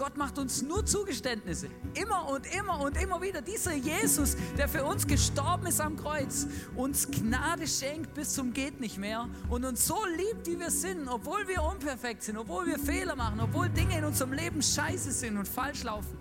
Gott 0.01 0.17
macht 0.17 0.39
uns 0.39 0.63
nur 0.63 0.87
Zugeständnisse. 0.87 1.69
Immer 1.93 2.27
und 2.31 2.47
immer 2.55 2.81
und 2.81 2.97
immer 2.97 3.21
wieder. 3.21 3.43
Dieser 3.43 3.75
Jesus, 3.75 4.35
der 4.57 4.67
für 4.67 4.83
uns 4.83 5.07
gestorben 5.07 5.67
ist 5.67 5.79
am 5.79 5.95
Kreuz, 5.95 6.47
uns 6.75 7.11
Gnade 7.11 7.67
schenkt 7.67 8.15
bis 8.15 8.33
zum 8.33 8.55
geht 8.55 8.81
nicht 8.81 8.97
mehr 8.97 9.29
und 9.51 9.63
uns 9.67 9.87
so 9.87 9.99
liebt, 10.17 10.47
wie 10.47 10.59
wir 10.59 10.71
sind, 10.71 11.07
obwohl 11.07 11.47
wir 11.47 11.63
unperfekt 11.63 12.23
sind, 12.23 12.39
obwohl 12.39 12.67
wir 12.67 12.79
Fehler 12.79 13.15
machen, 13.15 13.41
obwohl 13.41 13.69
Dinge 13.69 13.99
in 13.99 14.05
unserem 14.07 14.33
Leben 14.33 14.63
scheiße 14.63 15.13
sind 15.13 15.37
und 15.37 15.47
falsch 15.47 15.83
laufen. 15.83 16.17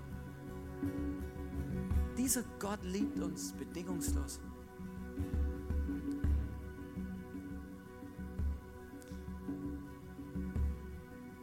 Dieser 2.18 2.44
Gott 2.60 2.84
liebt 2.84 3.18
uns 3.22 3.54
bedingungslos. 3.54 4.42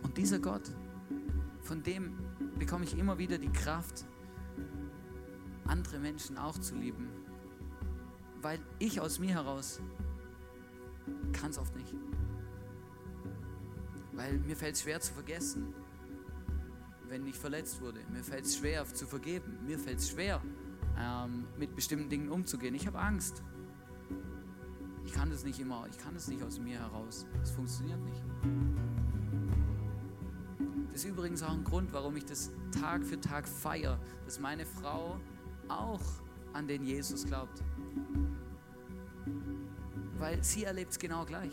Und 0.03 0.19
dieser 0.19 0.39
Gott, 0.39 0.71
von 1.67 1.83
dem 1.83 2.17
bekomme 2.59 2.85
ich 2.85 2.97
immer 2.97 3.19
wieder 3.19 3.39
die 3.39 3.51
Kraft, 3.51 4.07
andere 5.67 5.99
Menschen 5.99 6.39
auch 6.39 6.59
zu 6.59 6.77
lieben. 6.77 7.09
Weil 8.41 8.61
ich 8.79 9.01
aus 9.01 9.19
mir 9.19 9.35
heraus 9.35 9.81
kann 11.33 11.51
es 11.51 11.59
oft 11.59 11.75
nicht. 11.77 11.95
Weil 14.13 14.39
mir 14.39 14.57
fällt 14.57 14.77
es 14.77 14.83
schwer 14.83 15.01
zu 15.01 15.13
vergessen, 15.13 15.75
wenn 17.09 17.27
ich 17.27 17.37
verletzt 17.37 17.81
wurde. 17.81 18.01
Mir 18.13 18.23
fällt 18.23 18.45
es 18.45 18.57
schwer 18.57 18.85
zu 18.87 19.07
vergeben. 19.07 19.59
Mir 19.67 19.79
fällt 19.79 19.99
es 19.99 20.11
schwer, 20.11 20.41
ähm, 20.99 21.47
mit 21.59 21.75
bestimmten 21.75 22.09
Dingen 22.09 22.31
umzugehen. 22.31 22.75
Ich 22.75 22.87
habe 22.87 22.99
Angst. 22.99 23.43
Ich 25.05 25.13
kann 25.13 25.31
das 25.31 25.45
nicht 25.45 25.61
immer, 25.61 25.87
ich 25.91 25.99
kann 25.99 26.15
das 26.15 26.29
nicht 26.29 26.43
aus 26.43 26.59
mir 26.59 26.79
heraus. 26.79 27.27
Das 27.41 27.51
funktioniert 27.51 28.01
nicht. 28.01 28.23
Das 30.97 31.05
ist 31.05 31.11
übrigens 31.11 31.43
auch 31.43 31.53
ein 31.53 31.63
Grund, 31.63 31.93
warum 31.93 32.17
ich 32.17 32.25
das 32.25 32.51
Tag 32.81 33.05
für 33.05 33.21
Tag 33.21 33.47
feiere, 33.47 34.01
dass 34.25 34.41
meine 34.41 34.65
Frau 34.65 35.21
auch 35.69 36.01
an 36.55 36.67
den 36.67 36.87
Jesus 36.87 37.27
glaubt. 37.27 37.63
Weil 40.17 40.43
sie 40.43 40.65
erlebt 40.65 40.93
es 40.93 40.99
genau 40.99 41.27
gleich. 41.27 41.53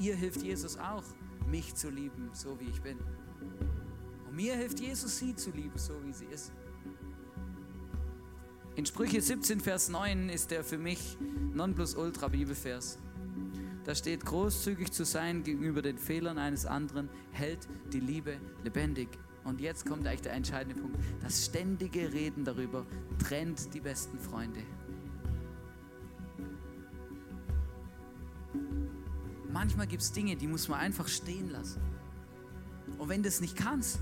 Ihr 0.00 0.16
hilft 0.16 0.42
Jesus 0.42 0.78
auch, 0.78 1.04
mich 1.46 1.76
zu 1.76 1.90
lieben, 1.90 2.30
so 2.32 2.58
wie 2.58 2.64
ich 2.64 2.82
bin. 2.82 2.98
Und 4.26 4.34
mir 4.34 4.56
hilft 4.56 4.80
Jesus, 4.80 5.18
sie 5.18 5.36
zu 5.36 5.52
lieben, 5.52 5.78
so 5.78 5.94
wie 6.02 6.12
sie 6.12 6.26
ist. 6.26 6.50
In 8.74 8.84
Sprüche 8.84 9.20
17, 9.20 9.60
Vers 9.60 9.90
9 9.90 10.28
ist 10.28 10.50
der 10.50 10.64
für 10.64 10.78
mich 10.78 11.16
Nonplusultra 11.54 12.26
Bibelvers. 12.26 12.98
Da 13.84 13.94
steht, 13.94 14.24
großzügig 14.26 14.92
zu 14.92 15.04
sein 15.04 15.42
gegenüber 15.42 15.80
den 15.80 15.96
Fehlern 15.96 16.38
eines 16.38 16.66
anderen 16.66 17.08
hält 17.32 17.66
die 17.92 18.00
Liebe 18.00 18.36
lebendig. 18.62 19.08
Und 19.44 19.60
jetzt 19.60 19.86
kommt 19.86 20.06
eigentlich 20.06 20.20
der 20.20 20.34
entscheidende 20.34 20.80
Punkt. 20.80 20.98
Das 21.22 21.46
ständige 21.46 22.12
Reden 22.12 22.44
darüber 22.44 22.86
trennt 23.18 23.72
die 23.72 23.80
besten 23.80 24.18
Freunde. 24.18 24.60
Manchmal 29.50 29.86
gibt 29.86 30.02
es 30.02 30.12
Dinge, 30.12 30.36
die 30.36 30.46
muss 30.46 30.68
man 30.68 30.78
einfach 30.78 31.08
stehen 31.08 31.50
lassen. 31.50 31.80
Und 32.98 33.08
wenn 33.08 33.22
du 33.22 33.28
es 33.28 33.40
nicht 33.40 33.56
kannst, 33.56 33.98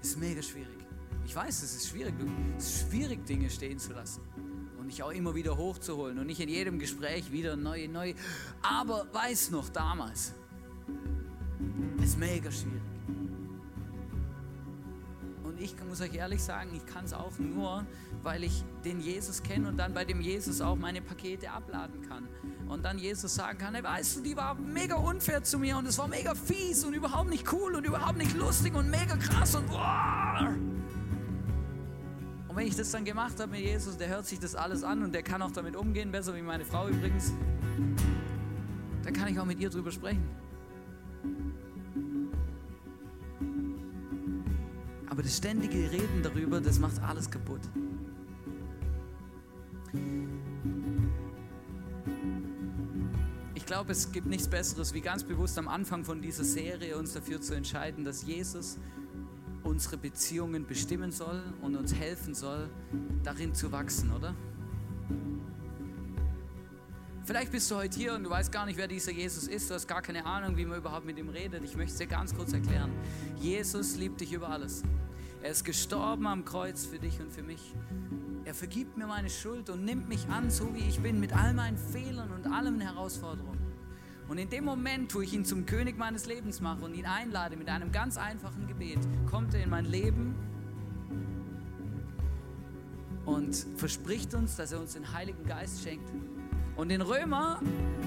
ist 0.00 0.12
es 0.12 0.16
mega 0.16 0.42
schwierig. 0.42 0.78
Ich 1.26 1.36
weiß, 1.36 1.62
es 1.62 1.76
ist 1.76 1.88
schwierig. 1.88 2.14
Es 2.56 2.64
ist 2.64 2.88
schwierig, 2.88 3.24
Dinge 3.26 3.50
stehen 3.50 3.78
zu 3.78 3.92
lassen 3.92 4.22
mich 4.90 5.04
auch 5.04 5.12
immer 5.12 5.36
wieder 5.36 5.56
hochzuholen 5.56 6.18
und 6.18 6.26
nicht 6.26 6.40
in 6.40 6.48
jedem 6.48 6.80
Gespräch 6.80 7.30
wieder 7.30 7.54
neu, 7.54 7.86
neu. 7.86 8.12
Aber 8.60 9.06
weiß 9.12 9.52
noch, 9.52 9.68
damals, 9.68 10.34
ist 12.02 12.18
mega 12.18 12.50
schwierig. 12.50 12.82
Und 15.44 15.60
ich 15.60 15.76
muss 15.88 16.00
euch 16.00 16.12
ehrlich 16.12 16.42
sagen, 16.42 16.70
ich 16.74 16.84
kann 16.92 17.04
es 17.04 17.12
auch 17.12 17.38
nur, 17.38 17.86
weil 18.24 18.42
ich 18.42 18.64
den 18.84 19.00
Jesus 19.00 19.44
kenne 19.44 19.68
und 19.68 19.76
dann 19.76 19.94
bei 19.94 20.04
dem 20.04 20.20
Jesus 20.20 20.60
auch 20.60 20.74
meine 20.74 21.00
Pakete 21.00 21.52
abladen 21.52 22.02
kann. 22.08 22.28
Und 22.66 22.84
dann 22.84 22.98
Jesus 22.98 23.32
sagen 23.36 23.58
kann, 23.58 23.74
hey, 23.74 23.84
weißt 23.84 24.16
du, 24.16 24.20
die 24.22 24.36
war 24.36 24.56
mega 24.56 24.96
unfair 24.96 25.44
zu 25.44 25.60
mir 25.60 25.76
und 25.76 25.86
es 25.86 25.98
war 25.98 26.08
mega 26.08 26.34
fies 26.34 26.82
und 26.82 26.94
überhaupt 26.94 27.30
nicht 27.30 27.52
cool 27.52 27.76
und 27.76 27.86
überhaupt 27.86 28.18
nicht 28.18 28.36
lustig 28.36 28.74
und 28.74 28.90
mega 28.90 29.16
krass 29.16 29.54
und 29.54 29.68
boah. 29.68 30.56
Wenn 32.60 32.66
ich 32.66 32.76
das 32.76 32.90
dann 32.90 33.06
gemacht 33.06 33.40
habe 33.40 33.52
mit 33.52 33.60
Jesus, 33.62 33.96
der 33.96 34.08
hört 34.08 34.26
sich 34.26 34.38
das 34.38 34.54
alles 34.54 34.84
an 34.84 35.02
und 35.02 35.14
der 35.14 35.22
kann 35.22 35.40
auch 35.40 35.50
damit 35.50 35.74
umgehen, 35.74 36.12
besser 36.12 36.36
wie 36.36 36.42
meine 36.42 36.62
Frau 36.62 36.88
übrigens, 36.88 37.32
dann 39.02 39.14
kann 39.14 39.28
ich 39.28 39.40
auch 39.40 39.46
mit 39.46 39.58
ihr 39.60 39.70
drüber 39.70 39.90
sprechen. 39.90 40.22
Aber 45.08 45.22
das 45.22 45.38
ständige 45.38 45.90
Reden 45.90 46.22
darüber, 46.22 46.60
das 46.60 46.78
macht 46.78 47.00
alles 47.02 47.30
kaputt. 47.30 47.62
Ich 53.54 53.64
glaube, 53.64 53.92
es 53.92 54.12
gibt 54.12 54.26
nichts 54.26 54.48
Besseres, 54.48 54.92
wie 54.92 55.00
ganz 55.00 55.24
bewusst 55.24 55.56
am 55.56 55.66
Anfang 55.66 56.04
von 56.04 56.20
dieser 56.20 56.44
Serie 56.44 56.98
uns 56.98 57.14
dafür 57.14 57.40
zu 57.40 57.54
entscheiden, 57.54 58.04
dass 58.04 58.22
Jesus 58.26 58.76
unsere 59.62 59.96
Beziehungen 59.96 60.66
bestimmen 60.66 61.12
soll 61.12 61.42
und 61.62 61.76
uns 61.76 61.94
helfen 61.94 62.34
soll, 62.34 62.68
darin 63.22 63.54
zu 63.54 63.72
wachsen, 63.72 64.12
oder? 64.12 64.34
Vielleicht 67.24 67.52
bist 67.52 67.70
du 67.70 67.76
heute 67.76 67.96
hier 67.96 68.14
und 68.14 68.24
du 68.24 68.30
weißt 68.30 68.50
gar 68.50 68.66
nicht, 68.66 68.76
wer 68.76 68.88
dieser 68.88 69.12
Jesus 69.12 69.46
ist. 69.46 69.70
Du 69.70 69.74
hast 69.74 69.86
gar 69.86 70.02
keine 70.02 70.26
Ahnung, 70.26 70.56
wie 70.56 70.64
man 70.64 70.78
überhaupt 70.78 71.06
mit 71.06 71.18
ihm 71.18 71.28
redet. 71.28 71.62
Ich 71.62 71.76
möchte 71.76 71.92
es 71.92 71.98
dir 71.98 72.06
ganz 72.06 72.34
kurz 72.34 72.52
erklären. 72.52 72.90
Jesus 73.38 73.96
liebt 73.96 74.20
dich 74.20 74.32
über 74.32 74.48
alles. 74.48 74.82
Er 75.42 75.50
ist 75.50 75.64
gestorben 75.64 76.26
am 76.26 76.44
Kreuz 76.44 76.86
für 76.86 76.98
dich 76.98 77.20
und 77.20 77.30
für 77.30 77.42
mich. 77.42 77.74
Er 78.44 78.54
vergibt 78.54 78.96
mir 78.96 79.06
meine 79.06 79.30
Schuld 79.30 79.70
und 79.70 79.84
nimmt 79.84 80.08
mich 80.08 80.26
an, 80.28 80.50
so 80.50 80.74
wie 80.74 80.88
ich 80.88 80.98
bin, 80.98 81.20
mit 81.20 81.32
all 81.32 81.54
meinen 81.54 81.78
Fehlern 81.78 82.32
und 82.32 82.46
allen 82.46 82.80
Herausforderungen. 82.80 83.59
Und 84.30 84.38
in 84.38 84.48
dem 84.48 84.64
Moment, 84.64 85.12
wo 85.12 85.22
ich 85.22 85.32
ihn 85.32 85.44
zum 85.44 85.66
König 85.66 85.98
meines 85.98 86.26
Lebens 86.26 86.60
mache 86.60 86.84
und 86.84 86.94
ihn 86.94 87.04
einlade 87.04 87.56
mit 87.56 87.68
einem 87.68 87.90
ganz 87.90 88.16
einfachen 88.16 88.68
Gebet, 88.68 89.00
kommt 89.28 89.54
er 89.54 89.64
in 89.64 89.70
mein 89.70 89.86
Leben 89.86 90.36
und 93.26 93.66
verspricht 93.74 94.32
uns, 94.34 94.54
dass 94.54 94.70
er 94.70 94.78
uns 94.78 94.92
den 94.92 95.12
Heiligen 95.12 95.44
Geist 95.46 95.82
schenkt. 95.82 96.08
Und 96.76 96.90
in 96.90 97.00
Römer 97.00 97.60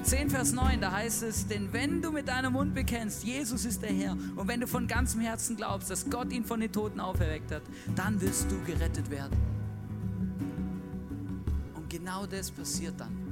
10, 0.03 0.29
Vers 0.29 0.53
9, 0.53 0.79
da 0.79 0.93
heißt 0.93 1.23
es, 1.23 1.45
denn 1.45 1.73
wenn 1.73 2.01
du 2.01 2.09
mit 2.09 2.29
deinem 2.29 2.53
Mund 2.53 2.73
bekennst, 2.73 3.25
Jesus 3.25 3.65
ist 3.65 3.81
der 3.81 3.91
Herr, 3.91 4.13
und 4.37 4.47
wenn 4.47 4.61
du 4.61 4.67
von 4.67 4.87
ganzem 4.87 5.19
Herzen 5.19 5.57
glaubst, 5.57 5.91
dass 5.91 6.09
Gott 6.09 6.31
ihn 6.31 6.45
von 6.45 6.61
den 6.61 6.71
Toten 6.71 7.01
auferweckt 7.01 7.51
hat, 7.51 7.63
dann 7.97 8.21
wirst 8.21 8.49
du 8.49 8.63
gerettet 8.63 9.11
werden. 9.11 9.37
Und 11.75 11.89
genau 11.89 12.25
das 12.25 12.49
passiert 12.49 12.97
dann. 12.97 13.22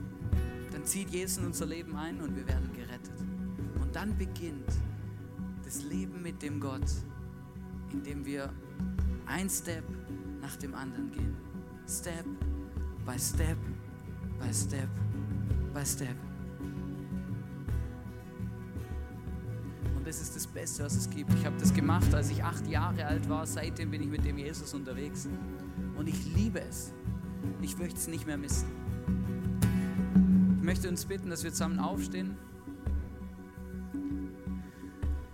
Dann 0.82 0.88
zieht 0.88 1.12
Jesus 1.12 1.38
in 1.38 1.46
unser 1.46 1.68
Leben 1.68 1.96
ein 1.96 2.20
und 2.22 2.36
wir 2.36 2.48
werden 2.48 2.72
gerettet. 2.74 3.20
Und 3.80 3.96
dann 3.96 4.18
beginnt 4.18 4.68
das 5.64 5.84
Leben 5.84 6.24
mit 6.24 6.42
dem 6.42 6.60
Gott, 6.60 6.90
indem 7.92 8.26
wir 8.26 8.52
ein 9.28 9.48
Step 9.48 9.84
nach 10.42 10.56
dem 10.56 10.74
anderen 10.74 11.12
gehen. 11.12 11.38
Step 11.88 12.26
by 13.06 13.20
Step 13.20 13.60
by 14.40 14.52
Step 14.52 14.90
by 15.72 15.86
Step. 15.86 16.16
Und 19.96 20.08
das 20.08 20.20
ist 20.20 20.36
das 20.36 20.48
Beste, 20.48 20.84
was 20.84 20.96
es 20.96 21.08
gibt. 21.08 21.32
Ich 21.36 21.46
habe 21.46 21.58
das 21.60 21.72
gemacht, 21.72 22.12
als 22.12 22.32
ich 22.32 22.44
acht 22.44 22.66
Jahre 22.66 23.06
alt 23.06 23.30
war. 23.30 23.46
Seitdem 23.46 23.92
bin 23.92 24.02
ich 24.02 24.10
mit 24.10 24.26
dem 24.26 24.40
Jesus 24.40 24.74
unterwegs. 24.74 25.30
Und 25.96 26.10
ich 26.10 26.34
liebe 26.34 26.60
es. 26.60 26.92
Ich 27.62 27.78
möchte 27.78 28.00
es 28.00 28.08
nicht 28.08 28.26
mehr 28.26 28.40
missen. 28.40 28.81
Ich 30.62 30.66
möchte 30.66 30.88
uns 30.90 31.06
bitten, 31.06 31.32
dass 31.32 31.44
wir 31.44 31.50
zusammen 31.50 31.80
aufstehen. 31.80 32.38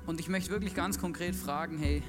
Und 0.05 0.21
ich 0.21 0.30
möchte 0.30 0.51
wirklich 0.51 0.73
ganz 0.73 0.97
konkret 0.97 1.36
fragen, 1.36 1.78
hey, 1.78 2.01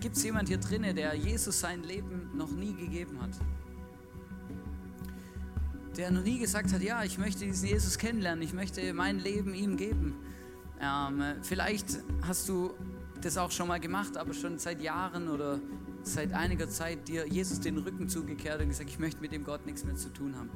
gibt 0.00 0.16
es 0.16 0.24
jemand 0.24 0.48
hier 0.48 0.56
drinne, 0.56 0.94
der 0.94 1.12
Jesus 1.14 1.60
sein 1.60 1.82
Leben 1.82 2.30
noch 2.34 2.50
nie 2.50 2.72
gegeben 2.72 3.20
hat? 3.20 3.32
Der 5.98 6.10
noch 6.10 6.22
nie 6.22 6.38
gesagt 6.38 6.72
hat, 6.72 6.80
ja, 6.80 7.04
ich 7.04 7.18
möchte 7.18 7.44
diesen 7.44 7.68
Jesus 7.68 7.98
kennenlernen, 7.98 8.42
ich 8.42 8.54
möchte 8.54 8.94
mein 8.94 9.18
Leben 9.18 9.52
ihm 9.52 9.76
geben. 9.76 10.14
Ähm, 10.80 11.22
vielleicht 11.42 11.98
hast 12.26 12.48
du 12.48 12.72
das 13.20 13.36
auch 13.36 13.50
schon 13.50 13.68
mal 13.68 13.80
gemacht, 13.80 14.16
aber 14.16 14.32
schon 14.32 14.58
seit 14.58 14.80
Jahren 14.80 15.28
oder 15.28 15.60
seit 16.02 16.32
einiger 16.32 16.68
Zeit 16.68 17.08
dir 17.08 17.26
Jesus 17.26 17.60
den 17.60 17.78
Rücken 17.78 18.08
zugekehrt 18.08 18.60
und 18.60 18.68
gesagt, 18.68 18.90
ich 18.90 18.98
möchte 18.98 19.20
mit 19.20 19.32
dem 19.32 19.44
Gott 19.44 19.66
nichts 19.66 19.84
mehr 19.84 19.96
zu 19.96 20.08
tun 20.10 20.36
haben. 20.36 20.50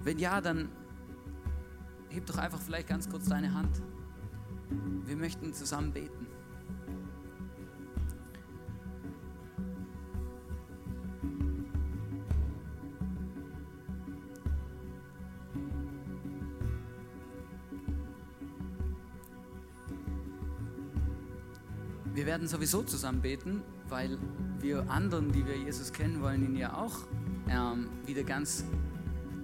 Wenn 0.00 0.18
ja, 0.18 0.40
dann 0.40 0.68
heb 2.10 2.26
doch 2.26 2.38
einfach 2.38 2.60
vielleicht 2.60 2.88
ganz 2.88 3.08
kurz 3.08 3.26
deine 3.26 3.54
Hand. 3.54 3.82
Wir 5.04 5.16
möchten 5.16 5.52
zusammen 5.52 5.92
beten. 5.92 6.23
Wir 22.14 22.26
werden 22.26 22.46
sowieso 22.46 22.82
zusammen 22.82 23.20
beten, 23.20 23.62
weil 23.88 24.18
wir 24.60 24.88
anderen, 24.88 25.32
die 25.32 25.44
wir 25.44 25.56
Jesus 25.56 25.92
kennen 25.92 26.22
wollen, 26.22 26.44
ihn 26.44 26.56
ja 26.56 26.74
auch 26.74 26.94
ähm, 27.48 27.88
wieder 28.06 28.22
ganz 28.22 28.64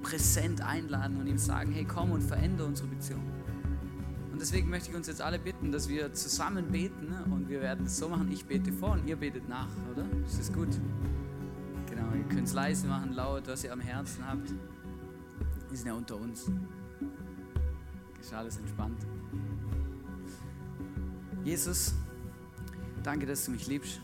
präsent 0.02 0.62
einladen 0.62 1.20
und 1.20 1.26
ihm 1.26 1.36
sagen, 1.36 1.72
hey 1.72 1.84
komm 1.84 2.12
und 2.12 2.22
verändere 2.22 2.68
unsere 2.68 2.88
Beziehung. 2.88 3.22
Und 4.32 4.40
deswegen 4.40 4.70
möchte 4.70 4.90
ich 4.90 4.96
uns 4.96 5.08
jetzt 5.08 5.20
alle 5.20 5.38
bitten, 5.38 5.72
dass 5.72 5.88
wir 5.88 6.14
zusammen 6.14 6.70
beten 6.70 7.12
und 7.30 7.48
wir 7.48 7.60
werden 7.60 7.86
es 7.86 7.98
so 7.98 8.08
machen, 8.08 8.30
ich 8.30 8.46
bete 8.46 8.72
vor 8.72 8.92
und 8.92 9.06
ihr 9.06 9.16
betet 9.16 9.48
nach, 9.48 9.68
oder? 9.92 10.06
Ist 10.24 10.38
das 10.38 10.52
gut? 10.52 10.68
Genau, 11.90 12.14
ihr 12.14 12.24
könnt 12.34 12.46
es 12.46 12.54
leise 12.54 12.86
machen, 12.86 13.12
laut, 13.12 13.48
was 13.48 13.64
ihr 13.64 13.72
am 13.72 13.80
Herzen 13.80 14.24
habt. 14.26 14.48
Wir 15.68 15.76
sind 15.76 15.88
ja 15.88 15.94
unter 15.94 16.16
uns. 16.16 16.50
Ist 18.20 18.32
alles 18.32 18.58
entspannt. 18.58 19.04
Jesus, 21.44 21.94
danke, 23.02 23.26
dass 23.26 23.44
du 23.44 23.52
mich 23.52 23.66
liebst. 23.66 24.00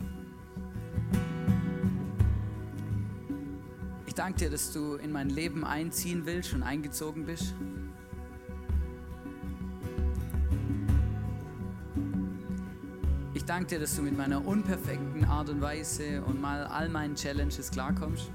Ich 4.05 4.13
danke 4.13 4.39
dir, 4.39 4.49
dass 4.49 4.71
du 4.71 4.95
in 4.95 5.11
mein 5.11 5.29
Leben 5.29 5.63
einziehen 5.63 6.25
willst 6.25 6.53
und 6.53 6.63
eingezogen 6.63 7.25
bist. 7.25 7.53
Ich 13.33 13.45
danke 13.45 13.67
dir, 13.67 13.79
dass 13.79 13.95
du 13.95 14.01
mit 14.01 14.17
meiner 14.17 14.45
unperfekten 14.45 15.23
Art 15.25 15.49
und 15.49 15.61
Weise 15.61 16.23
und 16.23 16.41
mal 16.41 16.65
all 16.65 16.89
meinen 16.89 17.15
Challenges 17.15 17.69
klarkommst. 17.69 18.31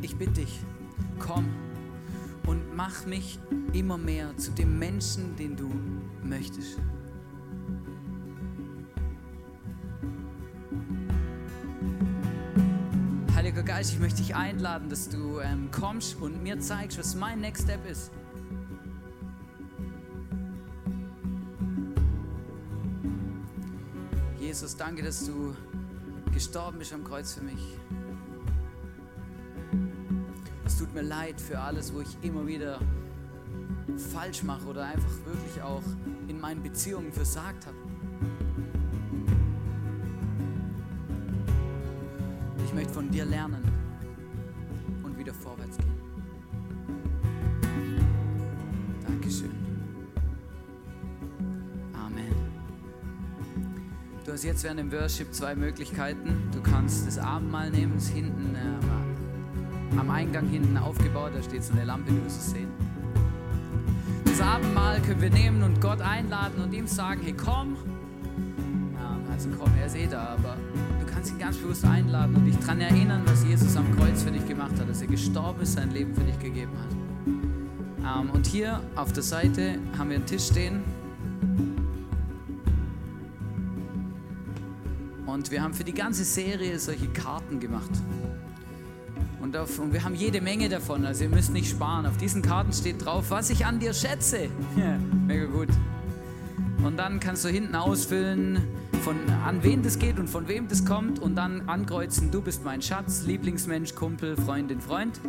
Ich 0.00 0.16
bitte 0.16 0.32
dich, 0.32 0.60
komm 1.18 1.46
und 2.46 2.74
mach 2.74 3.04
mich 3.06 3.38
immer 3.72 3.98
mehr 3.98 4.36
zu 4.36 4.50
dem 4.52 4.78
Menschen, 4.78 5.36
den 5.36 5.56
du 5.56 5.70
möchtest. 6.22 6.78
Heiliger 13.34 13.62
Geist, 13.62 13.92
ich 13.92 14.00
möchte 14.00 14.22
dich 14.22 14.34
einladen, 14.34 14.88
dass 14.88 15.08
du 15.08 15.40
ähm, 15.40 15.70
kommst 15.70 16.20
und 16.20 16.42
mir 16.42 16.58
zeigst, 16.58 16.98
was 16.98 17.14
mein 17.14 17.40
Next 17.40 17.64
Step 17.64 17.86
ist. 17.86 18.10
Jesus, 24.38 24.76
danke, 24.76 25.02
dass 25.02 25.26
du 25.26 25.54
gestorben 26.32 26.78
bist 26.78 26.92
am 26.92 27.04
Kreuz 27.04 27.34
für 27.34 27.42
mich. 27.42 27.78
Es 30.64 30.78
tut 30.78 30.92
mir 30.94 31.02
leid 31.02 31.40
für 31.40 31.58
alles, 31.58 31.92
wo 31.94 32.00
ich 32.00 32.16
immer 32.22 32.46
wieder 32.46 32.80
falsch 33.98 34.42
mache 34.42 34.66
oder 34.66 34.84
einfach 34.84 35.10
wirklich 35.24 35.62
auch 35.62 35.82
in 36.28 36.40
meinen 36.40 36.62
Beziehungen 36.62 37.12
versagt 37.12 37.66
habe. 37.66 37.76
Ich 42.64 42.74
möchte 42.74 42.92
von 42.92 43.10
dir 43.10 43.24
lernen 43.24 43.62
und 45.02 45.18
wieder 45.18 45.32
vorwärts 45.32 45.78
gehen. 45.78 45.94
Dankeschön. 49.06 49.50
Amen. 51.94 52.34
Du 54.24 54.32
hast 54.32 54.44
jetzt 54.44 54.64
während 54.64 54.80
dem 54.80 54.92
Worship 54.92 55.32
zwei 55.32 55.54
Möglichkeiten. 55.54 56.50
Du 56.52 56.60
kannst 56.60 57.06
das 57.06 57.18
Abendmahl 57.18 57.70
nehmen, 57.70 57.94
das 57.94 58.08
hinten 58.08 58.54
äh, 58.54 59.98
am 59.98 60.10
Eingang 60.10 60.48
hinten 60.48 60.76
aufgebaut, 60.76 61.32
da 61.34 61.42
steht 61.42 61.64
so 61.64 61.72
eine 61.72 61.84
Lampe, 61.84 62.12
du 62.12 62.24
wirst 62.24 62.38
es 62.38 62.50
sehen. 62.50 62.68
Abendmahl 64.46 65.00
können 65.00 65.20
wir 65.20 65.30
nehmen 65.30 65.62
und 65.64 65.80
Gott 65.80 66.00
einladen 66.00 66.62
und 66.62 66.72
ihm 66.72 66.86
sagen, 66.86 67.20
hey 67.22 67.32
komm. 67.32 67.76
Ja, 68.94 69.18
also 69.32 69.48
komm, 69.58 69.72
er 69.78 69.86
ist 69.86 69.96
eh 69.96 70.06
da, 70.06 70.36
aber 70.38 70.56
du 71.00 71.06
kannst 71.12 71.32
ihn 71.32 71.38
ganz 71.38 71.56
bewusst 71.56 71.84
einladen 71.84 72.36
und 72.36 72.44
dich 72.44 72.56
daran 72.58 72.80
erinnern, 72.80 73.22
was 73.26 73.44
Jesus 73.44 73.76
am 73.76 73.94
Kreuz 73.96 74.22
für 74.22 74.30
dich 74.30 74.46
gemacht 74.46 74.78
hat, 74.78 74.88
dass 74.88 75.00
er 75.00 75.08
gestorben 75.08 75.62
ist, 75.62 75.72
sein 75.72 75.90
Leben 75.90 76.14
für 76.14 76.22
dich 76.22 76.38
gegeben 76.38 76.70
hat. 76.78 78.22
Ähm, 78.22 78.30
und 78.30 78.46
hier 78.46 78.80
auf 78.94 79.12
der 79.12 79.24
Seite 79.24 79.78
haben 79.98 80.10
wir 80.10 80.16
einen 80.16 80.26
Tisch 80.26 80.46
stehen. 80.46 80.84
Und 85.26 85.50
wir 85.50 85.60
haben 85.60 85.74
für 85.74 85.84
die 85.84 85.92
ganze 85.92 86.24
Serie 86.24 86.78
solche 86.78 87.08
Karten 87.08 87.58
gemacht. 87.58 87.90
Und, 89.46 89.56
auf, 89.56 89.78
und, 89.78 89.92
wir 89.92 90.02
haben 90.02 90.16
jede 90.16 90.40
Menge 90.40 90.68
davon, 90.68 91.06
also 91.06 91.22
ihr 91.22 91.30
müsst 91.30 91.52
nicht 91.52 91.70
sparen. 91.70 92.04
Auf 92.04 92.16
diesen 92.16 92.42
Karten 92.42 92.72
steht 92.72 93.04
drauf, 93.04 93.26
was 93.28 93.48
ich 93.48 93.64
an 93.64 93.78
dir 93.78 93.94
schätze. 93.94 94.48
Ja, 94.76 94.98
mega 95.24 95.44
gut. 95.44 95.68
Und 96.82 96.96
dann 96.96 97.20
kannst 97.20 97.44
du 97.44 97.48
hinten 97.48 97.76
ausfüllen, 97.76 98.66
von 99.02 99.14
an 99.46 99.62
wen 99.62 99.84
das 99.84 100.00
geht 100.00 100.18
und 100.18 100.28
von 100.28 100.48
wem 100.48 100.66
das 100.66 100.84
kommt 100.84 101.20
und 101.20 101.36
dann 101.36 101.68
ankreuzen, 101.68 102.32
du 102.32 102.42
bist 102.42 102.64
mein 102.64 102.82
Schatz, 102.82 103.22
Lieblingsmensch, 103.24 103.94
Kumpel, 103.94 104.36
Freundin, 104.36 104.80
Freund. 104.80 105.20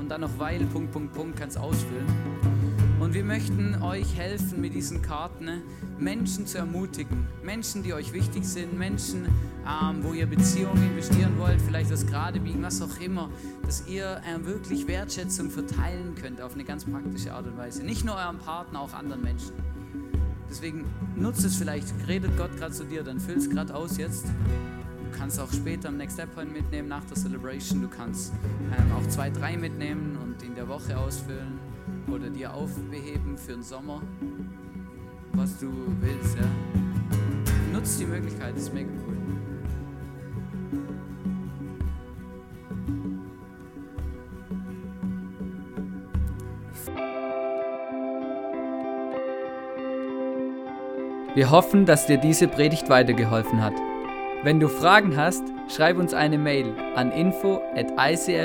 Und 0.00 0.08
dann 0.08 0.22
noch 0.22 0.36
weil, 0.36 0.64
Punkt, 0.64 0.90
Punkt, 0.90 1.14
Punkt, 1.14 1.38
kannst 1.38 1.56
ausfüllen. 1.56 2.53
Und 3.04 3.12
wir 3.12 3.22
möchten 3.22 3.82
euch 3.82 4.16
helfen 4.16 4.62
mit 4.62 4.72
diesen 4.72 5.02
Karten, 5.02 5.44
ne, 5.44 5.62
Menschen 5.98 6.46
zu 6.46 6.56
ermutigen. 6.56 7.26
Menschen, 7.42 7.82
die 7.82 7.92
euch 7.92 8.14
wichtig 8.14 8.46
sind, 8.46 8.78
Menschen, 8.78 9.26
ähm, 9.26 10.02
wo 10.02 10.14
ihr 10.14 10.24
Beziehungen 10.24 10.82
investieren 10.90 11.36
wollt, 11.36 11.60
vielleicht 11.60 11.90
das 11.90 12.06
gerade 12.06 12.40
biegen, 12.40 12.62
was 12.62 12.80
auch 12.80 12.98
immer, 13.00 13.28
dass 13.66 13.86
ihr 13.88 14.22
äh, 14.26 14.42
wirklich 14.46 14.88
Wertschätzung 14.88 15.50
verteilen 15.50 16.14
könnt 16.14 16.40
auf 16.40 16.54
eine 16.54 16.64
ganz 16.64 16.86
praktische 16.86 17.34
Art 17.34 17.46
und 17.46 17.58
Weise. 17.58 17.84
Nicht 17.84 18.06
nur 18.06 18.14
eurem 18.16 18.38
Partner, 18.38 18.80
auch 18.80 18.94
anderen 18.94 19.22
Menschen. 19.22 19.52
Deswegen 20.48 20.86
nutzt 21.14 21.44
es 21.44 21.56
vielleicht, 21.56 21.88
redet 22.08 22.34
Gott 22.38 22.56
gerade 22.56 22.72
zu 22.72 22.84
dir, 22.84 23.02
dann 23.02 23.20
füll 23.20 23.36
es 23.36 23.50
gerade 23.50 23.74
aus 23.74 23.98
jetzt. 23.98 24.24
Du 24.24 25.18
kannst 25.18 25.38
auch 25.38 25.52
später 25.52 25.90
am 25.90 25.98
Next 25.98 26.14
Step 26.14 26.34
Point 26.34 26.54
mitnehmen 26.54 26.88
nach 26.88 27.04
der 27.04 27.18
Celebration. 27.18 27.82
Du 27.82 27.88
kannst 27.88 28.32
ähm, 28.78 28.92
auch 28.92 29.06
zwei, 29.08 29.28
drei 29.28 29.58
mitnehmen 29.58 30.16
und 30.22 30.42
in 30.42 30.54
der 30.54 30.66
Woche 30.68 30.96
ausfüllen 30.96 31.73
oder 32.12 32.30
dir 32.30 32.52
aufbeheben 32.52 33.36
für 33.36 33.52
den 33.52 33.62
Sommer, 33.62 34.02
was 35.32 35.58
du 35.58 35.72
willst. 36.00 36.36
Ja. 36.36 36.44
Nutzt 37.72 38.00
die 38.00 38.06
Möglichkeit, 38.06 38.56
ist 38.56 38.72
mega 38.72 38.90
cool. 39.06 39.16
Wir 51.34 51.50
hoffen, 51.50 51.84
dass 51.84 52.06
dir 52.06 52.16
diese 52.16 52.46
Predigt 52.46 52.88
weitergeholfen 52.88 53.60
hat. 53.60 53.74
Wenn 54.44 54.60
du 54.60 54.68
Fragen 54.68 55.16
hast, 55.16 55.42
schreib 55.74 55.98
uns 55.98 56.14
eine 56.14 56.38
Mail 56.38 56.72
an 56.94 57.10
info 57.10 57.60
at 57.74 57.90
icf-vlbg.at. 57.96 58.44